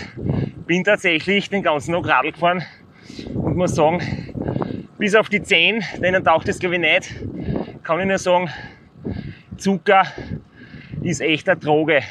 Bin 0.66 0.82
tatsächlich 0.82 1.48
den 1.48 1.62
ganzen 1.62 1.94
Tag 1.94 2.08
Radl 2.08 2.32
gefahren 2.32 2.64
und 3.34 3.56
muss 3.56 3.76
sagen, 3.76 4.02
bis 4.98 5.14
auf 5.14 5.28
die 5.28 5.40
10, 5.40 5.84
denen 6.02 6.24
taucht 6.24 6.48
es 6.48 6.58
glaube 6.58 6.74
ich 6.74 6.80
nicht, 6.80 7.14
kann 7.84 8.00
ich 8.00 8.06
nur 8.06 8.18
sagen, 8.18 8.50
Zucker 9.56 10.02
ist 11.02 11.20
echt 11.20 11.48
eine 11.48 11.60
Droge, 11.60 12.02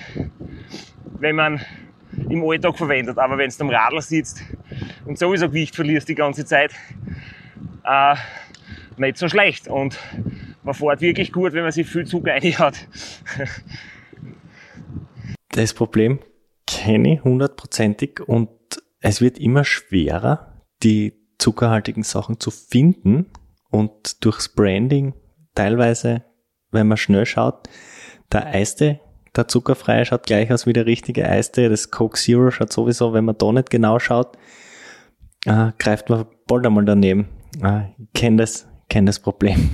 wenn 1.19 1.35
man 1.35 1.61
im 2.29 2.49
Alltag 2.49 2.77
verwendet. 2.77 3.17
Aber 3.17 3.37
wenn 3.37 3.49
du 3.49 3.55
am 3.59 3.69
Radl 3.69 4.01
sitzt 4.01 4.41
und 5.05 5.19
sowieso 5.19 5.49
Gewicht 5.49 5.75
verlierst 5.75 6.07
die 6.07 6.15
ganze 6.15 6.45
Zeit, 6.45 6.71
äh, 7.83 8.15
nicht 8.99 9.17
so 9.17 9.29
schlecht. 9.29 9.67
Und 9.67 9.99
man 10.63 10.73
fährt 10.73 11.01
wirklich 11.01 11.31
gut, 11.31 11.53
wenn 11.53 11.63
man 11.63 11.71
sich 11.71 11.87
viel 11.87 12.05
Zucker 12.05 12.31
reinhaut. 12.31 12.87
das 15.49 15.73
Problem 15.73 16.19
kenne 16.65 17.15
ich 17.15 17.23
hundertprozentig 17.23 18.19
und 18.27 18.49
es 18.99 19.21
wird 19.21 19.39
immer 19.39 19.63
schwerer, 19.63 20.63
die 20.83 21.13
zuckerhaltigen 21.37 22.03
Sachen 22.03 22.39
zu 22.39 22.51
finden 22.51 23.31
und 23.69 24.23
durchs 24.25 24.49
Branding 24.49 25.13
teilweise, 25.55 26.23
wenn 26.71 26.87
man 26.87 26.97
schnell 26.97 27.25
schaut, 27.25 27.69
der 28.31 28.47
Eiste, 28.47 28.99
der 29.35 29.47
zuckerfreie 29.47 30.05
schaut 30.05 30.25
gleich 30.25 30.51
aus 30.51 30.65
wie 30.65 30.73
der 30.73 30.85
richtige 30.85 31.27
Eiste, 31.27 31.69
das 31.69 31.91
Coke 31.91 32.17
Zero 32.17 32.51
schaut 32.51 32.73
sowieso, 32.73 33.13
wenn 33.13 33.25
man 33.25 33.37
da 33.37 33.51
nicht 33.51 33.69
genau 33.69 33.99
schaut, 33.99 34.37
äh, 35.45 35.71
greift 35.77 36.09
man 36.09 36.25
bald 36.47 36.65
einmal 36.65 36.85
daneben. 36.85 37.27
Äh, 37.63 37.91
ich 37.97 38.13
kenne 38.13 38.37
das, 38.37 38.66
kenn 38.89 39.05
das 39.05 39.19
Problem. 39.19 39.69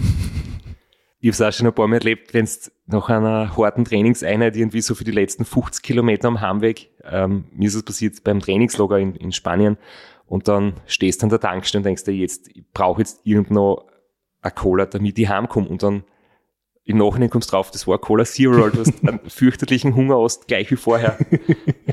Ich 1.19 1.30
habe 1.30 1.34
es 1.34 1.41
auch 1.41 1.58
schon 1.58 1.67
ein 1.67 1.73
paar 1.73 1.88
Mal 1.88 1.97
erlebt, 1.97 2.34
wenn 2.34 2.43
es 2.43 2.71
nach 2.86 3.10
einer 3.10 3.56
harten 3.56 3.86
Trainingseinheit 3.86 4.58
irgendwie 4.58 4.82
so 4.82 4.93
für 4.93 5.06
die 5.06 5.12
letzten 5.12 5.45
50 5.45 5.82
Kilometer 5.82 6.28
am 6.28 6.41
Heimweg, 6.41 6.89
ähm, 7.06 7.45
mir 7.54 7.67
ist 7.67 7.76
es 7.76 7.84
passiert 7.84 8.23
beim 8.23 8.41
Trainingslager 8.41 8.99
in, 8.99 9.15
in 9.15 9.32
Spanien, 9.32 9.78
und 10.26 10.47
dann 10.47 10.73
stehst 10.86 11.21
du 11.21 11.26
an 11.26 11.30
der 11.30 11.39
Tankstelle 11.39 11.80
und 11.80 11.86
denkst 11.86 12.06
dir 12.06 12.13
jetzt, 12.13 12.49
ich 12.49 12.63
brauche 12.73 13.02
jetzt 13.02 13.21
irgendwo 13.23 13.88
eine 14.41 14.52
Cola, 14.52 14.86
damit 14.86 15.19
ich 15.19 15.30
heimkomme. 15.30 15.67
Und 15.67 15.84
dann 15.84 16.04
im 16.86 16.97
Nachhinein 16.97 17.30
kommst 17.30 17.49
du 17.49 17.52
drauf, 17.52 17.71
das 17.71 17.88
war 17.88 17.99
Cola 17.99 18.26
Zero, 18.26 18.69
du 18.69 18.80
hast 18.80 19.08
einen 19.08 19.19
fürchterlichen 19.30 19.95
Hunger 19.95 20.21
hast, 20.21 20.47
gleich 20.47 20.71
wie 20.71 20.76
vorher. 20.76 21.17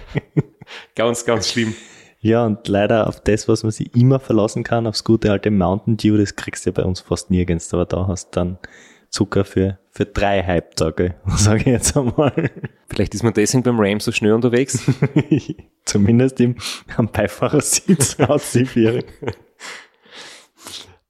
ganz, 0.95 1.25
ganz 1.25 1.51
schlimm. 1.51 1.75
Ja, 2.23 2.45
und 2.45 2.69
leider 2.69 3.07
auf 3.07 3.21
das, 3.21 3.49
was 3.49 3.63
man 3.63 3.73
sich 3.73 3.97
immer 3.97 4.21
verlassen 4.21 4.63
kann, 4.63 4.87
aufs 4.87 5.05
gute 5.05 5.33
alte 5.33 5.51
Mountain 5.51 5.97
Dew, 5.97 6.19
das 6.19 6.37
kriegst 6.37 6.67
du 6.67 6.71
ja 6.71 6.75
bei 6.75 6.85
uns 6.85 7.01
fast 7.01 7.31
nirgends, 7.31 7.73
aber 7.73 7.87
da 7.87 8.07
hast 8.07 8.31
du 8.31 8.41
dann 8.41 8.59
Zucker 9.09 9.45
für, 9.45 9.79
für 9.91 10.05
drei 10.05 10.43
Halbtage, 10.43 11.15
sage 11.27 11.61
ich 11.61 11.67
jetzt 11.67 11.97
einmal. 11.97 12.51
Vielleicht 12.89 13.15
ist 13.15 13.23
man 13.23 13.33
deswegen 13.33 13.63
beim 13.63 13.81
Ram 13.81 14.01
so 14.01 14.13
schnell 14.13 14.35
unterwegs. 14.35 14.85
Zumindest 15.87 16.41
im, 16.41 16.57
am 16.97 17.09
Beifahrersitz 17.11 18.21
aussieht. 18.21 19.05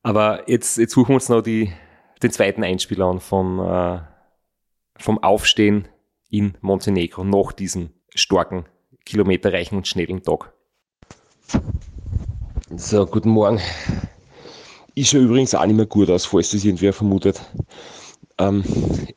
Aber 0.03 0.49
jetzt, 0.49 0.79
jetzt 0.79 0.93
suchen 0.93 1.11
wir 1.11 1.15
uns 1.17 1.29
noch 1.29 1.43
die, 1.43 1.73
den 2.23 2.31
zweiten 2.31 2.63
Einspieler 2.63 3.07
an 3.07 3.21
vom, 3.21 3.59
äh, 3.59 3.99
vom 4.97 5.19
Aufstehen 5.23 5.89
in 6.31 6.55
Montenegro 6.61 7.25
nach 7.25 7.53
diesem 7.53 7.91
starken, 8.15 8.67
kilometerreichen 9.05 9.77
und 9.77 9.89
schnellen 9.89 10.23
Tag. 10.23 10.53
So, 12.77 13.07
guten 13.07 13.31
Morgen. 13.31 13.61
Ich 14.95 15.11
schaue 15.11 15.21
übrigens 15.21 15.55
auch 15.55 15.67
nicht 15.67 15.77
mehr 15.77 15.87
gut 15.87 16.11
aus, 16.11 16.27
falls 16.27 16.51
das 16.51 16.65
irgendwer 16.65 16.93
vermutet. 16.93 17.41
Ähm, 18.39 18.65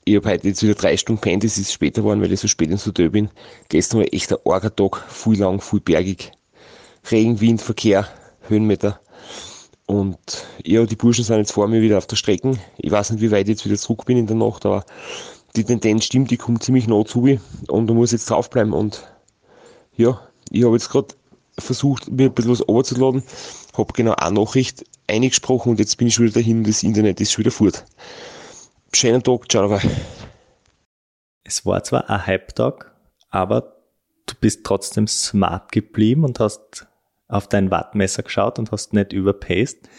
ich 0.05 0.15
habe 0.15 0.29
heute 0.29 0.47
jetzt 0.47 0.63
wieder 0.63 0.75
drei 0.75 0.97
Stunden 0.97 1.21
pennt, 1.21 1.43
es 1.43 1.57
ist 1.57 1.71
später 1.71 2.01
geworden, 2.01 2.21
weil 2.21 2.31
ich 2.31 2.39
so 2.39 2.47
spät 2.47 2.69
ins 2.69 2.85
Hotel 2.85 3.09
bin. 3.09 3.29
Gestern 3.69 3.99
war 3.99 4.13
echt 4.13 4.31
ein 4.31 4.39
arger 4.45 4.75
Tag, 4.75 5.03
viel 5.09 5.39
lang, 5.39 5.61
viel 5.61 5.79
bergig. 5.79 6.31
Regen, 7.09 7.39
Wind, 7.41 7.61
Verkehr, 7.61 8.07
Höhenmeter. 8.47 8.99
Und 9.85 10.17
ja, 10.65 10.85
die 10.85 10.95
Burschen 10.95 11.23
sind 11.23 11.37
jetzt 11.37 11.51
vor 11.51 11.67
mir 11.67 11.81
wieder 11.81 11.97
auf 11.97 12.07
der 12.07 12.15
Strecke. 12.15 12.57
Ich 12.77 12.91
weiß 12.91 13.11
nicht, 13.11 13.21
wie 13.21 13.31
weit 13.31 13.47
ich 13.47 13.55
jetzt 13.55 13.65
wieder 13.65 13.77
zurück 13.77 14.05
bin 14.05 14.17
in 14.17 14.27
der 14.27 14.35
Nacht, 14.35 14.65
aber 14.65 14.85
die 15.55 15.63
Tendenz 15.63 16.05
stimmt, 16.05 16.31
die 16.31 16.37
kommt 16.37 16.63
ziemlich 16.63 16.87
nah 16.87 17.05
zu 17.05 17.21
mir 17.21 17.39
und 17.67 17.87
da 17.87 17.93
muss 17.93 18.11
jetzt 18.11 18.29
draufbleiben. 18.29 18.73
Und 18.73 19.03
ja, 19.95 20.19
ich 20.49 20.63
habe 20.63 20.75
jetzt 20.75 20.89
gerade 20.89 21.13
versucht, 21.57 22.09
mir 22.09 22.27
ein 22.27 22.33
bisschen 22.33 22.51
was 22.51 22.67
runterzuladen, 22.67 23.23
habe 23.77 23.93
genau 23.93 24.13
eine 24.13 24.39
Nachricht 24.39 24.85
eingesprochen 25.07 25.71
und 25.71 25.79
jetzt 25.79 25.97
bin 25.97 26.07
ich 26.07 26.19
wieder 26.19 26.33
dahin 26.33 26.59
und 26.59 26.67
das 26.67 26.83
Internet 26.83 27.21
ist 27.21 27.31
schon 27.31 27.45
wieder 27.45 27.51
fort. 27.51 27.85
Schönen 28.93 29.23
Tag, 29.23 29.51
ciao 29.51 29.67
dabei. 29.67 29.81
Es 31.43 31.65
war 31.65 31.83
zwar 31.83 32.09
ein 32.09 32.25
Hype-Tag, 32.25 32.95
aber 33.29 33.75
du 34.25 34.35
bist 34.39 34.63
trotzdem 34.63 35.07
smart 35.07 35.71
geblieben 35.71 36.23
und 36.23 36.39
hast 36.39 36.87
auf 37.27 37.47
dein 37.47 37.71
Wattmesser 37.71 38.23
geschaut 38.23 38.59
und 38.59 38.71
hast 38.71 38.93
nicht 38.93 39.11
überpaced. 39.11 39.89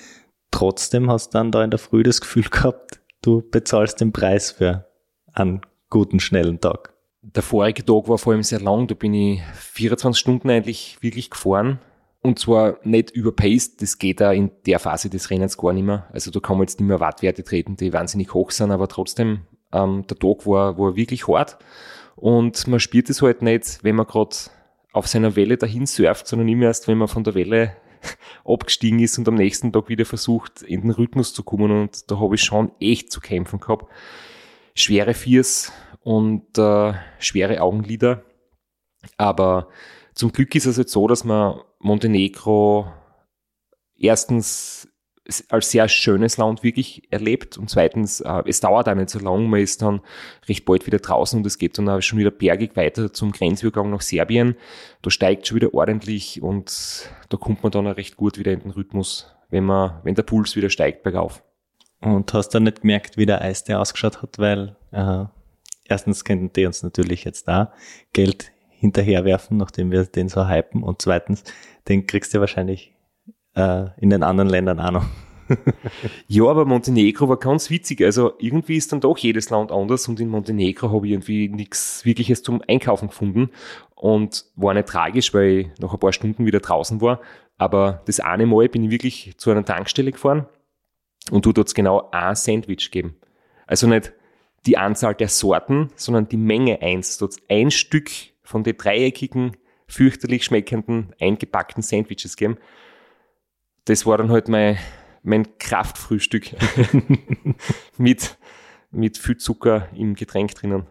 Trotzdem 0.50 1.10
hast 1.10 1.34
du 1.34 1.38
dann 1.38 1.50
da 1.50 1.64
in 1.64 1.70
der 1.70 1.78
Früh 1.78 2.02
das 2.02 2.20
Gefühl 2.20 2.44
gehabt, 2.44 3.00
du 3.22 3.42
bezahlst 3.42 4.00
den 4.00 4.12
Preis 4.12 4.52
für 4.52 4.88
einen 5.32 5.62
guten, 5.90 6.20
schnellen 6.20 6.60
Tag. 6.60 6.93
Der 7.32 7.42
vorige 7.42 7.84
Tag 7.84 8.08
war 8.08 8.18
vor 8.18 8.34
allem 8.34 8.42
sehr 8.42 8.60
lang, 8.60 8.86
da 8.86 8.94
bin 8.94 9.14
ich 9.14 9.42
24 9.54 10.20
Stunden 10.20 10.50
eigentlich 10.50 10.98
wirklich 11.00 11.30
gefahren 11.30 11.78
und 12.24 12.38
zwar 12.38 12.78
nicht 12.84 13.10
überpaced, 13.10 13.82
das 13.82 13.98
geht 13.98 14.20
da 14.22 14.32
in 14.32 14.50
der 14.64 14.78
Phase 14.78 15.10
des 15.10 15.28
Rennens 15.28 15.58
gar 15.58 15.74
nicht 15.74 15.84
mehr. 15.84 16.06
Also 16.10 16.30
da 16.30 16.40
kann 16.40 16.56
man 16.56 16.62
jetzt 16.66 16.80
nicht 16.80 16.88
mehr 16.88 16.98
Wattwerte 16.98 17.44
treten, 17.44 17.76
die 17.76 17.92
wahnsinnig 17.92 18.32
hoch 18.32 18.50
sind, 18.50 18.70
aber 18.70 18.88
trotzdem, 18.88 19.42
ähm, 19.72 20.06
der 20.08 20.18
Tag 20.18 20.46
war, 20.46 20.78
war 20.78 20.96
wirklich 20.96 21.28
hart. 21.28 21.58
Und 22.16 22.66
man 22.66 22.80
spürt 22.80 23.10
es 23.10 23.20
halt 23.20 23.42
nicht, 23.42 23.80
wenn 23.82 23.96
man 23.96 24.06
gerade 24.06 24.36
auf 24.94 25.06
seiner 25.06 25.36
Welle 25.36 25.58
dahin 25.58 25.84
surft, 25.84 26.26
sondern 26.26 26.48
immer 26.48 26.64
erst, 26.64 26.88
wenn 26.88 26.96
man 26.96 27.08
von 27.08 27.24
der 27.24 27.34
Welle 27.34 27.76
abgestiegen 28.46 29.00
ist 29.00 29.18
und 29.18 29.28
am 29.28 29.34
nächsten 29.34 29.70
Tag 29.70 29.90
wieder 29.90 30.06
versucht, 30.06 30.62
in 30.62 30.80
den 30.80 30.92
Rhythmus 30.92 31.34
zu 31.34 31.42
kommen. 31.42 31.70
Und 31.70 32.10
da 32.10 32.18
habe 32.18 32.36
ich 32.36 32.42
schon 32.42 32.72
echt 32.80 33.12
zu 33.12 33.20
kämpfen 33.20 33.60
gehabt. 33.60 33.86
Schwere 34.74 35.12
Fiers 35.12 35.72
und 36.04 36.56
äh, 36.58 36.92
schwere 37.18 37.60
Augenlider. 37.60 38.22
Aber 39.16 39.68
zum 40.14 40.30
Glück 40.32 40.54
ist 40.54 40.66
es 40.66 40.76
jetzt 40.76 40.92
so, 40.92 41.08
dass 41.08 41.24
man 41.24 41.60
Montenegro 41.80 42.92
erstens 43.96 44.88
als 45.48 45.70
sehr 45.70 45.88
schönes 45.88 46.36
Land 46.36 46.62
wirklich 46.62 47.10
erlebt 47.10 47.56
und 47.56 47.70
zweitens, 47.70 48.20
äh, 48.20 48.42
es 48.46 48.60
dauert 48.60 48.88
auch 48.90 48.94
nicht 48.94 49.08
so 49.08 49.18
lang, 49.18 49.48
man 49.48 49.60
ist 49.60 49.80
dann 49.80 50.02
recht 50.46 50.66
bald 50.66 50.86
wieder 50.86 50.98
draußen 50.98 51.38
und 51.38 51.46
es 51.46 51.56
geht 51.56 51.78
dann 51.78 51.88
auch 51.88 52.02
schon 52.02 52.18
wieder 52.18 52.30
bergig 52.30 52.76
weiter 52.76 53.10
zum 53.10 53.32
Grenzübergang 53.32 53.90
nach 53.90 54.02
Serbien. 54.02 54.54
Da 55.00 55.10
steigt 55.10 55.46
schon 55.46 55.56
wieder 55.56 55.72
ordentlich 55.72 56.42
und 56.42 57.08
da 57.30 57.38
kommt 57.38 57.62
man 57.62 57.72
dann 57.72 57.86
auch 57.86 57.96
recht 57.96 58.18
gut 58.18 58.38
wieder 58.38 58.52
in 58.52 58.60
den 58.60 58.72
Rhythmus, 58.72 59.34
wenn 59.48 59.64
man, 59.64 60.00
wenn 60.02 60.14
der 60.14 60.24
Puls 60.24 60.56
wieder 60.56 60.68
steigt 60.68 61.02
bergauf. 61.02 61.42
Und 62.02 62.34
hast 62.34 62.50
du 62.50 62.60
nicht 62.60 62.82
gemerkt, 62.82 63.16
wie 63.16 63.24
der 63.24 63.40
Eiste 63.40 63.78
ausgeschaut 63.78 64.20
hat, 64.20 64.38
weil 64.38 64.76
äh, 64.92 65.24
erstens 65.84 66.24
könnten 66.24 66.52
die 66.52 66.66
uns 66.66 66.82
natürlich 66.82 67.24
jetzt 67.24 67.48
da 67.48 67.72
Geld 68.12 68.52
hinterherwerfen, 68.70 69.56
nachdem 69.56 69.90
wir 69.90 70.04
den 70.04 70.28
so 70.28 70.48
hypen. 70.48 70.82
Und 70.82 71.00
zweitens, 71.00 71.44
den 71.88 72.06
kriegst 72.06 72.34
du 72.34 72.40
wahrscheinlich 72.40 72.92
äh, 73.54 73.86
in 73.98 74.10
den 74.10 74.22
anderen 74.22 74.50
Ländern 74.50 74.80
auch 74.80 74.90
noch. 74.90 75.06
ja, 76.26 76.44
aber 76.44 76.64
Montenegro 76.64 77.28
war 77.28 77.38
ganz 77.38 77.70
witzig. 77.70 78.02
Also 78.02 78.32
irgendwie 78.38 78.76
ist 78.76 78.92
dann 78.92 79.00
doch 79.00 79.18
jedes 79.18 79.50
Land 79.50 79.72
anders 79.72 80.08
und 80.08 80.20
in 80.20 80.28
Montenegro 80.28 80.90
habe 80.90 81.06
ich 81.06 81.12
irgendwie 81.12 81.48
nichts 81.48 82.04
Wirkliches 82.04 82.42
zum 82.42 82.62
Einkaufen 82.66 83.08
gefunden 83.08 83.50
und 83.94 84.46
war 84.56 84.74
nicht 84.74 84.88
tragisch, 84.88 85.34
weil 85.34 85.50
ich 85.50 85.78
nach 85.78 85.92
ein 85.92 86.00
paar 86.00 86.12
Stunden 86.12 86.46
wieder 86.46 86.60
draußen 86.60 87.00
war. 87.00 87.20
Aber 87.56 88.02
das 88.06 88.20
eine 88.20 88.46
Mal 88.46 88.68
bin 88.68 88.84
ich 88.84 88.90
wirklich 88.90 89.34
zu 89.36 89.50
einer 89.50 89.64
Tankstelle 89.64 90.12
gefahren 90.12 90.46
und 91.30 91.46
du 91.46 91.52
dort 91.52 91.74
genau 91.74 92.08
ein 92.10 92.34
Sandwich 92.34 92.90
geben. 92.90 93.16
Also 93.66 93.86
nicht 93.86 94.12
die 94.66 94.78
Anzahl 94.78 95.14
der 95.14 95.28
Sorten, 95.28 95.90
sondern 95.96 96.28
die 96.28 96.36
Menge 96.36 96.80
eins. 96.82 97.18
Dort 97.18 97.36
ein 97.48 97.70
Stück 97.70 98.10
von 98.42 98.64
den 98.64 98.76
dreieckigen, 98.76 99.56
fürchterlich 99.86 100.44
schmeckenden, 100.44 101.14
eingepackten 101.20 101.82
Sandwiches 101.82 102.36
geben. 102.36 102.58
Das 103.84 104.06
war 104.06 104.18
dann 104.18 104.30
halt 104.30 104.48
mein, 104.48 104.78
mein 105.22 105.58
Kraftfrühstück 105.58 106.54
mit, 107.98 108.38
mit 108.90 109.18
viel 109.18 109.36
Zucker 109.36 109.88
im 109.94 110.14
Getränk 110.14 110.54
drinnen. 110.54 110.86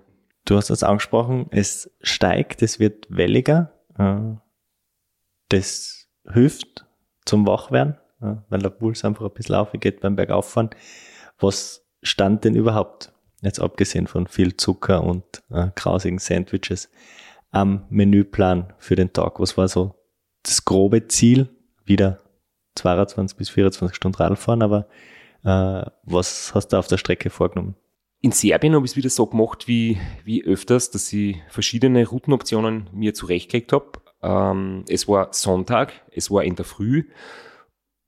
Du 0.45 0.57
hast 0.57 0.69
das 0.69 0.83
angesprochen, 0.83 1.47
es 1.51 1.89
steigt, 2.01 2.62
es 2.62 2.79
wird 2.79 3.07
welliger. 3.09 3.73
Äh, 3.97 4.36
das 5.49 6.09
hilft 6.31 6.86
zum 7.25 7.47
Wachwerden, 7.47 7.97
äh, 8.21 8.36
weil 8.49 8.59
der 8.59 8.69
Puls 8.69 9.05
einfach 9.05 9.25
ein 9.25 9.33
bisschen 9.33 9.55
aufgeht 9.55 10.01
beim 10.01 10.15
Bergauffahren. 10.15 10.71
Was 11.39 11.88
stand 12.01 12.43
denn 12.43 12.55
überhaupt, 12.55 13.12
jetzt 13.43 13.60
abgesehen 13.60 14.08
von 14.08 14.27
viel 14.27 14.58
Zucker 14.58 15.03
und 15.03 15.23
äh, 15.51 15.67
grausigen 15.75 16.19
Sandwiches, 16.19 16.89
am 17.51 17.86
Menüplan 17.89 18.73
für 18.79 18.95
den 18.95 19.13
Tag? 19.13 19.39
Was 19.39 19.58
war 19.58 19.67
so 19.67 19.95
das 20.43 20.65
grobe 20.65 21.08
Ziel? 21.08 21.49
Wieder 21.86 22.21
22 22.75 23.38
bis 23.38 23.49
24 23.49 23.95
Stunden 23.95 24.17
Radfahren, 24.17 24.62
aber 24.62 24.88
Äh, 25.43 25.86
was 26.03 26.53
hast 26.56 26.69
du 26.69 26.77
auf 26.77 26.88
der 26.88 26.97
Strecke 26.97 27.29
vorgenommen? 27.29 27.75
In 28.21 28.32
Serbien 28.32 28.75
habe 28.75 28.86
ich 28.86 28.91
es 28.93 28.97
wieder 28.97 29.10
so 29.10 29.25
gemacht 29.25 29.67
wie, 29.67 29.97
wie 30.23 30.43
öfters, 30.45 30.91
dass 30.91 31.12
ich 31.12 31.36
verschiedene 31.49 32.08
Routenoptionen 32.08 32.89
mir 32.93 33.13
zurechtgelegt 33.13 33.73
habe. 33.73 33.91
Ähm, 34.21 34.86
es 34.88 35.08
war 35.08 35.34
Sonntag, 35.34 35.91
es 36.12 36.32
war 36.32 36.45
in 36.45 36.56
der 36.56 36.63
Früh 36.63 37.10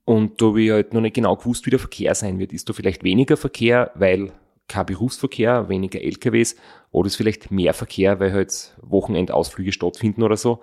und 0.06 0.40
da 0.40 0.46
habe 0.46 0.62
ich 0.62 0.70
halt 0.70 0.94
noch 0.94 1.02
nicht 1.02 1.14
genau 1.14 1.36
gewusst, 1.36 1.66
wie 1.66 1.70
der 1.70 1.78
Verkehr 1.78 2.14
sein 2.14 2.38
wird. 2.38 2.54
Ist 2.54 2.68
da 2.70 2.72
vielleicht 2.72 3.04
weniger 3.04 3.36
Verkehr, 3.36 3.90
weil 3.94 4.32
kein 4.68 4.86
Berufsverkehr, 4.86 5.68
weniger 5.68 6.00
LKWs 6.00 6.56
oder 6.90 7.06
ist 7.06 7.16
vielleicht 7.16 7.50
mehr 7.50 7.74
Verkehr, 7.74 8.20
weil 8.20 8.32
halt 8.32 8.76
Wochenendausflüge 8.82 9.72
stattfinden 9.72 10.22
oder 10.22 10.36
so. 10.36 10.60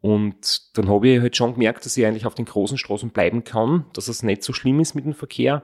Und 0.00 0.76
dann 0.76 0.88
habe 0.88 1.08
ich 1.08 1.20
halt 1.20 1.36
schon 1.36 1.54
gemerkt, 1.54 1.84
dass 1.84 1.96
ich 1.96 2.04
eigentlich 2.04 2.26
auf 2.26 2.34
den 2.34 2.44
großen 2.44 2.76
Straßen 2.76 3.10
bleiben 3.10 3.44
kann, 3.44 3.86
dass 3.94 4.08
es 4.08 4.22
nicht 4.22 4.42
so 4.42 4.52
schlimm 4.52 4.80
ist 4.80 4.94
mit 4.94 5.04
dem 5.06 5.14
Verkehr. 5.14 5.62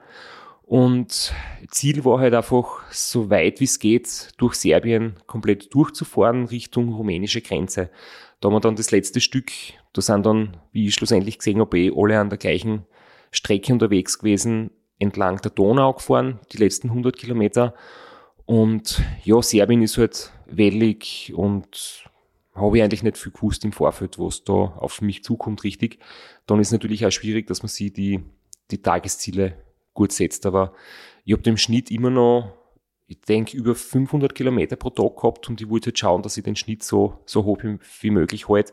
Und 0.63 1.35
Ziel 1.69 2.05
war 2.05 2.21
halt 2.21 2.33
einfach, 2.33 2.81
so 2.93 3.29
weit 3.29 3.61
wie 3.61 3.65
es 3.65 3.81
geht, 3.81 4.29
durch 4.39 4.55
Serbien 4.55 5.17
komplett 5.27 5.75
durchzufahren 5.75 6.45
Richtung 6.45 6.95
rumänische 6.95 7.41
Grenze. 7.41 7.91
Da 8.41 8.47
haben 8.47 8.55
wir 8.55 8.61
dann 8.61 8.77
das 8.77 8.93
letzte 8.93 9.21
Stück, 9.21 9.51
da 9.93 10.01
sind 10.01 10.25
dann, 10.25 10.57
wie 10.73 10.87
ich 10.87 10.95
schlussendlich 10.95 11.39
gesehen 11.39 11.59
habe, 11.59 11.79
eh 11.79 11.93
alle 11.95 12.19
an 12.19 12.31
der 12.31 12.39
gleichen 12.39 12.87
Strecke 13.33 13.73
unterwegs 13.73 14.21
gewesen, 14.21 14.71
entlang 15.01 15.41
der 15.41 15.51
Donau 15.51 15.95
gefahren, 15.95 16.39
die 16.53 16.59
letzten 16.59 16.89
100 16.89 17.17
Kilometer. 17.17 17.75
Und 18.47 19.03
ja, 19.25 19.43
Serbien 19.43 19.83
ist 19.83 19.99
halt 19.99 20.33
wellig 20.47 21.33
und 21.35 22.05
habe 22.55 22.77
ich 22.77 22.83
eigentlich 22.83 23.03
nicht 23.03 23.19
viel 23.19 23.33
gewusst 23.33 23.65
im 23.65 23.73
Vorfeld, 23.73 24.19
was 24.19 24.45
da 24.45 24.53
auf 24.53 25.01
mich 25.01 25.25
zukommt, 25.25 25.65
richtig. 25.65 25.99
Dann 26.47 26.61
ist 26.61 26.73
natürlich 26.73 27.07
auch 27.07 27.11
schwierig, 27.11 27.47
dass 27.47 27.63
man 27.63 27.69
sich 27.69 27.93
die, 27.93 28.21
die 28.71 28.83
Tagesziele 28.83 29.55
gut 29.95 30.13
setzt. 30.13 30.47
Aber 30.47 30.75
ich 31.25 31.33
habe 31.33 31.49
im 31.49 31.57
Schnitt 31.57 31.91
immer 31.91 32.11
noch, 32.11 32.53
ich 33.07 33.21
denke, 33.23 33.57
über 33.57 33.75
500 33.75 34.35
Kilometer 34.35 34.77
pro 34.77 34.91
Tag 34.91 35.17
gehabt 35.17 35.49
und 35.49 35.61
ich 35.61 35.69
wollte 35.69 35.87
halt 35.87 35.99
schauen, 35.99 36.23
dass 36.23 36.37
ich 36.37 36.45
den 36.45 36.57
Schnitt 36.57 36.83
so, 36.83 37.19
so 37.25 37.45
hoch 37.45 37.59
wie, 38.01 38.11
möglich 38.11 38.49
halte. 38.49 38.73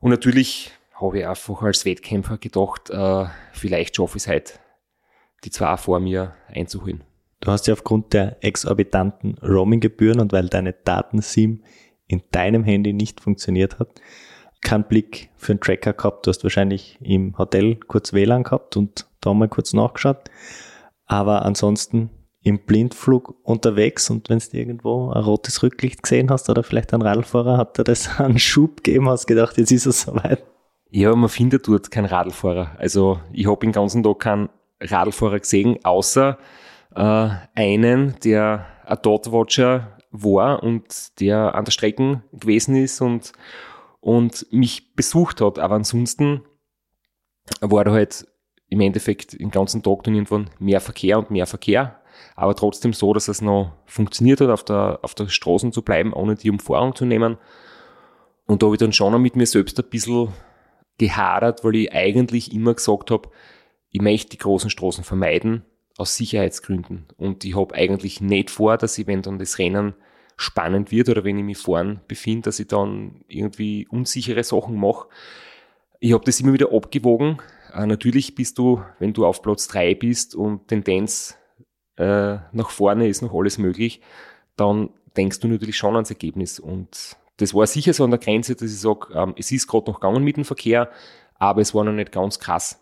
Und 0.00 0.10
natürlich 0.10 0.70
habe 0.94 1.18
ich 1.18 1.26
einfach 1.26 1.62
als 1.62 1.84
Wettkämpfer 1.84 2.38
gedacht, 2.38 2.90
äh, 2.90 3.26
vielleicht 3.52 3.96
schaffe 3.96 4.18
ich 4.18 4.24
es 4.24 4.28
heute, 4.28 4.52
die 5.44 5.50
zwei 5.50 5.76
vor 5.76 6.00
mir 6.00 6.34
einzuholen. 6.48 7.02
Du 7.40 7.50
hast 7.50 7.66
ja 7.66 7.74
aufgrund 7.74 8.12
der 8.12 8.42
exorbitanten 8.44 9.36
Roaming-Gebühren 9.38 10.20
und 10.20 10.32
weil 10.32 10.48
deine 10.48 10.72
Datensim 10.72 11.62
in 12.06 12.22
deinem 12.30 12.62
Handy 12.62 12.92
nicht 12.92 13.20
funktioniert 13.20 13.78
hat, 13.78 14.00
keinen 14.62 14.84
Blick 14.84 15.30
für 15.36 15.52
einen 15.52 15.60
Tracker 15.60 15.92
gehabt. 15.92 16.26
Du 16.26 16.30
hast 16.30 16.44
wahrscheinlich 16.44 16.98
im 17.00 17.36
Hotel 17.36 17.76
kurz 17.76 18.12
WLAN 18.12 18.44
gehabt 18.44 18.76
und 18.76 19.08
da 19.20 19.34
mal 19.34 19.48
kurz 19.48 19.72
nachgeschaut. 19.72 20.30
Aber 21.06 21.44
ansonsten 21.44 22.10
im 22.42 22.64
Blindflug 22.64 23.34
unterwegs 23.42 24.10
und 24.10 24.28
wenn 24.28 24.38
du 24.38 24.56
irgendwo 24.56 25.10
ein 25.10 25.22
rotes 25.22 25.62
Rücklicht 25.62 26.02
gesehen 26.02 26.30
hast 26.30 26.48
oder 26.48 26.62
vielleicht 26.62 26.92
ein 26.92 27.02
Radfahrer, 27.02 27.56
hat 27.56 27.78
er 27.78 27.84
das 27.84 28.08
einen 28.20 28.38
Schub 28.38 28.84
gegeben, 28.84 29.08
hast 29.08 29.26
gedacht, 29.26 29.58
jetzt 29.58 29.72
ist 29.72 29.86
es 29.86 30.02
soweit. 30.02 30.44
Ja, 30.90 31.14
man 31.16 31.28
findet 31.28 31.66
dort 31.66 31.90
keinen 31.90 32.04
Radlfahrer. 32.04 32.76
Also 32.78 33.18
ich 33.32 33.46
habe 33.46 33.60
den 33.60 33.72
ganzen 33.72 34.02
Tag 34.02 34.18
keinen 34.20 34.48
Radlfahrer 34.82 35.40
gesehen, 35.40 35.78
außer 35.84 36.38
äh, 36.94 37.28
einen, 37.54 38.16
der 38.24 38.66
ein 38.84 38.98
Dotwatcher 39.02 39.98
war 40.10 40.62
und 40.62 41.20
der 41.20 41.54
an 41.54 41.64
der 41.64 41.72
Strecke 41.72 42.22
gewesen 42.32 42.76
ist 42.76 43.00
und, 43.00 43.32
und 44.00 44.46
mich 44.50 44.94
besucht 44.94 45.40
hat. 45.40 45.58
Aber 45.58 45.76
ansonsten 45.76 46.42
war 47.60 47.84
da 47.84 47.92
halt 47.92 48.26
im 48.68 48.80
Endeffekt 48.80 49.38
den 49.38 49.50
ganzen 49.50 49.82
Tag 49.82 50.02
dann 50.04 50.14
irgendwann 50.14 50.50
mehr 50.58 50.80
Verkehr 50.80 51.18
und 51.18 51.30
mehr 51.30 51.46
Verkehr, 51.46 52.00
aber 52.36 52.54
trotzdem 52.54 52.92
so, 52.92 53.12
dass 53.12 53.28
es 53.28 53.42
noch 53.42 53.72
funktioniert 53.86 54.40
hat, 54.40 54.50
auf 54.50 54.64
der, 54.64 55.00
auf 55.02 55.14
der 55.14 55.28
Straße 55.28 55.70
zu 55.70 55.82
bleiben, 55.82 56.12
ohne 56.12 56.36
die 56.36 56.50
Umfahrung 56.50 56.94
zu 56.94 57.04
nehmen. 57.04 57.36
Und 58.46 58.62
da 58.62 58.66
habe 58.66 58.76
ich 58.76 58.80
dann 58.80 58.92
schon 58.92 59.20
mit 59.20 59.36
mir 59.36 59.46
selbst 59.46 59.78
ein 59.78 59.88
bisschen 59.88 60.28
gehadert, 60.98 61.64
weil 61.64 61.76
ich 61.76 61.92
eigentlich 61.92 62.52
immer 62.52 62.74
gesagt 62.74 63.10
habe, 63.10 63.28
ich 63.92 64.00
möchte 64.00 64.30
die 64.30 64.38
großen 64.38 64.70
Straßen 64.70 65.04
vermeiden, 65.04 65.64
aus 65.98 66.16
Sicherheitsgründen. 66.16 67.06
Und 67.18 67.44
ich 67.44 67.54
habe 67.54 67.74
eigentlich 67.74 68.20
nicht 68.20 68.50
vor, 68.50 68.78
dass 68.78 68.98
ich, 68.98 69.06
wenn 69.06 69.22
dann 69.22 69.38
das 69.38 69.58
Rennen 69.58 69.94
spannend 70.36 70.90
wird 70.90 71.08
oder 71.08 71.24
wenn 71.24 71.38
ich 71.38 71.44
mich 71.44 71.58
vorn 71.58 72.00
befinde, 72.08 72.46
dass 72.46 72.58
ich 72.58 72.66
dann 72.66 73.22
irgendwie 73.28 73.86
unsichere 73.88 74.42
Sachen 74.42 74.76
mache. 74.76 75.08
Ich 76.00 76.12
habe 76.14 76.24
das 76.24 76.40
immer 76.40 76.54
wieder 76.54 76.72
abgewogen, 76.72 77.40
äh, 77.74 77.86
natürlich 77.86 78.34
bist 78.34 78.58
du, 78.58 78.82
wenn 78.98 79.12
du 79.12 79.26
auf 79.26 79.42
Platz 79.42 79.68
3 79.68 79.94
bist 79.94 80.34
und 80.34 80.68
Tendenz 80.68 81.36
äh, 81.96 82.38
nach 82.52 82.70
vorne 82.70 83.08
ist 83.08 83.22
noch 83.22 83.34
alles 83.34 83.58
möglich, 83.58 84.00
dann 84.56 84.90
denkst 85.16 85.40
du 85.40 85.48
natürlich 85.48 85.76
schon 85.76 85.94
ans 85.94 86.10
Ergebnis. 86.10 86.58
Und 86.58 87.16
das 87.36 87.54
war 87.54 87.66
sicher 87.66 87.92
so 87.92 88.04
an 88.04 88.10
der 88.10 88.20
Grenze, 88.20 88.54
dass 88.54 88.72
ich 88.72 88.80
sage, 88.80 89.12
ähm, 89.14 89.34
es 89.36 89.52
ist 89.52 89.66
gerade 89.66 89.90
noch 89.90 90.00
gegangen 90.00 90.24
mit 90.24 90.36
dem 90.36 90.44
Verkehr, 90.44 90.90
aber 91.38 91.60
es 91.60 91.74
war 91.74 91.84
noch 91.84 91.92
nicht 91.92 92.12
ganz 92.12 92.38
krass. 92.38 92.81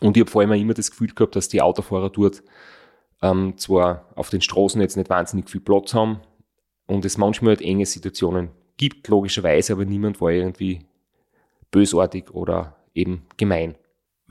Und 0.00 0.16
ich 0.16 0.22
habe 0.22 0.30
vor 0.30 0.42
allem 0.42 0.52
immer 0.52 0.74
das 0.74 0.90
Gefühl 0.90 1.12
gehabt, 1.14 1.36
dass 1.36 1.48
die 1.48 1.62
Autofahrer 1.62 2.10
dort 2.10 2.42
ähm, 3.22 3.56
zwar 3.58 4.06
auf 4.14 4.30
den 4.30 4.40
Straßen 4.40 4.80
jetzt 4.80 4.96
nicht 4.96 5.10
wahnsinnig 5.10 5.48
viel 5.50 5.60
Platz 5.60 5.94
haben 5.94 6.20
und 6.86 7.04
es 7.04 7.18
manchmal 7.18 7.50
halt 7.50 7.62
enge 7.62 7.86
Situationen 7.86 8.50
gibt, 8.76 9.08
logischerweise, 9.08 9.74
aber 9.74 9.84
niemand 9.84 10.20
war 10.20 10.30
irgendwie 10.30 10.80
bösartig 11.70 12.30
oder 12.30 12.76
eben 12.94 13.26
gemein 13.36 13.74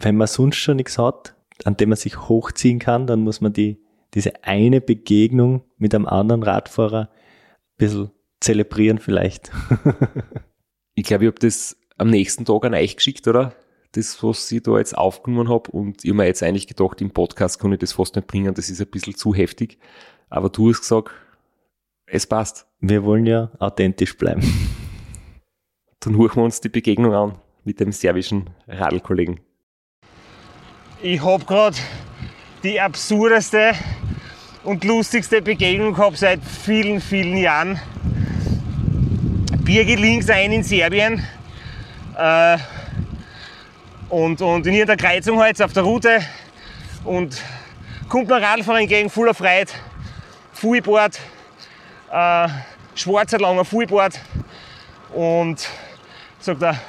wenn 0.02 0.18
man 0.18 0.28
sonst 0.28 0.58
schon 0.58 0.78
nichts 0.78 0.98
hat, 0.98 1.36
an 1.66 1.78
dem 1.78 1.90
man 1.90 1.98
sich 1.98 2.30
hochziehen 2.30 2.80
kann, 2.80 3.08
dann 3.08 3.22
muss 3.22 3.42
man 3.42 3.54
die, 3.54 3.78
diese 4.14 4.44
eine 4.44 4.82
Begegnung 4.82 5.64
mit 5.78 5.94
einem 5.94 6.08
anderen 6.08 6.44
Radfahrer 6.44 7.10
ein 7.12 7.78
bisschen 7.78 8.12
zelebrieren 8.40 9.00
vielleicht. 9.00 9.52
ich 10.96 11.04
glaube, 11.04 11.26
ich 11.26 11.32
habe 11.32 11.40
das 11.40 11.78
am 11.98 12.10
nächsten 12.10 12.46
Tag 12.46 12.66
an 12.66 12.74
euch 12.74 12.96
geschickt, 12.96 13.28
oder? 13.28 13.54
Das, 13.94 14.22
was 14.24 14.52
ich 14.52 14.64
da 14.64 14.78
jetzt 14.78 14.98
aufgenommen 14.98 15.50
habe. 15.50 15.72
Und 15.72 16.04
ich 16.04 16.12
habe 16.12 16.18
mir 16.18 16.26
jetzt 16.26 16.44
eigentlich 16.44 16.68
gedacht, 16.68 17.02
im 17.02 17.12
Podcast 17.12 17.60
kann 17.60 17.74
ich 17.74 17.80
das 17.80 17.94
fast 17.94 18.16
nicht 18.16 18.28
bringen, 18.28 18.54
das 18.54 18.70
ist 18.70 18.82
ein 18.82 18.88
bisschen 18.88 19.16
zu 19.16 19.34
heftig. 19.34 19.80
Aber 20.30 20.50
du 20.50 20.70
hast 20.70 20.82
gesagt, 20.82 21.12
es 22.06 22.28
passt. 22.28 22.68
Wir 22.80 23.04
wollen 23.04 23.26
ja 23.26 23.52
authentisch 23.60 24.18
bleiben. 24.18 24.42
Dann 26.00 26.18
hören 26.18 26.36
wir 26.36 26.44
uns 26.44 26.62
die 26.62 26.70
Begegnung 26.70 27.14
an 27.14 27.36
mit 27.64 27.80
dem 27.80 27.92
serbischen 27.92 28.50
Radlkollegen. 28.68 29.40
Ich 31.02 31.24
habe 31.24 31.46
gerade 31.46 31.78
die 32.64 32.80
absurdeste 32.80 33.74
und 34.64 34.84
lustigste 34.84 35.42
Begegnung 35.42 35.94
gehabt 35.94 36.18
seit 36.18 36.44
vielen, 36.44 37.02
vielen 37.02 37.38
Jahren. 37.38 37.80
Birge 39.64 39.96
links 39.96 40.30
ein 40.30 40.52
in 40.52 40.64
Serbien. 40.64 41.24
Äh, 42.18 42.58
und, 44.10 44.42
und 44.42 44.66
in 44.66 44.86
der 44.86 44.98
Kreuzung 44.98 45.40
halt 45.40 45.62
auf 45.62 45.74
der 45.74 45.84
Route 45.84 46.20
und 47.04 47.42
kommt 48.10 48.28
mir 48.28 48.36
ein 48.36 48.44
Radfahrer 48.44 48.80
entgegen, 48.80 49.10
voller 49.10 49.34
Freude, 49.34 49.72
Fullboard, 50.54 51.20
äh, 52.12 52.48
schwarzer 52.96 53.40
langer 53.40 53.64
Fullboard 53.66 54.20
und 55.14 55.70
sagt 56.40 56.62
er, 56.62 56.80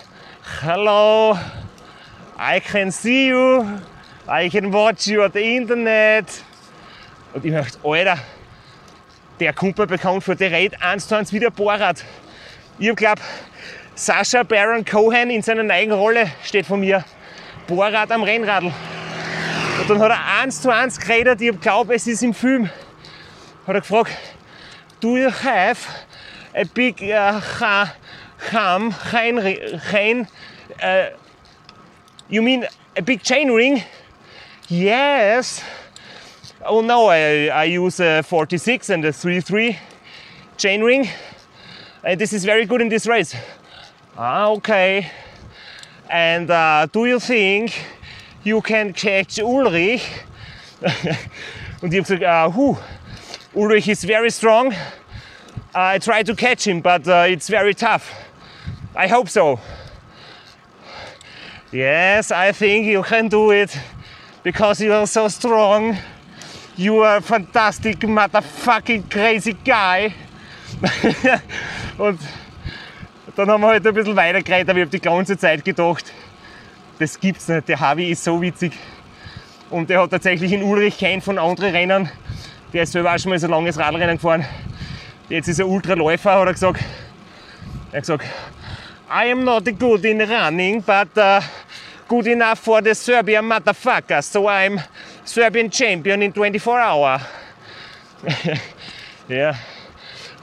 Hello, 0.63 1.39
I 2.39 2.61
can 2.61 2.91
see 2.91 3.29
you, 3.29 3.65
I 4.27 4.49
can 4.49 4.73
watch 4.73 5.07
you 5.07 5.23
on 5.23 5.31
the 5.33 5.57
Internet. 5.57 6.27
Und 7.33 7.45
ich 7.45 7.53
dachte, 7.53 7.79
Alter, 7.85 8.19
der 9.39 9.53
kommt 9.53 9.79
mir 9.79 9.87
bekannt 9.87 10.25
vor, 10.25 10.35
der 10.35 10.51
redet 10.51 10.83
eins 10.83 11.07
zu 11.07 11.15
eins 11.15 11.33
wie 11.33 11.39
der 11.39 11.51
Borat. 11.51 12.03
Ich 12.79 12.89
hab 12.89 12.97
glaub, 12.97 13.21
Sascha 14.01 14.43
Baron 14.45 14.83
Cohen 14.83 15.29
in 15.29 15.43
seiner 15.43 15.63
neuen 15.63 15.93
Rolle 15.93 16.33
steht 16.43 16.65
vor 16.65 16.79
mir. 16.79 17.05
Borat 17.67 18.11
am 18.11 18.23
Rennradl. 18.23 18.73
Und 19.79 19.91
dann 19.91 20.01
hat 20.01 20.11
er 20.11 20.41
eins 20.41 20.63
zu 20.63 20.71
eins 20.71 20.99
geredet, 20.99 21.43
ich 21.43 21.61
glaube, 21.61 21.95
es 21.95 22.07
ist 22.07 22.23
im 22.23 22.33
Film. 22.33 22.71
Hat 23.67 23.75
er 23.75 23.83
gefragt, 23.83 24.13
do 25.01 25.19
you 25.19 25.31
have 25.31 25.87
a 26.55 26.65
big 26.65 27.03
uh, 27.03 27.43
ham, 28.51 28.95
chain, 29.11 29.59
chain, 29.91 30.27
uh, 30.83 31.15
you 32.31 32.41
mean 32.41 32.65
a 32.97 33.03
big 33.03 33.23
chain 33.23 33.51
ring? 33.51 33.83
Yes. 34.69 35.63
Oh 36.65 36.81
no, 36.81 37.11
I, 37.11 37.49
I 37.49 37.65
use 37.65 38.01
a 38.01 38.23
46 38.23 38.89
and 38.89 39.05
a 39.05 39.13
33 39.13 39.77
chain 40.57 40.83
ring. 40.83 41.07
And 42.03 42.19
this 42.19 42.33
is 42.33 42.47
very 42.47 42.65
good 42.65 42.81
in 42.81 42.89
this 42.89 43.07
race. 43.07 43.37
Ah, 44.17 44.49
okay. 44.51 45.11
And 46.09 46.51
uh, 46.51 46.87
do 46.93 47.07
you 47.07 47.21
think 47.21 47.73
you 48.43 48.61
can 48.61 48.93
catch 48.93 49.39
Ulrich? 49.39 50.03
Ich 51.83 51.91
habe 51.91 52.03
gesagt, 52.03 52.23
uh? 52.23 52.75
Ulrich 53.55 53.89
is 53.89 54.05
very 54.05 54.31
strong. 54.31 54.75
I 55.75 55.99
try 55.99 56.23
to 56.23 56.35
catch 56.35 56.67
him, 56.67 56.81
but 56.81 57.09
uh, 57.09 57.27
it's 57.27 57.49
very 57.49 57.75
tough. 57.75 58.13
I 58.95 59.07
hope 59.07 59.29
so. 59.29 59.59
Yes, 61.73 62.31
I 62.31 62.53
think 62.53 62.87
you 62.87 63.03
can 63.03 63.29
do 63.29 63.51
it. 63.51 63.79
because 64.43 64.81
you 64.81 64.93
are 64.93 65.07
so 65.07 65.29
strong. 65.29 65.97
You 66.77 66.99
are 67.01 67.17
a 67.17 67.21
fantastic 67.21 67.99
motherfucking 67.99 69.11
crazy 69.11 69.53
guy. 69.53 70.15
dann 73.37 73.51
haben 73.51 73.61
wir 73.61 73.69
halt 73.69 73.87
ein 73.87 73.95
bisschen 73.95 74.17
weitergeredet, 74.17 74.69
aber 74.69 74.79
ich 74.79 74.85
habe 74.85 74.91
die 74.91 75.01
ganze 75.01 75.37
Zeit 75.37 75.65
gedacht, 75.65 76.13
das 76.99 77.19
gibt's 77.19 77.49
nicht. 77.49 77.69
Der 77.69 77.81
Harvey 77.81 78.11
ist 78.11 78.25
so 78.25 78.41
witzig. 78.41 78.73
Und 79.71 79.89
der 79.89 80.03
hat 80.03 80.11
tatsächlich 80.11 80.53
in 80.53 80.63
Ulrich 80.63 80.99
kein 80.99 81.21
von 81.21 81.39
anderen 81.39 81.75
Rennen. 81.75 82.11
Der 82.73 82.83
ist 82.83 82.93
selber 82.93 83.15
auch 83.15 83.19
schon 83.19 83.31
mal 83.31 83.39
so 83.39 83.47
ein 83.47 83.51
langes 83.51 83.79
Radrennen 83.79 84.17
gefahren. 84.17 84.45
Jetzt 85.29 85.49
ist 85.49 85.61
er 85.61 85.69
Ultraläufer, 85.69 86.41
hat 86.41 86.47
er 86.47 86.53
gesagt. 86.53 86.81
Er 87.93 87.97
hat 87.97 88.03
gesagt, 88.03 88.25
I 89.09 89.33
am 89.33 89.45
not 89.45 89.65
good 89.79 90.05
in 90.05 90.21
running, 90.21 90.83
but 90.83 91.09
uh, 91.17 91.41
good 92.09 92.27
enough 92.27 92.59
for 92.59 92.83
the 92.83 92.95
Serbian 92.95 93.45
motherfuckers. 93.47 94.31
So 94.31 94.49
I'm 94.49 94.81
Serbian 95.25 95.71
champion 95.71 96.23
in 96.23 96.33
24 96.33 96.69
hours. 96.69 97.23
ja, 99.29 99.55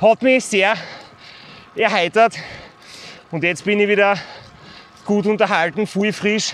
hat 0.01 0.21
mich 0.21 0.45
sehr 0.45 0.73
erheitert. 1.75 2.37
Und 3.29 3.43
jetzt 3.43 3.65
bin 3.65 3.79
ich 3.79 3.89
wieder 3.89 4.17
gut 5.05 5.25
unterhalten, 5.25 5.85
voll 5.85 6.13
frisch 6.13 6.53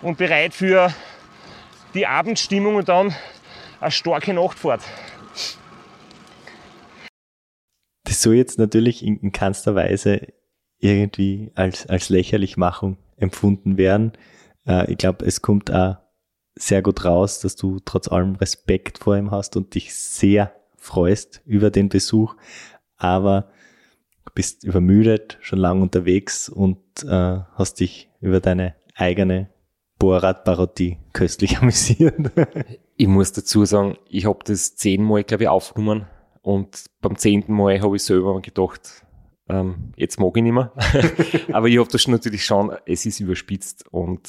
und 0.00 0.16
bereit 0.16 0.54
für 0.54 0.92
die 1.92 2.06
Abendstimmung 2.06 2.76
und 2.76 2.88
dann 2.88 3.14
eine 3.78 3.90
starke 3.90 4.32
Nachtfahrt. 4.32 4.80
Das 8.04 8.22
soll 8.22 8.36
jetzt 8.36 8.58
natürlich 8.58 9.04
in, 9.04 9.18
in 9.18 9.32
keinster 9.32 9.74
Weise 9.74 10.28
irgendwie 10.78 11.52
als, 11.54 11.86
als 11.86 12.08
Lächerlichmachung 12.08 12.96
empfunden 13.16 13.76
werden. 13.76 14.12
Äh, 14.66 14.90
ich 14.90 14.98
glaube, 14.98 15.26
es 15.26 15.42
kommt 15.42 15.70
auch 15.70 15.96
sehr 16.54 16.80
gut 16.80 17.04
raus, 17.04 17.40
dass 17.40 17.54
du 17.54 17.80
trotz 17.84 18.08
allem 18.08 18.36
Respekt 18.36 18.98
vor 18.98 19.16
ihm 19.16 19.30
hast 19.30 19.56
und 19.56 19.74
dich 19.74 19.94
sehr 19.94 20.54
freust 20.76 21.42
über 21.44 21.70
den 21.70 21.90
Besuch. 21.90 22.34
Aber 22.96 23.51
bist 24.34 24.64
übermüdet, 24.64 25.38
schon 25.40 25.58
lange 25.58 25.82
unterwegs 25.82 26.48
und 26.48 26.78
äh, 27.04 27.40
hast 27.54 27.80
dich 27.80 28.10
über 28.20 28.40
deine 28.40 28.74
eigene 28.94 29.48
Bohrradparodie 29.98 30.98
köstlich 31.12 31.58
amüsiert. 31.62 32.14
ich 32.96 33.06
muss 33.06 33.32
dazu 33.32 33.64
sagen, 33.64 33.96
ich 34.08 34.26
habe 34.26 34.40
das 34.44 34.76
zehnmal, 34.76 35.24
glaube 35.24 35.44
ich, 35.44 35.48
aufgenommen 35.48 36.06
und 36.42 36.86
beim 37.00 37.16
zehnten 37.16 37.52
Mal 37.54 37.80
habe 37.80 37.96
ich 37.96 38.02
selber 38.02 38.40
gedacht, 38.40 39.04
ähm, 39.48 39.92
jetzt 39.96 40.18
mag 40.18 40.36
ich 40.36 40.42
nicht 40.42 40.52
mehr. 40.52 40.72
aber 41.52 41.68
ich 41.68 41.78
habe 41.78 41.88
das 41.90 42.06
natürlich 42.08 42.44
schon, 42.44 42.72
es 42.86 43.06
ist 43.06 43.20
überspitzt 43.20 43.86
und 43.90 44.28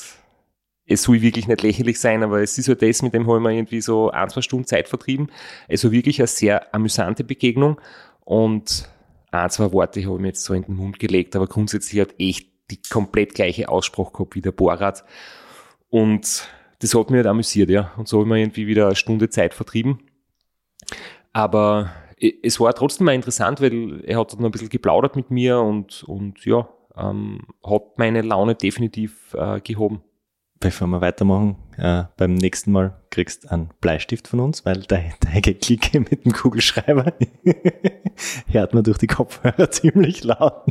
es 0.86 1.04
soll 1.04 1.22
wirklich 1.22 1.48
nicht 1.48 1.62
lächerlich 1.62 2.00
sein, 2.00 2.24
aber 2.24 2.42
es 2.42 2.58
ist 2.58 2.68
halt 2.68 2.82
das, 2.82 3.02
mit 3.02 3.14
dem 3.14 3.28
haben 3.28 3.44
wir 3.44 3.52
irgendwie 3.52 3.82
so 3.82 4.12
ein, 4.12 4.30
zwei 4.30 4.42
Stunden 4.42 4.68
Zeit 4.68 4.90
vertrieben. 4.90 5.32
Es 5.68 5.84
war 5.84 5.92
wirklich 5.92 6.20
eine 6.20 6.28
sehr 6.28 6.74
amüsante 6.76 7.24
Begegnung 7.24 7.80
und 8.26 8.90
ein, 9.34 9.50
zwei 9.50 9.72
Worte 9.72 10.04
habe 10.06 10.16
ich 10.16 10.22
mir 10.22 10.28
jetzt 10.28 10.44
so 10.44 10.54
in 10.54 10.64
den 10.64 10.76
Mund 10.76 11.00
gelegt, 11.00 11.36
aber 11.36 11.48
grundsätzlich 11.48 12.02
hat 12.02 12.16
echt 12.20 12.50
die 12.72 12.82
komplett 12.82 13.34
gleiche 13.34 13.70
Aussprache 13.70 14.12
gehabt 14.12 14.36
wie 14.36 14.42
der 14.42 14.52
Borat. 14.52 15.04
Und 15.90 16.48
das 16.80 16.96
hat 16.96 17.10
mich 17.10 17.18
halt 17.18 17.28
amüsiert, 17.28 17.70
ja. 17.70 17.92
Und 17.98 18.08
so 18.08 18.18
habe 18.18 18.26
ich 18.26 18.30
mir 18.30 18.40
irgendwie 18.40 18.68
wieder 18.68 18.88
eine 18.88 18.96
Stunde 18.96 19.30
Zeit 19.30 19.54
vertrieben. 19.54 20.00
Aber 21.32 21.92
es 22.42 22.60
war 22.60 22.74
trotzdem 22.74 23.06
mal 23.06 23.16
interessant, 23.16 23.62
weil 23.62 24.02
er 24.06 24.20
hat 24.20 24.34
dann 24.34 24.46
ein 24.46 24.52
bisschen 24.52 24.70
geplaudert 24.70 25.16
mit 25.16 25.32
mir 25.32 25.60
und, 25.60 26.04
und 26.04 26.46
ja, 26.46 26.70
ähm, 26.96 27.40
hat 27.64 27.98
meine 27.98 28.22
Laune 28.22 28.56
definitiv 28.56 29.34
äh, 29.34 29.60
gehoben. 29.62 30.04
Bevor 30.64 30.88
wir 30.88 31.02
weitermachen, 31.02 31.58
äh, 31.76 32.06
beim 32.16 32.36
nächsten 32.36 32.72
Mal 32.72 32.98
kriegst 33.10 33.44
du 33.44 33.52
einen 33.52 33.72
Bleistift 33.82 34.30
von 34.30 34.40
uns, 34.40 34.64
weil 34.64 34.80
deine 34.88 35.12
de 35.22 35.42
Geklicke 35.42 36.00
mit 36.00 36.24
dem 36.24 36.32
Kugelschreiber 36.32 37.12
hört 38.48 38.74
man 38.74 38.86
durch 38.86 38.98
die 38.98 39.08
Kopfhörer 39.08 39.70
ziemlich 39.72 40.24
laut. 40.24 40.64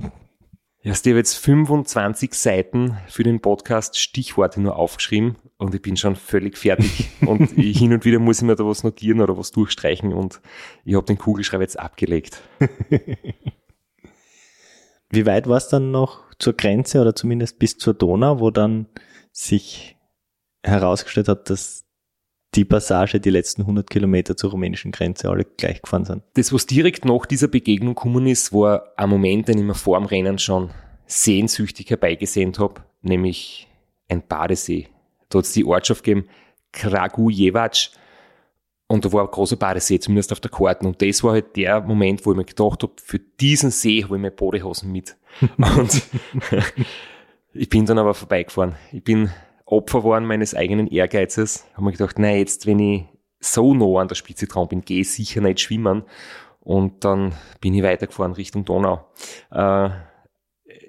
Ja, 0.82 0.94
Steve, 0.94 1.18
jetzt 1.18 1.34
25 1.34 2.32
Seiten 2.32 2.96
für 3.06 3.22
den 3.22 3.42
Podcast 3.42 3.98
Stichworte 3.98 4.62
nur 4.62 4.76
aufgeschrieben 4.76 5.36
und 5.58 5.74
ich 5.74 5.82
bin 5.82 5.98
schon 5.98 6.16
völlig 6.16 6.56
fertig. 6.56 7.10
und 7.26 7.50
hin 7.50 7.92
und 7.92 8.06
wieder 8.06 8.18
muss 8.18 8.38
ich 8.38 8.46
mir 8.46 8.56
da 8.56 8.64
was 8.64 8.84
notieren 8.84 9.20
oder 9.20 9.36
was 9.36 9.50
durchstreichen 9.50 10.14
und 10.14 10.40
ich 10.86 10.94
habe 10.94 11.04
den 11.04 11.18
Kugelschreiber 11.18 11.64
jetzt 11.64 11.78
abgelegt. 11.78 12.40
Wie 15.10 15.26
weit 15.26 15.46
war 15.46 15.58
es 15.58 15.68
dann 15.68 15.90
noch 15.90 16.22
zur 16.38 16.54
Grenze 16.54 16.98
oder 17.02 17.14
zumindest 17.14 17.58
bis 17.58 17.76
zur 17.76 17.92
Donau, 17.92 18.40
wo 18.40 18.50
dann 18.50 18.86
sich 19.32 19.96
herausgestellt 20.62 21.28
hat, 21.28 21.50
dass 21.50 21.84
die 22.54 22.64
Passage, 22.64 23.18
die 23.18 23.30
letzten 23.30 23.62
100 23.62 23.88
Kilometer 23.88 24.36
zur 24.36 24.50
rumänischen 24.50 24.92
Grenze 24.92 25.30
alle 25.30 25.44
gleich 25.44 25.80
gefahren 25.80 26.04
sind. 26.04 26.22
Das, 26.34 26.52
was 26.52 26.66
direkt 26.66 27.04
nach 27.04 27.24
dieser 27.24 27.48
Begegnung 27.48 27.94
gekommen 27.94 28.26
ist, 28.26 28.52
war 28.52 28.92
ein 28.96 29.08
Moment, 29.08 29.48
den 29.48 29.58
ich 29.58 29.64
mir 29.64 29.74
vor 29.74 29.98
dem 29.98 30.06
Rennen 30.06 30.38
schon 30.38 30.70
sehnsüchtig 31.06 31.88
herbeigesehnt 31.90 32.58
habe, 32.58 32.82
nämlich 33.00 33.68
ein 34.08 34.22
Badesee. 34.26 34.88
Da 35.30 35.38
hat 35.38 35.46
es 35.46 35.52
die 35.52 35.64
Ortschaft 35.64 36.04
gegeben, 36.04 36.28
Kragujevac. 36.72 37.90
Und 38.86 39.06
da 39.06 39.12
war 39.12 39.22
ein 39.22 39.30
großer 39.30 39.56
Badesee, 39.56 39.98
zumindest 39.98 40.32
auf 40.32 40.40
der 40.40 40.50
Karte. 40.50 40.86
Und 40.86 41.00
das 41.00 41.24
war 41.24 41.32
halt 41.32 41.56
der 41.56 41.80
Moment, 41.80 42.26
wo 42.26 42.32
ich 42.32 42.36
mir 42.36 42.44
gedacht 42.44 42.82
habe, 42.82 42.92
für 43.02 43.18
diesen 43.18 43.70
See 43.70 44.02
habe 44.04 44.16
ich 44.16 44.22
meine 44.22 44.30
Badehosen 44.30 44.92
mit. 44.92 45.16
Und 45.56 46.02
ich 47.52 47.68
bin 47.68 47.86
dann 47.86 47.98
aber 47.98 48.14
vorbeigefahren. 48.14 48.76
Ich 48.92 49.04
bin 49.04 49.30
Opfer 49.66 49.98
geworden 49.98 50.26
meines 50.26 50.54
eigenen 50.54 50.86
Ehrgeizes. 50.86 51.66
Habe 51.74 51.84
mir 51.84 51.92
gedacht, 51.92 52.18
nein, 52.18 52.38
jetzt, 52.38 52.66
wenn 52.66 52.78
ich 52.78 53.04
so 53.40 53.74
nah 53.74 54.00
an 54.00 54.08
der 54.08 54.14
Spitze 54.14 54.46
dran 54.46 54.68
bin, 54.68 54.82
gehe 54.82 55.00
ich 55.00 55.12
sicher 55.12 55.40
nicht 55.40 55.60
schwimmen. 55.60 56.04
Und 56.60 57.04
dann 57.04 57.32
bin 57.60 57.74
ich 57.74 57.82
weitergefahren 57.82 58.32
Richtung 58.32 58.64
Donau. 58.64 59.06
Äh, 59.50 59.90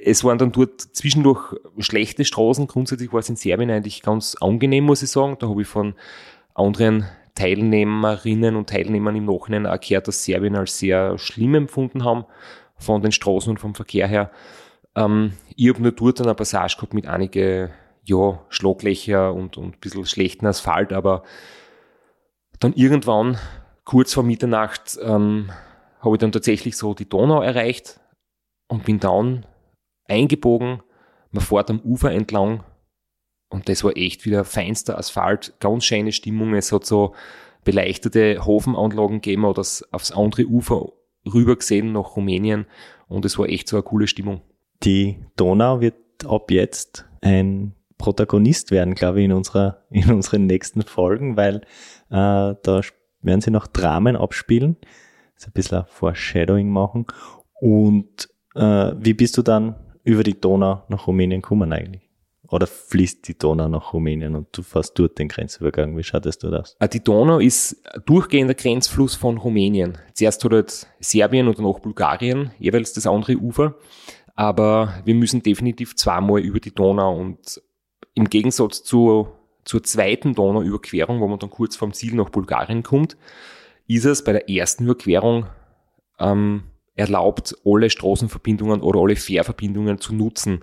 es 0.06 0.23
waren 0.23 0.38
dann 0.38 0.52
dort 0.52 0.82
zwischendurch 0.82 1.56
schlechte 1.80 2.26
Straßen. 2.26 2.67
Grundsätzlich 2.67 3.12
war 3.12 3.19
es 3.19 3.30
in 3.30 3.36
Serbien 3.36 3.71
eigentlich 3.71 4.02
ganz 4.02 4.36
angenehm, 4.39 4.84
muss 4.84 5.02
ich 5.02 5.10
sagen. 5.10 5.38
Da 5.39 5.47
habe 5.47 5.62
ich 5.62 5.67
von 5.67 5.95
anderen 6.54 7.06
Teilnehmerinnen 7.36 8.56
und 8.56 8.69
Teilnehmern 8.69 9.15
im 9.15 9.26
Nachhinein 9.26 9.63
gehört, 9.63 10.08
dass 10.08 10.23
Serbien 10.23 10.56
als 10.56 10.78
sehr 10.78 11.17
schlimm 11.17 11.56
empfunden 11.56 12.04
haben 12.04 12.26
von 12.78 13.02
den 13.02 13.12
Straßen 13.12 13.49
und 13.49 13.60
vom 13.60 13.76
Verkehr 13.76 14.08
her. 14.08 14.32
Ähm, 14.95 15.34
ich 15.56 15.70
habe 15.70 15.82
nur 15.82 15.92
dort 15.92 16.22
eine 16.22 16.36
Passage 16.36 16.76
gehabt 16.76 16.94
mit 16.94 17.08
einige 17.08 17.72
ja, 18.04 18.42
Schlaglöcher 18.50 19.34
und, 19.34 19.58
und 19.58 19.76
ein 19.76 19.80
bisschen 19.80 20.06
schlechten 20.06 20.46
Asphalt, 20.46 20.92
aber 20.92 21.24
dann 22.60 22.74
irgendwann, 22.74 23.38
kurz 23.86 24.13
vor 24.13 24.24
Mitternacht, 24.24 24.98
ähm, 25.02 25.52
habe 26.00 26.16
ich 26.16 26.20
dann 26.20 26.32
tatsächlich 26.32 26.78
so 26.78 26.94
die 26.94 27.08
Donau 27.08 27.42
erreicht 27.42 28.00
und 28.68 28.84
bin 28.84 29.00
dann 29.00 29.46
eingebogen. 30.06 30.84
Man 31.32 31.44
fährt 31.44 31.70
am 31.70 31.80
Ufer 31.80 32.12
entlang 32.12 32.63
und 33.50 33.70
das 33.70 33.84
war 33.84 33.96
echt 33.96 34.26
wieder 34.26 34.44
feinster 34.44 34.98
Asphalt, 34.98 35.54
ganz 35.60 35.86
schöne 35.86 36.12
Stimmung. 36.12 36.54
Es 36.54 36.72
hat 36.72 36.86
so 36.86 37.16
beleuchtete 37.63 38.46
Hofenanlagen 38.46 39.22
gegeben 39.22 39.46
oder 39.46 39.62
aufs 39.62 40.12
andere 40.12 40.46
Ufer 40.46 40.92
rüber 41.26 41.56
gesehen 41.56 41.94
nach 41.94 42.18
Rumänien 42.18 42.66
und 43.08 43.26
es 43.26 43.39
war 43.39 43.48
echt 43.48 43.70
so 43.70 43.78
eine 43.78 43.84
coole 43.84 44.08
Stimmung. 44.08 44.42
Die 44.84 45.17
Donau 45.36 45.82
wird 45.82 45.96
ab 46.26 46.52
jetzt 46.52 47.06
ein 47.22 47.74
Protagonist 47.98 48.72
werden, 48.72 48.96
glaube 48.96 49.19
ich, 49.19 49.26
in 49.26 49.32
unserer, 49.32 49.84
in 49.89 50.12
unseren 50.12 50.46
nächsten 50.46 50.82
Folgen, 50.82 51.38
weil 51.38 51.58
äh, 52.10 52.56
da 52.62 52.82
werden 53.22 53.41
sie 53.41 53.52
noch 53.52 53.67
Dramen 53.67 54.15
abspielen, 54.15 54.78
so 55.38 55.48
ein 55.48 55.54
bisschen 55.54 55.86
Foreshadowing 55.88 56.69
machen. 56.69 57.06
Und 57.62 58.28
äh, 58.56 58.91
wie 58.98 59.13
bist 59.13 59.38
du 59.38 59.41
dann 59.41 59.76
über 60.04 60.24
die 60.24 60.39
Donau 60.39 60.84
nach 60.89 61.08
Rumänien 61.08 61.41
gekommen 61.41 61.72
eigentlich? 61.72 62.10
Oder 62.50 62.67
fließt 62.67 63.28
die 63.28 63.38
Donau 63.38 63.69
nach 63.69 63.93
Rumänien 63.93 64.36
und 64.36 64.48
du 64.52 64.62
fährst 64.62 65.00
dort 65.00 65.17
den 65.17 65.30
Grenzübergang? 65.30 65.98
Wie 65.98 66.04
schaut 66.04 66.26
das 66.26 66.38
dort 66.38 66.54
aus? 66.54 66.78
Die 66.91 67.04
Donau 67.04 67.39
ist 67.39 67.82
durchgehender 68.05 68.53
Grenzfluss 68.53 69.16
von 69.16 69.38
Rumänien. 69.38 69.97
Zuerst 70.14 70.43
hat 70.43 70.51
halt 70.51 70.88
Serbien 70.99 71.47
und 71.47 71.57
danach 71.57 71.80
Bulgarien 71.80 72.51
jeweils 72.60 72.93
das 72.93 73.07
andere 73.07 73.38
Ufer. 73.38 73.76
Aber 74.36 75.01
wir 75.05 75.15
müssen 75.15 75.43
definitiv 75.43 75.95
zweimal 75.95 76.41
über 76.41 76.59
die 76.59 76.73
Donau 76.73 77.15
und 77.15 77.61
im 78.15 78.29
Gegensatz 78.29 78.84
zur, 78.84 79.39
zur 79.63 79.84
zweiten 79.84 80.34
Donauüberquerung, 80.34 81.19
wo 81.19 81.27
man 81.27 81.39
dann 81.39 81.49
kurz 81.49 81.75
vom 81.75 81.93
Ziel 81.93 82.15
nach 82.15 82.29
Bulgarien 82.29 82.84
kommt, 82.84 83.17
ist 83.88 84.05
es 84.05 84.23
bei 84.23 84.31
der 84.31 84.49
ersten 84.49 84.86
Überquerung 84.86 85.47
ähm, 86.19 86.63
erlaubt, 86.95 87.55
alle 87.65 87.89
Straßenverbindungen 87.89 88.81
oder 88.81 89.01
alle 89.01 89.15
Fährverbindungen 89.15 89.99
zu 89.99 90.13
nutzen. 90.13 90.61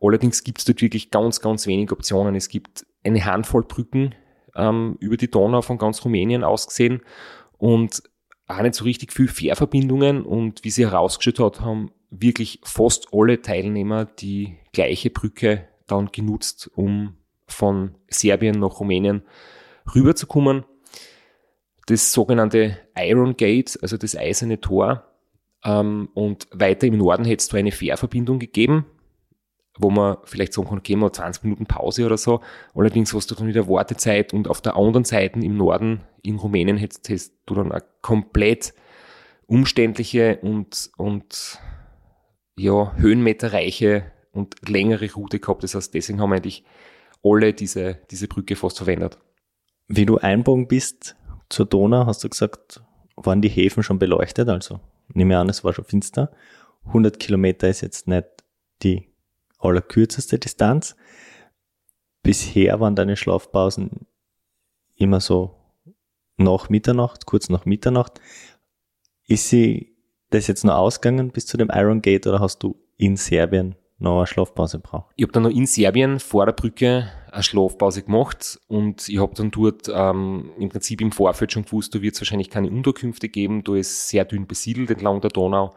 Allerdings 0.00 0.44
gibt 0.44 0.58
es 0.58 0.64
dort 0.64 0.82
wirklich 0.82 1.10
ganz, 1.10 1.40
ganz 1.40 1.66
wenig 1.66 1.90
Optionen. 1.92 2.34
Es 2.34 2.48
gibt 2.48 2.86
eine 3.04 3.24
Handvoll 3.24 3.64
Brücken 3.64 4.14
ähm, 4.54 4.96
über 5.00 5.16
die 5.16 5.30
Donau 5.30 5.62
von 5.62 5.78
ganz 5.78 6.04
Rumänien 6.04 6.44
aus 6.44 6.66
gesehen 6.66 7.02
und 7.58 8.02
auch 8.46 8.60
nicht 8.60 8.74
so 8.74 8.84
richtig 8.84 9.12
viel 9.12 9.28
Fährverbindungen 9.28 10.24
und 10.24 10.64
wie 10.64 10.70
sie 10.70 10.84
herausgestellt 10.84 11.40
hat, 11.40 11.60
haben 11.60 11.90
wirklich 12.20 12.60
fast 12.64 13.08
alle 13.12 13.42
Teilnehmer 13.42 14.04
die 14.04 14.56
gleiche 14.72 15.10
Brücke 15.10 15.68
dann 15.86 16.10
genutzt, 16.12 16.70
um 16.74 17.16
von 17.46 17.94
Serbien 18.08 18.58
nach 18.58 18.80
Rumänien 18.80 19.22
rüberzukommen. 19.94 20.64
Das 21.86 22.12
sogenannte 22.12 22.78
Iron 22.96 23.36
Gate, 23.36 23.78
also 23.82 23.96
das 23.96 24.16
eiserne 24.16 24.60
Tor. 24.60 25.04
Ähm, 25.64 26.08
und 26.14 26.46
weiter 26.52 26.86
im 26.86 26.98
Norden 26.98 27.24
hätte 27.24 27.42
es 27.42 27.48
da 27.48 27.58
eine 27.58 27.72
Fährverbindung 27.72 28.38
gegeben, 28.38 28.86
wo 29.78 29.90
man 29.90 30.18
vielleicht 30.24 30.54
sagen 30.54 30.68
kann, 30.68 30.78
okay, 30.78 30.96
mal 30.96 31.12
20 31.12 31.44
Minuten 31.44 31.66
Pause 31.66 32.06
oder 32.06 32.16
so. 32.16 32.40
Allerdings 32.74 33.12
hast 33.12 33.30
du 33.30 33.34
dann 33.34 33.46
wieder 33.46 33.68
Wartezeit 33.68 34.32
und 34.32 34.48
auf 34.48 34.62
der 34.62 34.76
anderen 34.76 35.04
Seite 35.04 35.40
im 35.40 35.56
Norden 35.56 36.00
in 36.22 36.36
Rumänien 36.36 36.76
hättest, 36.76 37.08
hättest 37.08 37.34
du 37.46 37.54
dann 37.54 37.72
eine 37.72 37.84
komplett 38.00 38.72
umständliche 39.46 40.38
und, 40.42 40.90
und 40.96 41.58
ja, 42.56 42.94
höhenmeterreiche 42.96 44.10
und 44.32 44.68
längere 44.68 45.12
Route 45.12 45.40
gehabt. 45.40 45.62
Das 45.62 45.74
heißt, 45.74 45.94
deswegen 45.94 46.20
haben 46.20 46.32
eigentlich 46.32 46.64
alle 47.22 47.52
diese, 47.52 48.00
diese 48.10 48.28
Brücke 48.28 48.56
fast 48.56 48.78
verwendet. 48.78 49.18
Wie 49.88 50.06
du 50.06 50.18
einbogen 50.18 50.68
bist 50.68 51.16
zur 51.48 51.66
Donau, 51.66 52.06
hast 52.06 52.24
du 52.24 52.28
gesagt, 52.28 52.82
waren 53.16 53.42
die 53.42 53.48
Häfen 53.48 53.82
schon 53.82 53.98
beleuchtet? 53.98 54.48
Also 54.48 54.80
nehme 55.08 55.34
ich 55.34 55.38
an, 55.38 55.48
es 55.48 55.64
war 55.64 55.72
schon 55.72 55.84
finster. 55.84 56.32
100 56.86 57.18
Kilometer 57.18 57.68
ist 57.68 57.80
jetzt 57.80 58.06
nicht 58.08 58.26
die 58.82 59.08
allerkürzeste 59.58 60.38
Distanz. 60.38 60.96
Bisher 62.22 62.80
waren 62.80 62.96
deine 62.96 63.16
Schlafpausen 63.16 64.06
immer 64.96 65.20
so 65.20 65.56
nach 66.36 66.68
Mitternacht, 66.68 67.26
kurz 67.26 67.48
nach 67.48 67.64
Mitternacht. 67.64 68.20
Ist 69.26 69.48
sie 69.48 69.93
das 70.34 70.46
jetzt 70.46 70.64
noch 70.64 70.74
ausgegangen 70.74 71.30
bis 71.30 71.46
zu 71.46 71.56
dem 71.56 71.70
Iron 71.72 72.02
Gate 72.02 72.26
oder 72.26 72.40
hast 72.40 72.62
du 72.62 72.76
in 72.96 73.16
Serbien 73.16 73.76
noch 73.98 74.18
eine 74.18 74.26
Schlafpause 74.26 74.80
braucht. 74.80 75.12
Ich 75.16 75.22
habe 75.22 75.32
dann 75.32 75.44
noch 75.44 75.50
in 75.50 75.66
Serbien 75.66 76.18
vor 76.18 76.46
der 76.46 76.52
Brücke 76.52 77.10
eine 77.30 77.42
Schlafpause 77.42 78.02
gemacht 78.02 78.60
und 78.66 79.08
ich 79.08 79.18
habe 79.18 79.34
dann 79.34 79.50
dort 79.50 79.88
ähm, 79.92 80.50
im 80.58 80.68
Prinzip 80.68 81.00
im 81.00 81.12
Vorfeld 81.12 81.52
schon 81.52 81.64
gewusst, 81.64 81.94
da 81.94 82.02
wird 82.02 82.14
es 82.14 82.20
wahrscheinlich 82.20 82.50
keine 82.50 82.68
Unterkünfte 82.68 83.28
geben, 83.28 83.64
da 83.64 83.74
ist 83.74 84.08
sehr 84.08 84.24
dünn 84.24 84.46
besiedelt 84.46 84.90
entlang 84.90 85.20
der 85.20 85.30
Donau 85.30 85.74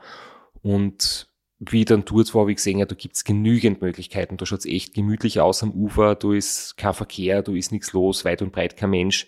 und 0.62 1.28
wie 1.60 1.80
ich 1.80 1.86
dann 1.86 2.06
dort 2.06 2.34
war, 2.36 2.42
habe 2.42 2.52
ich 2.52 2.58
gesehen, 2.58 2.78
ja, 2.78 2.86
da 2.86 2.94
gibt's 2.94 3.24
genügend 3.24 3.82
Möglichkeiten, 3.82 4.38
da 4.38 4.46
schaut's 4.46 4.66
echt 4.66 4.94
gemütlich 4.94 5.40
aus 5.40 5.64
am 5.64 5.72
Ufer, 5.72 6.14
da 6.14 6.34
ist 6.34 6.78
kein 6.78 6.94
Verkehr, 6.94 7.42
da 7.42 7.52
ist 7.52 7.72
nichts 7.72 7.94
los, 7.94 8.26
weit 8.26 8.44
und 8.44 8.52
breit 8.52 8.78
kein 8.78 8.92
Mensch, 8.92 9.26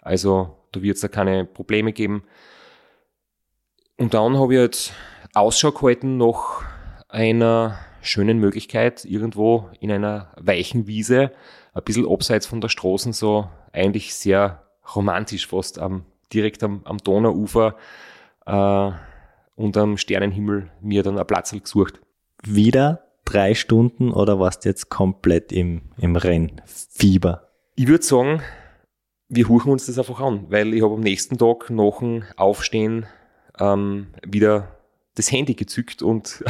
also 0.00 0.56
da 0.70 0.82
wird's 0.82 1.00
da 1.00 1.08
keine 1.08 1.44
Probleme 1.44 1.92
geben. 1.92 2.22
Und 3.96 4.14
dann 4.14 4.38
habe 4.38 4.54
ich 4.54 4.60
halt 4.60 4.92
Ausschau 5.34 5.72
gehalten 5.72 6.16
nach 6.16 6.62
einer 7.08 7.78
schönen 8.00 8.38
Möglichkeit, 8.38 9.04
irgendwo 9.04 9.68
in 9.80 9.90
einer 9.90 10.32
weichen 10.40 10.86
Wiese, 10.86 11.30
ein 11.74 11.82
bisschen 11.84 12.08
abseits 12.08 12.46
von 12.46 12.60
der 12.60 12.68
Straßen, 12.68 13.12
so 13.12 13.48
eigentlich 13.72 14.14
sehr 14.14 14.62
romantisch 14.94 15.46
fast, 15.46 15.78
am, 15.78 16.04
direkt 16.32 16.62
am, 16.62 16.82
am 16.84 16.98
Donauufer 16.98 17.76
äh, 18.46 18.90
und 19.54 19.76
am 19.76 19.96
Sternenhimmel 19.96 20.70
mir 20.80 21.02
dann 21.02 21.16
einen 21.16 21.26
Platz 21.26 21.52
gesucht. 21.52 22.00
Wieder 22.42 23.04
drei 23.24 23.54
Stunden 23.54 24.12
oder 24.12 24.38
warst 24.38 24.64
du 24.64 24.68
jetzt 24.68 24.88
komplett 24.88 25.52
im, 25.52 25.82
im 25.98 26.16
Rennfieber? 26.16 27.48
Ich 27.76 27.86
würde 27.86 28.04
sagen, 28.04 28.42
wir 29.28 29.48
huchen 29.48 29.72
uns 29.72 29.86
das 29.86 29.98
einfach 29.98 30.20
an, 30.20 30.46
weil 30.50 30.74
ich 30.74 30.82
habe 30.82 30.94
am 30.94 31.00
nächsten 31.00 31.38
Tag 31.38 31.70
nach 31.70 31.98
dem 32.00 32.24
Aufstehen 32.36 33.06
ähm, 33.58 34.08
wieder 34.26 34.68
das 35.14 35.30
Handy 35.30 35.54
gezückt 35.54 36.02
und 36.02 36.42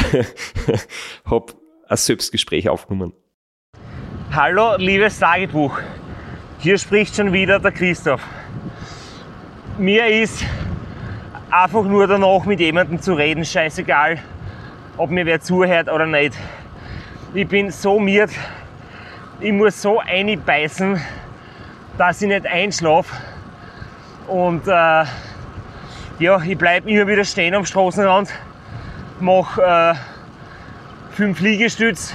habe 1.24 1.52
ein 1.88 1.96
Selbstgespräch 1.96 2.68
aufgenommen. 2.68 3.12
Hallo, 4.32 4.76
liebes 4.76 5.18
Tagebuch. 5.18 5.78
Hier 6.58 6.78
spricht 6.78 7.16
schon 7.16 7.32
wieder 7.32 7.58
der 7.58 7.72
Christoph. 7.72 8.22
Mir 9.78 10.06
ist 10.06 10.44
einfach 11.50 11.82
nur 11.84 12.06
danach 12.06 12.44
mit 12.44 12.60
jemandem 12.60 13.00
zu 13.00 13.14
reden, 13.14 13.44
scheißegal, 13.44 14.18
ob 14.96 15.10
mir 15.10 15.26
wer 15.26 15.40
zuhört 15.40 15.88
oder 15.88 16.06
nicht. 16.06 16.34
Ich 17.34 17.48
bin 17.48 17.70
so 17.70 17.98
miert, 17.98 18.30
ich 19.40 19.52
muss 19.52 19.82
so 19.82 19.98
einbeißen, 19.98 21.00
dass 21.98 22.22
ich 22.22 22.28
nicht 22.28 22.46
einschlafe. 22.46 23.14
Und 24.28 24.68
äh, 24.68 25.04
ja, 26.22 26.40
ich 26.40 26.56
bleibe 26.56 26.88
immer 26.88 27.08
wieder 27.08 27.24
stehen 27.24 27.54
am 27.54 27.66
Straßenrand 27.66 28.30
mache 29.18 29.62
äh, 29.62 29.94
fünf 31.14 31.40
Liegestütz, 31.40 32.14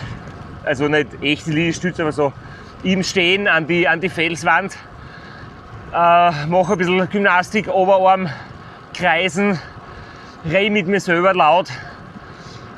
also 0.63 0.87
nicht 0.87 1.07
echte 1.21 1.51
Liegestütze, 1.51 2.03
aber 2.03 2.11
so 2.11 2.31
im 2.83 3.03
Stehen 3.03 3.47
an 3.47 3.67
die, 3.67 3.87
an 3.87 3.99
die 3.99 4.09
Felswand. 4.09 4.77
Äh, 5.93 6.45
mache 6.47 6.73
ein 6.73 6.77
bisschen 6.77 7.09
Gymnastik, 7.09 7.67
Oberarm, 7.67 8.29
Kreisen, 8.93 9.59
rede 10.49 10.71
mit 10.71 10.87
mir 10.87 10.99
selber 10.99 11.33
laut, 11.33 11.67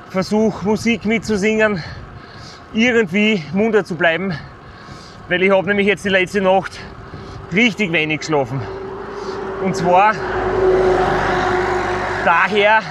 versuche 0.09 0.65
Musik 0.65 1.05
mitzusingen, 1.05 1.83
irgendwie 2.73 3.43
munter 3.53 3.83
zu 3.83 3.95
bleiben, 3.95 4.33
weil 5.27 5.43
ich 5.43 5.51
habe 5.51 5.67
nämlich 5.67 5.87
jetzt 5.87 6.05
die 6.05 6.09
letzte 6.09 6.41
Nacht 6.41 6.79
richtig 7.51 7.91
wenig 7.91 8.19
geschlafen. 8.19 8.61
Und 9.63 9.75
zwar 9.75 10.13
daher, 12.25 12.81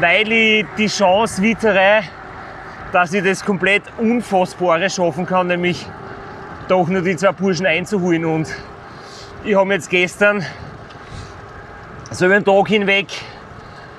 weil 0.00 0.30
ich 0.30 0.66
die 0.76 0.86
Chance 0.86 1.42
wittere, 1.42 2.02
dass 2.92 3.12
ich 3.12 3.24
das 3.24 3.44
komplett 3.44 3.82
Unfassbare 3.98 4.88
schaffen 4.88 5.26
kann, 5.26 5.48
nämlich 5.48 5.86
doch 6.68 6.88
nur 6.88 7.02
die 7.02 7.16
zwei 7.16 7.32
Burschen 7.32 7.66
einzuholen. 7.66 8.24
Und 8.24 8.48
ich 9.44 9.56
habe 9.56 9.72
jetzt 9.74 9.90
gestern 9.90 10.44
so 12.10 12.26
über 12.26 12.34
den 12.34 12.44
Tag 12.44 12.68
hinweg 12.68 13.06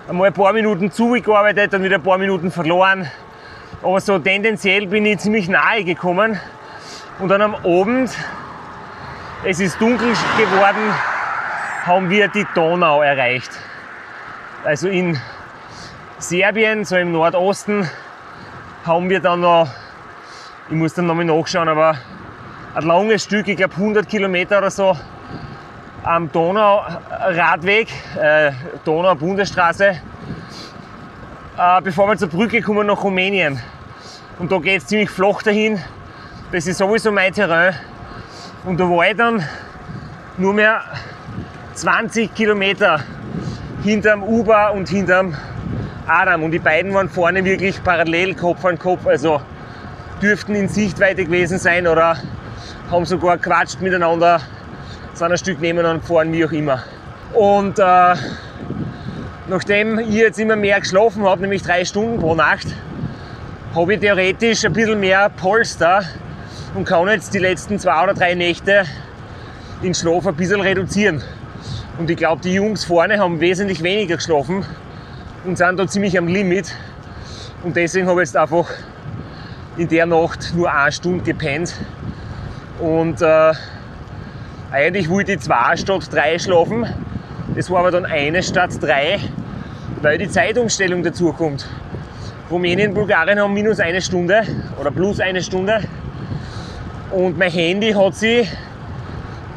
einmal 0.07 0.27
ein 0.27 0.33
paar 0.33 0.53
Minuten 0.53 0.91
zugearbeitet 0.91 1.73
und 1.73 1.83
wieder 1.83 1.97
ein 1.97 2.03
paar 2.03 2.17
Minuten 2.17 2.51
verloren. 2.51 3.09
Aber 3.83 3.99
so 3.99 4.17
tendenziell 4.17 4.87
bin 4.87 5.05
ich 5.05 5.19
ziemlich 5.19 5.47
nahe 5.49 5.83
gekommen. 5.83 6.39
Und 7.19 7.29
dann 7.29 7.41
am 7.41 7.55
Abend, 7.55 8.11
es 9.43 9.59
ist 9.59 9.79
dunkel 9.81 10.09
geworden, 10.37 10.93
haben 11.85 12.09
wir 12.09 12.27
die 12.27 12.45
Donau 12.53 13.01
erreicht. 13.01 13.51
Also 14.63 14.89
in 14.89 15.19
Serbien, 16.17 16.83
so 16.83 16.95
im 16.97 17.11
Nordosten, 17.11 17.89
haben 18.85 19.09
wir 19.09 19.19
dann 19.19 19.41
noch, 19.41 19.69
ich 20.67 20.75
muss 20.75 20.93
dann 20.95 21.05
nochmal 21.05 21.25
nachschauen, 21.25 21.69
aber 21.69 21.97
ein 22.73 22.83
langes 22.83 23.23
Stück, 23.23 23.47
ich 23.47 23.57
glaube 23.57 23.75
100 23.75 24.09
Kilometer 24.09 24.57
oder 24.57 24.71
so, 24.71 24.97
am 26.03 26.31
Donauradweg, 26.31 27.89
äh, 28.19 28.51
Donau-Bundesstraße, 28.83 30.01
äh, 31.57 31.81
bevor 31.83 32.07
wir 32.07 32.17
zur 32.17 32.29
Brücke 32.29 32.61
kommen 32.61 32.87
nach 32.87 33.03
Rumänien. 33.03 33.61
Und 34.39 34.51
da 34.51 34.57
geht 34.57 34.81
es 34.81 34.87
ziemlich 34.87 35.09
flach 35.09 35.43
dahin. 35.43 35.79
Das 36.51 36.65
ist 36.65 36.77
sowieso 36.77 37.11
mein 37.11 37.33
Terrain. 37.33 37.75
Und 38.65 38.79
da 38.79 38.89
war 38.89 39.07
ich 39.07 39.15
dann 39.15 39.43
nur 40.37 40.53
mehr 40.53 40.81
20 41.73 42.33
Kilometer 42.33 43.01
hinterm 43.87 44.21
Uber 44.21 44.73
und 44.73 44.89
hinterm 44.89 45.35
Adam. 46.07 46.43
Und 46.43 46.51
die 46.51 46.59
beiden 46.59 46.93
waren 46.93 47.09
vorne 47.09 47.43
wirklich 47.45 47.81
parallel 47.83 48.35
Kopf 48.35 48.65
an 48.65 48.77
Kopf, 48.77 49.07
also 49.07 49.41
dürften 50.21 50.55
in 50.55 50.67
Sichtweite 50.67 51.23
gewesen 51.23 51.57
sein 51.57 51.87
oder 51.87 52.17
haben 52.91 53.05
sogar 53.05 53.37
quatscht 53.37 53.79
miteinander, 53.81 54.41
sind 55.13 55.31
ein 55.31 55.37
Stück 55.37 55.61
nebeneinander 55.61 56.01
gefahren, 56.01 56.33
wie 56.33 56.45
auch 56.45 56.51
immer. 56.51 56.83
Und 57.33 57.79
äh, 57.79 58.15
nachdem 59.47 59.99
ich 59.99 60.09
jetzt 60.09 60.39
immer 60.39 60.55
mehr 60.55 60.79
geschlafen 60.79 61.23
habe, 61.23 61.41
nämlich 61.41 61.63
drei 61.63 61.85
Stunden 61.85 62.19
pro 62.19 62.35
Nacht, 62.35 62.67
habe 63.73 63.93
ich 63.93 63.99
theoretisch 63.99 64.65
ein 64.65 64.73
bisschen 64.73 64.99
mehr 64.99 65.29
Polster 65.29 66.03
und 66.75 66.85
kann 66.85 67.07
jetzt 67.07 67.33
die 67.33 67.39
letzten 67.39 67.79
zwei 67.79 68.03
oder 68.03 68.13
drei 68.13 68.33
Nächte 68.33 68.83
den 69.81 69.93
Schlaf 69.93 70.27
ein 70.27 70.35
bisschen 70.35 70.59
reduzieren. 70.59 71.23
Und 71.97 72.11
ich 72.11 72.17
glaube, 72.17 72.41
die 72.43 72.53
Jungs 72.53 72.85
vorne 72.85 73.17
haben 73.17 73.39
wesentlich 73.39 73.81
weniger 73.81 74.17
geschlafen 74.17 74.63
und 75.45 75.57
sind 75.57 75.79
da 75.79 75.87
ziemlich 75.87 76.15
am 76.17 76.27
Limit. 76.27 76.75
Und 77.63 77.75
deswegen 77.75 78.07
habe 78.07 78.21
ich 78.21 78.29
jetzt 78.29 78.37
einfach 78.37 78.69
in 79.77 79.87
der 79.87 80.05
Nacht 80.05 80.53
nur 80.55 80.71
eine 80.71 80.91
Stunde 80.91 81.23
gepennt. 81.23 81.73
Und 82.79 83.21
äh, 83.23 83.53
eigentlich 84.71 85.09
wollte 85.09 85.33
ich 85.33 85.39
zwei 85.39 85.75
statt 85.75 86.07
drei 86.11 86.37
schlafen. 86.37 86.85
Das 87.55 87.71
war 87.71 87.79
aber 87.79 87.89
dann 87.89 88.05
eine 88.05 88.43
statt 88.43 88.71
drei, 88.79 89.19
weil 90.03 90.19
die 90.19 90.29
Zeitumstellung 90.29 91.01
dazu 91.01 91.33
kommt. 91.33 91.67
Rumänien 92.51 92.89
und 92.89 92.93
Bulgarien 92.93 93.39
haben 93.39 93.55
minus 93.55 93.79
eine 93.79 94.01
Stunde 94.01 94.43
oder 94.79 94.91
plus 94.91 95.19
eine 95.19 95.41
Stunde. 95.41 95.81
Und 97.11 97.39
mein 97.39 97.51
Handy 97.51 97.91
hat 97.93 98.13
sich 98.13 98.47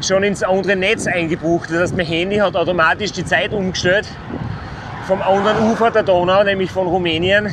schon 0.07 0.23
ins 0.23 0.43
andere 0.43 0.77
Netz 0.77 1.07
eingebucht. 1.07 1.71
Das 1.71 1.81
heißt, 1.81 1.97
mein 1.97 2.07
Handy 2.07 2.37
hat 2.37 2.57
automatisch 2.57 3.13
die 3.13 3.25
Zeit 3.25 3.53
umgestellt 3.53 4.07
vom 5.07 5.23
anderen 5.23 5.71
Ufer 5.71 5.91
der 5.91 6.03
Donau, 6.03 6.45
nämlich 6.45 6.71
von 6.71 6.87
Rumänien. 6.87 7.53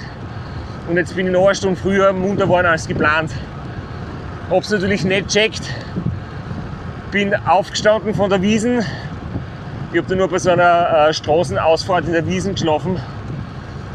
Und 0.88 0.98
jetzt 0.98 1.16
bin 1.16 1.26
ich 1.26 1.34
noch 1.34 1.46
eine 1.46 1.56
Stunde 1.56 1.80
früher 1.80 2.14
munter 2.14 2.44
geworden 2.44 2.68
als 2.68 2.88
geplant. 2.88 3.32
Hab's 4.50 4.70
natürlich 4.70 5.04
nicht 5.04 5.28
checkt. 5.28 5.64
Bin 7.12 7.34
aufgestanden 7.34 8.14
von 8.14 8.30
der 8.30 8.42
Wiesen. 8.42 8.86
Ich 9.92 10.00
hab 10.00 10.08
da 10.08 10.16
nur 10.16 10.30
bei 10.30 10.38
so 10.38 10.52
einer 10.52 11.08
äh, 11.10 11.14
Straßenausfahrt 11.14 12.06
in 12.06 12.14
der 12.14 12.28
Wiesen 12.28 12.54
geschlafen. 12.54 13.00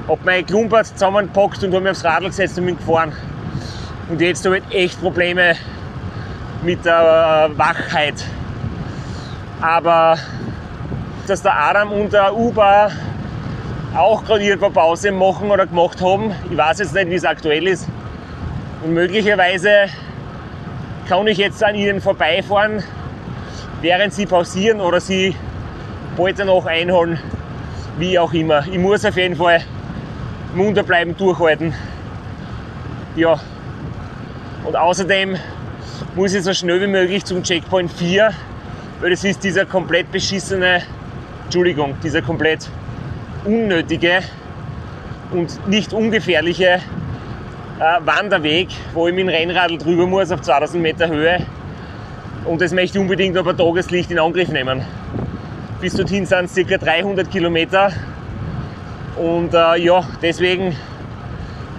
Hab 0.08 0.24
mein 0.24 0.44
Klumpert 0.44 0.86
zusammengepackt 0.86 1.62
und 1.62 1.74
hab 1.74 1.82
mich 1.82 1.92
aufs 1.92 2.04
Radl 2.04 2.26
gesetzt 2.26 2.58
und 2.58 2.66
bin 2.66 2.76
gefahren. 2.76 3.12
Und 4.08 4.20
jetzt 4.20 4.44
habe 4.44 4.58
ich 4.58 4.74
echt 4.74 5.00
Probleme 5.00 5.54
mit 6.62 6.84
der 6.84 7.48
äh, 7.52 7.58
Wachheit. 7.58 8.14
Aber 9.62 10.18
dass 11.28 11.40
der 11.40 11.56
Adam 11.56 11.92
und 11.92 12.12
der 12.12 12.36
Uber 12.36 12.90
auch 13.96 14.24
gerade 14.24 14.42
irgendwo 14.42 14.70
Pause 14.70 15.12
machen 15.12 15.50
oder 15.50 15.66
gemacht 15.66 16.00
haben, 16.02 16.32
ich 16.50 16.56
weiß 16.56 16.80
jetzt 16.80 16.94
nicht, 16.94 17.10
wie 17.10 17.14
es 17.14 17.24
aktuell 17.24 17.68
ist. 17.68 17.88
Und 18.82 18.92
möglicherweise 18.92 19.86
kann 21.08 21.26
ich 21.28 21.38
jetzt 21.38 21.62
an 21.62 21.76
ihnen 21.76 22.00
vorbeifahren, 22.00 22.82
während 23.80 24.12
sie 24.12 24.26
pausieren 24.26 24.80
oder 24.80 25.00
sie 25.00 25.36
bald 26.16 26.40
danach 26.40 26.66
einholen, 26.66 27.20
wie 27.98 28.18
auch 28.18 28.32
immer. 28.32 28.66
Ich 28.66 28.78
muss 28.78 29.04
auf 29.04 29.16
jeden 29.16 29.36
Fall 29.36 29.62
munter 30.54 30.82
bleiben, 30.82 31.16
durchhalten. 31.16 31.72
Ja. 33.14 33.38
Und 34.64 34.74
außerdem 34.74 35.36
muss 36.16 36.34
ich 36.34 36.42
so 36.42 36.52
schnell 36.52 36.80
wie 36.80 36.88
möglich 36.88 37.24
zum 37.24 37.44
Checkpoint 37.44 37.92
4, 37.92 38.32
weil 39.02 39.10
das 39.10 39.24
ist 39.24 39.42
dieser 39.42 39.66
komplett 39.66 40.12
beschissene, 40.12 40.80
Entschuldigung, 41.44 41.96
dieser 42.04 42.22
komplett 42.22 42.70
unnötige 43.44 44.20
und 45.32 45.68
nicht 45.68 45.92
ungefährliche 45.92 46.80
äh, 47.80 47.98
Wanderweg, 48.04 48.68
wo 48.94 49.08
ich 49.08 49.14
mit 49.14 49.24
dem 49.24 49.28
Rennradl 49.28 49.76
drüber 49.76 50.06
muss 50.06 50.30
auf 50.30 50.40
2000 50.40 50.80
Meter 50.80 51.08
Höhe. 51.08 51.44
Und 52.44 52.60
das 52.60 52.72
möchte 52.72 52.98
ich 52.98 53.02
unbedingt 53.02 53.36
aber 53.36 53.56
Tageslicht 53.56 54.12
in 54.12 54.20
Angriff 54.20 54.48
nehmen. 54.50 54.82
Bis 55.80 55.94
dorthin 55.94 56.24
sind 56.24 56.44
es 56.44 56.54
ca. 56.54 56.78
300 56.78 57.28
Kilometer. 57.28 57.90
Und 59.16 59.52
äh, 59.52 59.78
ja, 59.78 60.04
deswegen 60.22 60.76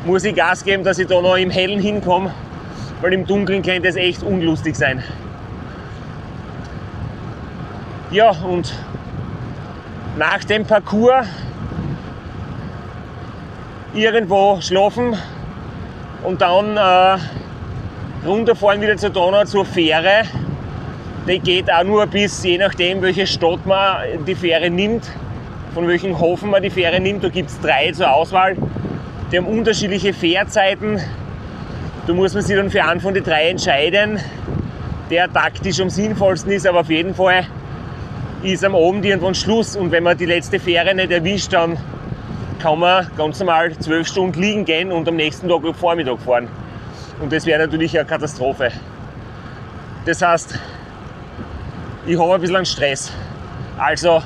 muss 0.05 0.25
ich 0.25 0.35
Gas 0.35 0.65
geben, 0.65 0.83
dass 0.83 0.99
ich 0.99 1.07
da 1.07 1.21
noch 1.21 1.37
im 1.37 1.49
Hellen 1.49 1.79
hinkomme, 1.79 2.33
weil 2.99 3.13
im 3.13 3.25
Dunkeln 3.25 3.61
könnte 3.61 3.87
es 3.87 3.95
echt 3.95 4.23
unlustig 4.23 4.75
sein. 4.75 5.01
Ja, 8.13 8.29
und 8.29 8.71
nach 10.19 10.43
dem 10.43 10.65
Parcours 10.65 11.25
irgendwo 13.95 14.61
schlafen 14.61 15.17
und 16.23 16.39
dann 16.39 16.77
äh, 16.77 17.17
runterfahren 18.23 18.81
wieder 18.81 18.97
zur 18.97 19.09
Donau 19.09 19.45
zur 19.45 19.65
Fähre. 19.65 20.25
Die 21.27 21.39
geht 21.39 21.73
auch 21.73 21.83
nur 21.83 22.05
bis, 22.05 22.43
je 22.43 22.59
nachdem, 22.59 23.01
welche 23.01 23.25
Stadt 23.25 23.65
man 23.65 24.23
die 24.27 24.35
Fähre 24.35 24.69
nimmt, 24.69 25.09
von 25.73 25.87
welchem 25.87 26.21
Hafen 26.21 26.51
man 26.51 26.61
die 26.61 26.69
Fähre 26.69 26.99
nimmt. 26.99 27.23
Da 27.23 27.29
gibt 27.29 27.49
es 27.49 27.59
drei 27.61 27.93
zur 27.93 28.13
Auswahl. 28.13 28.55
Die 29.31 29.39
haben 29.39 29.47
unterschiedliche 29.47 30.13
Fährzeiten. 30.13 31.01
Da 32.05 32.13
muss 32.13 32.35
man 32.35 32.43
sich 32.43 32.55
dann 32.55 32.69
für 32.69 32.85
einen 32.85 33.01
von 33.01 33.15
den 33.15 33.23
drei 33.23 33.49
entscheiden, 33.49 34.19
der 35.09 35.33
taktisch 35.33 35.81
am 35.81 35.89
sinnvollsten 35.89 36.51
ist, 36.51 36.67
aber 36.67 36.81
auf 36.81 36.91
jeden 36.91 37.15
Fall 37.15 37.47
ist 38.43 38.63
am 38.63 38.75
Abend 38.75 39.05
irgendwann 39.05 39.35
Schluss. 39.35 39.75
Und 39.75 39.91
wenn 39.91 40.03
man 40.03 40.17
die 40.17 40.25
letzte 40.25 40.59
Fähre 40.59 40.93
nicht 40.93 41.11
erwischt, 41.11 41.53
dann 41.53 41.77
kann 42.59 42.79
man 42.79 43.09
ganz 43.17 43.39
normal 43.39 43.77
zwölf 43.79 44.07
Stunden 44.07 44.39
liegen 44.39 44.65
gehen 44.65 44.91
und 44.91 45.07
am 45.07 45.15
nächsten 45.15 45.47
Tag 45.47 45.63
am 45.63 45.73
Vormittag 45.73 46.19
fahren. 46.19 46.47
Und 47.21 47.31
das 47.31 47.45
wäre 47.45 47.59
natürlich 47.59 47.97
eine 47.97 48.07
Katastrophe. 48.07 48.71
Das 50.05 50.21
heißt, 50.21 50.59
ich 52.05 52.19
habe 52.19 52.35
ein 52.35 52.41
bisschen 52.41 52.65
Stress. 52.65 53.11
Also 53.77 54.21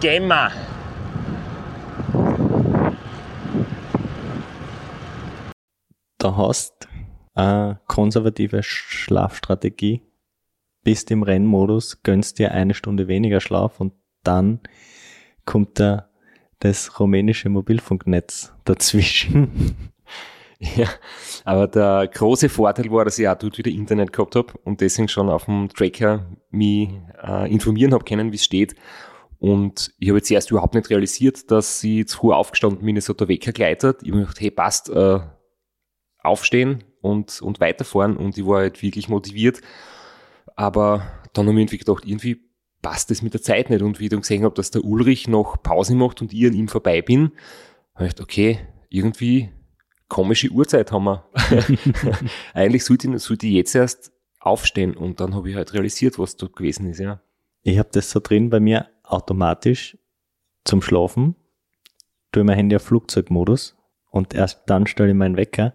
gehen 0.00 0.26
wir. 0.26 0.50
Da 6.18 6.36
hast 6.36 6.88
eine 7.34 7.78
konservative 7.86 8.62
Schlafstrategie. 8.62 10.05
Bist 10.86 11.10
im 11.10 11.24
Rennmodus, 11.24 12.04
gönnst 12.04 12.38
dir 12.38 12.52
eine 12.52 12.72
Stunde 12.72 13.08
weniger 13.08 13.40
Schlaf 13.40 13.80
und 13.80 13.92
dann 14.22 14.60
kommt 15.44 15.80
der 15.80 16.10
das 16.60 17.00
rumänische 17.00 17.48
Mobilfunknetz 17.48 18.52
dazwischen. 18.64 19.74
Ja, 20.58 20.88
aber 21.44 21.68
der 21.68 22.08
große 22.14 22.48
Vorteil 22.48 22.90
war, 22.90 23.04
dass 23.04 23.18
ich 23.18 23.28
auch 23.28 23.36
dort 23.36 23.58
wieder 23.58 23.70
Internet 23.70 24.10
gehabt 24.10 24.36
habe 24.36 24.54
und 24.64 24.80
deswegen 24.80 25.06
schon 25.06 25.28
auf 25.28 25.44
dem 25.44 25.68
Tracker 25.68 26.24
mich 26.48 26.88
äh, 27.22 27.52
informieren 27.52 27.92
habe 27.92 28.04
können, 28.04 28.32
wie 28.32 28.36
es 28.36 28.44
steht. 28.46 28.74
Und 29.38 29.92
ich 29.98 30.08
habe 30.08 30.16
jetzt 30.16 30.30
erst 30.30 30.50
überhaupt 30.50 30.74
nicht 30.74 30.88
realisiert, 30.88 31.50
dass 31.50 31.80
sie 31.80 32.06
zu 32.06 32.16
früh 32.16 32.32
aufgestanden 32.32 32.86
bin, 32.86 32.96
es 32.96 33.10
hat 33.10 33.20
der 33.20 33.28
Wecker 33.28 33.52
gleitet. 33.52 34.02
Ich 34.02 34.08
habe 34.08 34.20
gedacht, 34.20 34.40
hey, 34.40 34.50
passt, 34.50 34.88
äh, 34.88 35.18
aufstehen 36.22 36.84
und, 37.02 37.42
und 37.42 37.60
weiterfahren. 37.60 38.16
Und 38.16 38.38
ich 38.38 38.46
war 38.46 38.60
halt 38.60 38.82
wirklich 38.82 39.10
motiviert. 39.10 39.60
Aber 40.56 41.06
dann 41.32 41.46
habe 41.46 41.56
ich 41.56 41.62
irgendwie 41.62 41.78
gedacht, 41.78 42.04
irgendwie 42.04 42.40
passt 42.82 43.10
das 43.10 43.22
mit 43.22 43.34
der 43.34 43.42
Zeit 43.42 43.70
nicht. 43.70 43.82
Und 43.82 44.00
wie 44.00 44.04
ich 44.04 44.10
dann 44.10 44.20
gesehen 44.20 44.44
habe, 44.44 44.54
dass 44.54 44.70
der 44.70 44.84
Ulrich 44.84 45.28
noch 45.28 45.62
Pause 45.62 45.94
macht 45.94 46.22
und 46.22 46.32
ich 46.32 46.46
an 46.46 46.54
ihm 46.54 46.68
vorbei 46.68 47.02
bin, 47.02 47.32
habe 47.94 48.06
ich 48.06 48.14
gedacht, 48.14 48.20
okay, 48.20 48.58
irgendwie 48.88 49.50
komische 50.08 50.50
Uhrzeit 50.50 50.92
haben 50.92 51.04
wir. 51.04 51.28
Eigentlich 52.54 52.84
sollte 52.84 53.10
ich, 53.10 53.22
sollte 53.22 53.46
ich 53.46 53.52
jetzt 53.52 53.74
erst 53.74 54.12
aufstehen 54.40 54.96
und 54.96 55.20
dann 55.20 55.34
habe 55.34 55.50
ich 55.50 55.56
halt 55.56 55.74
realisiert, 55.74 56.18
was 56.18 56.36
dort 56.36 56.56
gewesen 56.56 56.88
ist, 56.88 57.00
ja. 57.00 57.20
Ich 57.62 57.78
habe 57.78 57.88
das 57.92 58.10
so 58.10 58.20
drin 58.20 58.48
bei 58.48 58.60
mir 58.60 58.88
automatisch 59.02 59.98
zum 60.64 60.82
Schlafen, 60.82 61.34
tue 62.30 62.44
mein 62.44 62.56
Handy 62.56 62.76
auf 62.76 62.82
Flugzeugmodus 62.82 63.76
und 64.10 64.34
erst 64.34 64.62
dann 64.66 64.86
stelle 64.86 65.10
ich 65.10 65.16
meinen 65.16 65.36
Wecker. 65.36 65.74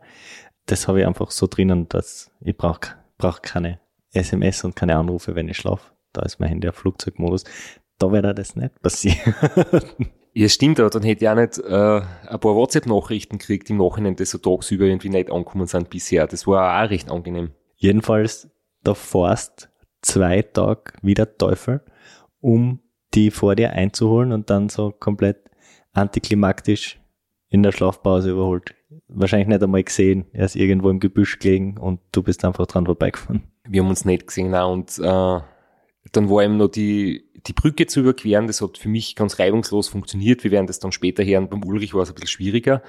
Das 0.67 0.87
habe 0.87 1.01
ich 1.01 1.05
einfach 1.05 1.31
so 1.31 1.47
drinnen, 1.47 1.89
dass 1.89 2.31
ich 2.39 2.55
brauche 2.55 2.95
brauch 3.17 3.41
keine 3.41 3.81
SMS 4.13 4.63
und 4.63 4.75
keine 4.75 4.97
Anrufe, 4.97 5.35
wenn 5.35 5.49
ich 5.49 5.57
schlafe 5.57 5.91
da 6.13 6.21
ist 6.23 6.39
mein 6.39 6.49
Handy 6.49 6.67
auf 6.67 6.75
Flugzeugmodus. 6.75 7.43
Da 7.97 8.11
wäre 8.11 8.33
das 8.33 8.55
nicht 8.55 8.81
passiert. 8.81 9.17
Ja, 10.33 10.47
stimmt, 10.47 10.79
aber 10.79 10.89
dann 10.89 11.03
hätte 11.03 11.25
ich 11.25 11.29
auch 11.29 11.35
nicht 11.35 11.57
äh, 11.57 12.01
ein 12.27 12.39
paar 12.39 12.55
WhatsApp-Nachrichten 12.55 13.37
gekriegt 13.37 13.69
im 13.69 13.75
Nachhinein, 13.75 14.15
die 14.15 14.23
so 14.23 14.37
tagsüber 14.37 14.85
irgendwie 14.85 15.09
nicht 15.09 15.29
angekommen 15.29 15.67
sind 15.67 15.89
bisher. 15.89 16.25
Das 16.25 16.47
war 16.47 16.85
auch 16.85 16.89
recht 16.89 17.11
angenehm. 17.11 17.51
Jedenfalls, 17.75 18.49
da 18.81 18.93
fährst 18.93 19.69
zwei 20.01 20.41
Tage 20.41 20.93
wieder 21.01 21.35
Teufel, 21.37 21.81
um 22.39 22.79
die 23.13 23.29
vor 23.29 23.55
dir 23.55 23.73
einzuholen 23.73 24.31
und 24.31 24.49
dann 24.49 24.69
so 24.69 24.91
komplett 24.91 25.35
antiklimaktisch 25.91 27.00
in 27.51 27.63
der 27.63 27.71
Schlafpause 27.71 28.31
überholt. 28.31 28.73
Wahrscheinlich 29.07 29.49
nicht 29.49 29.61
einmal 29.61 29.83
gesehen. 29.83 30.25
Er 30.31 30.45
ist 30.45 30.55
irgendwo 30.55 30.89
im 30.89 30.99
Gebüsch 30.99 31.37
gelegen 31.37 31.77
und 31.77 31.99
du 32.11 32.23
bist 32.23 32.43
einfach 32.43 32.65
dran 32.65 32.85
vorbeigefahren. 32.85 33.43
Wir 33.67 33.83
haben 33.83 33.89
uns 33.89 34.05
nicht 34.05 34.25
gesehen 34.25 34.55
auch 34.55 34.71
und 34.71 34.97
äh, 34.97 35.39
dann 36.11 36.29
war 36.29 36.43
eben 36.43 36.57
noch 36.57 36.69
die, 36.69 37.29
die 37.45 37.53
Brücke 37.53 37.85
zu 37.87 37.99
überqueren. 37.99 38.47
Das 38.47 38.61
hat 38.61 38.77
für 38.77 38.89
mich 38.89 39.15
ganz 39.15 39.37
reibungslos 39.37 39.89
funktioniert. 39.89 40.43
Wir 40.43 40.51
werden 40.51 40.65
das 40.65 40.79
dann 40.79 40.93
später 40.93 41.23
hören. 41.23 41.49
Beim 41.49 41.63
Ulrich 41.63 41.93
war 41.93 42.01
es 42.01 42.09
ein 42.09 42.15
bisschen 42.15 42.29
schwieriger. 42.29 42.81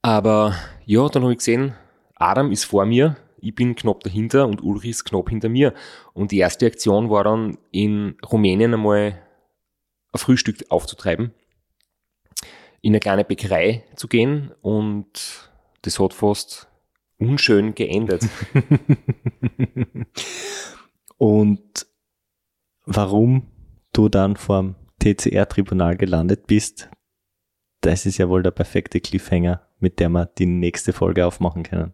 Aber 0.00 0.54
ja, 0.84 1.08
dann 1.08 1.24
habe 1.24 1.32
ich 1.32 1.38
gesehen, 1.38 1.74
Adam 2.14 2.52
ist 2.52 2.64
vor 2.64 2.86
mir, 2.86 3.16
ich 3.40 3.54
bin 3.54 3.74
knapp 3.74 4.04
dahinter 4.04 4.46
und 4.46 4.62
Ulrich 4.62 4.90
ist 4.90 5.04
knapp 5.04 5.28
hinter 5.28 5.48
mir. 5.48 5.74
Und 6.14 6.30
die 6.30 6.38
erste 6.38 6.66
Aktion 6.66 7.10
war 7.10 7.24
dann 7.24 7.58
in 7.72 8.16
Rumänien 8.30 8.74
einmal 8.74 9.18
ein 10.12 10.18
Frühstück 10.18 10.64
aufzutreiben, 10.68 11.32
in 12.86 12.92
eine 12.92 13.00
kleine 13.00 13.24
Bäckerei 13.24 13.82
zu 13.96 14.06
gehen 14.06 14.52
und 14.62 15.50
das 15.82 15.98
hat 15.98 16.14
fast 16.14 16.68
unschön 17.18 17.74
geendet. 17.74 18.22
und 21.18 21.86
warum 22.84 23.50
du 23.92 24.08
dann 24.08 24.36
vorm 24.36 24.76
TCR-Tribunal 25.00 25.96
gelandet 25.96 26.46
bist, 26.46 26.88
das 27.80 28.06
ist 28.06 28.18
ja 28.18 28.28
wohl 28.28 28.44
der 28.44 28.52
perfekte 28.52 29.00
Cliffhanger, 29.00 29.66
mit 29.80 29.98
der 29.98 30.08
wir 30.08 30.26
die 30.26 30.46
nächste 30.46 30.92
Folge 30.92 31.26
aufmachen 31.26 31.64
können. 31.64 31.92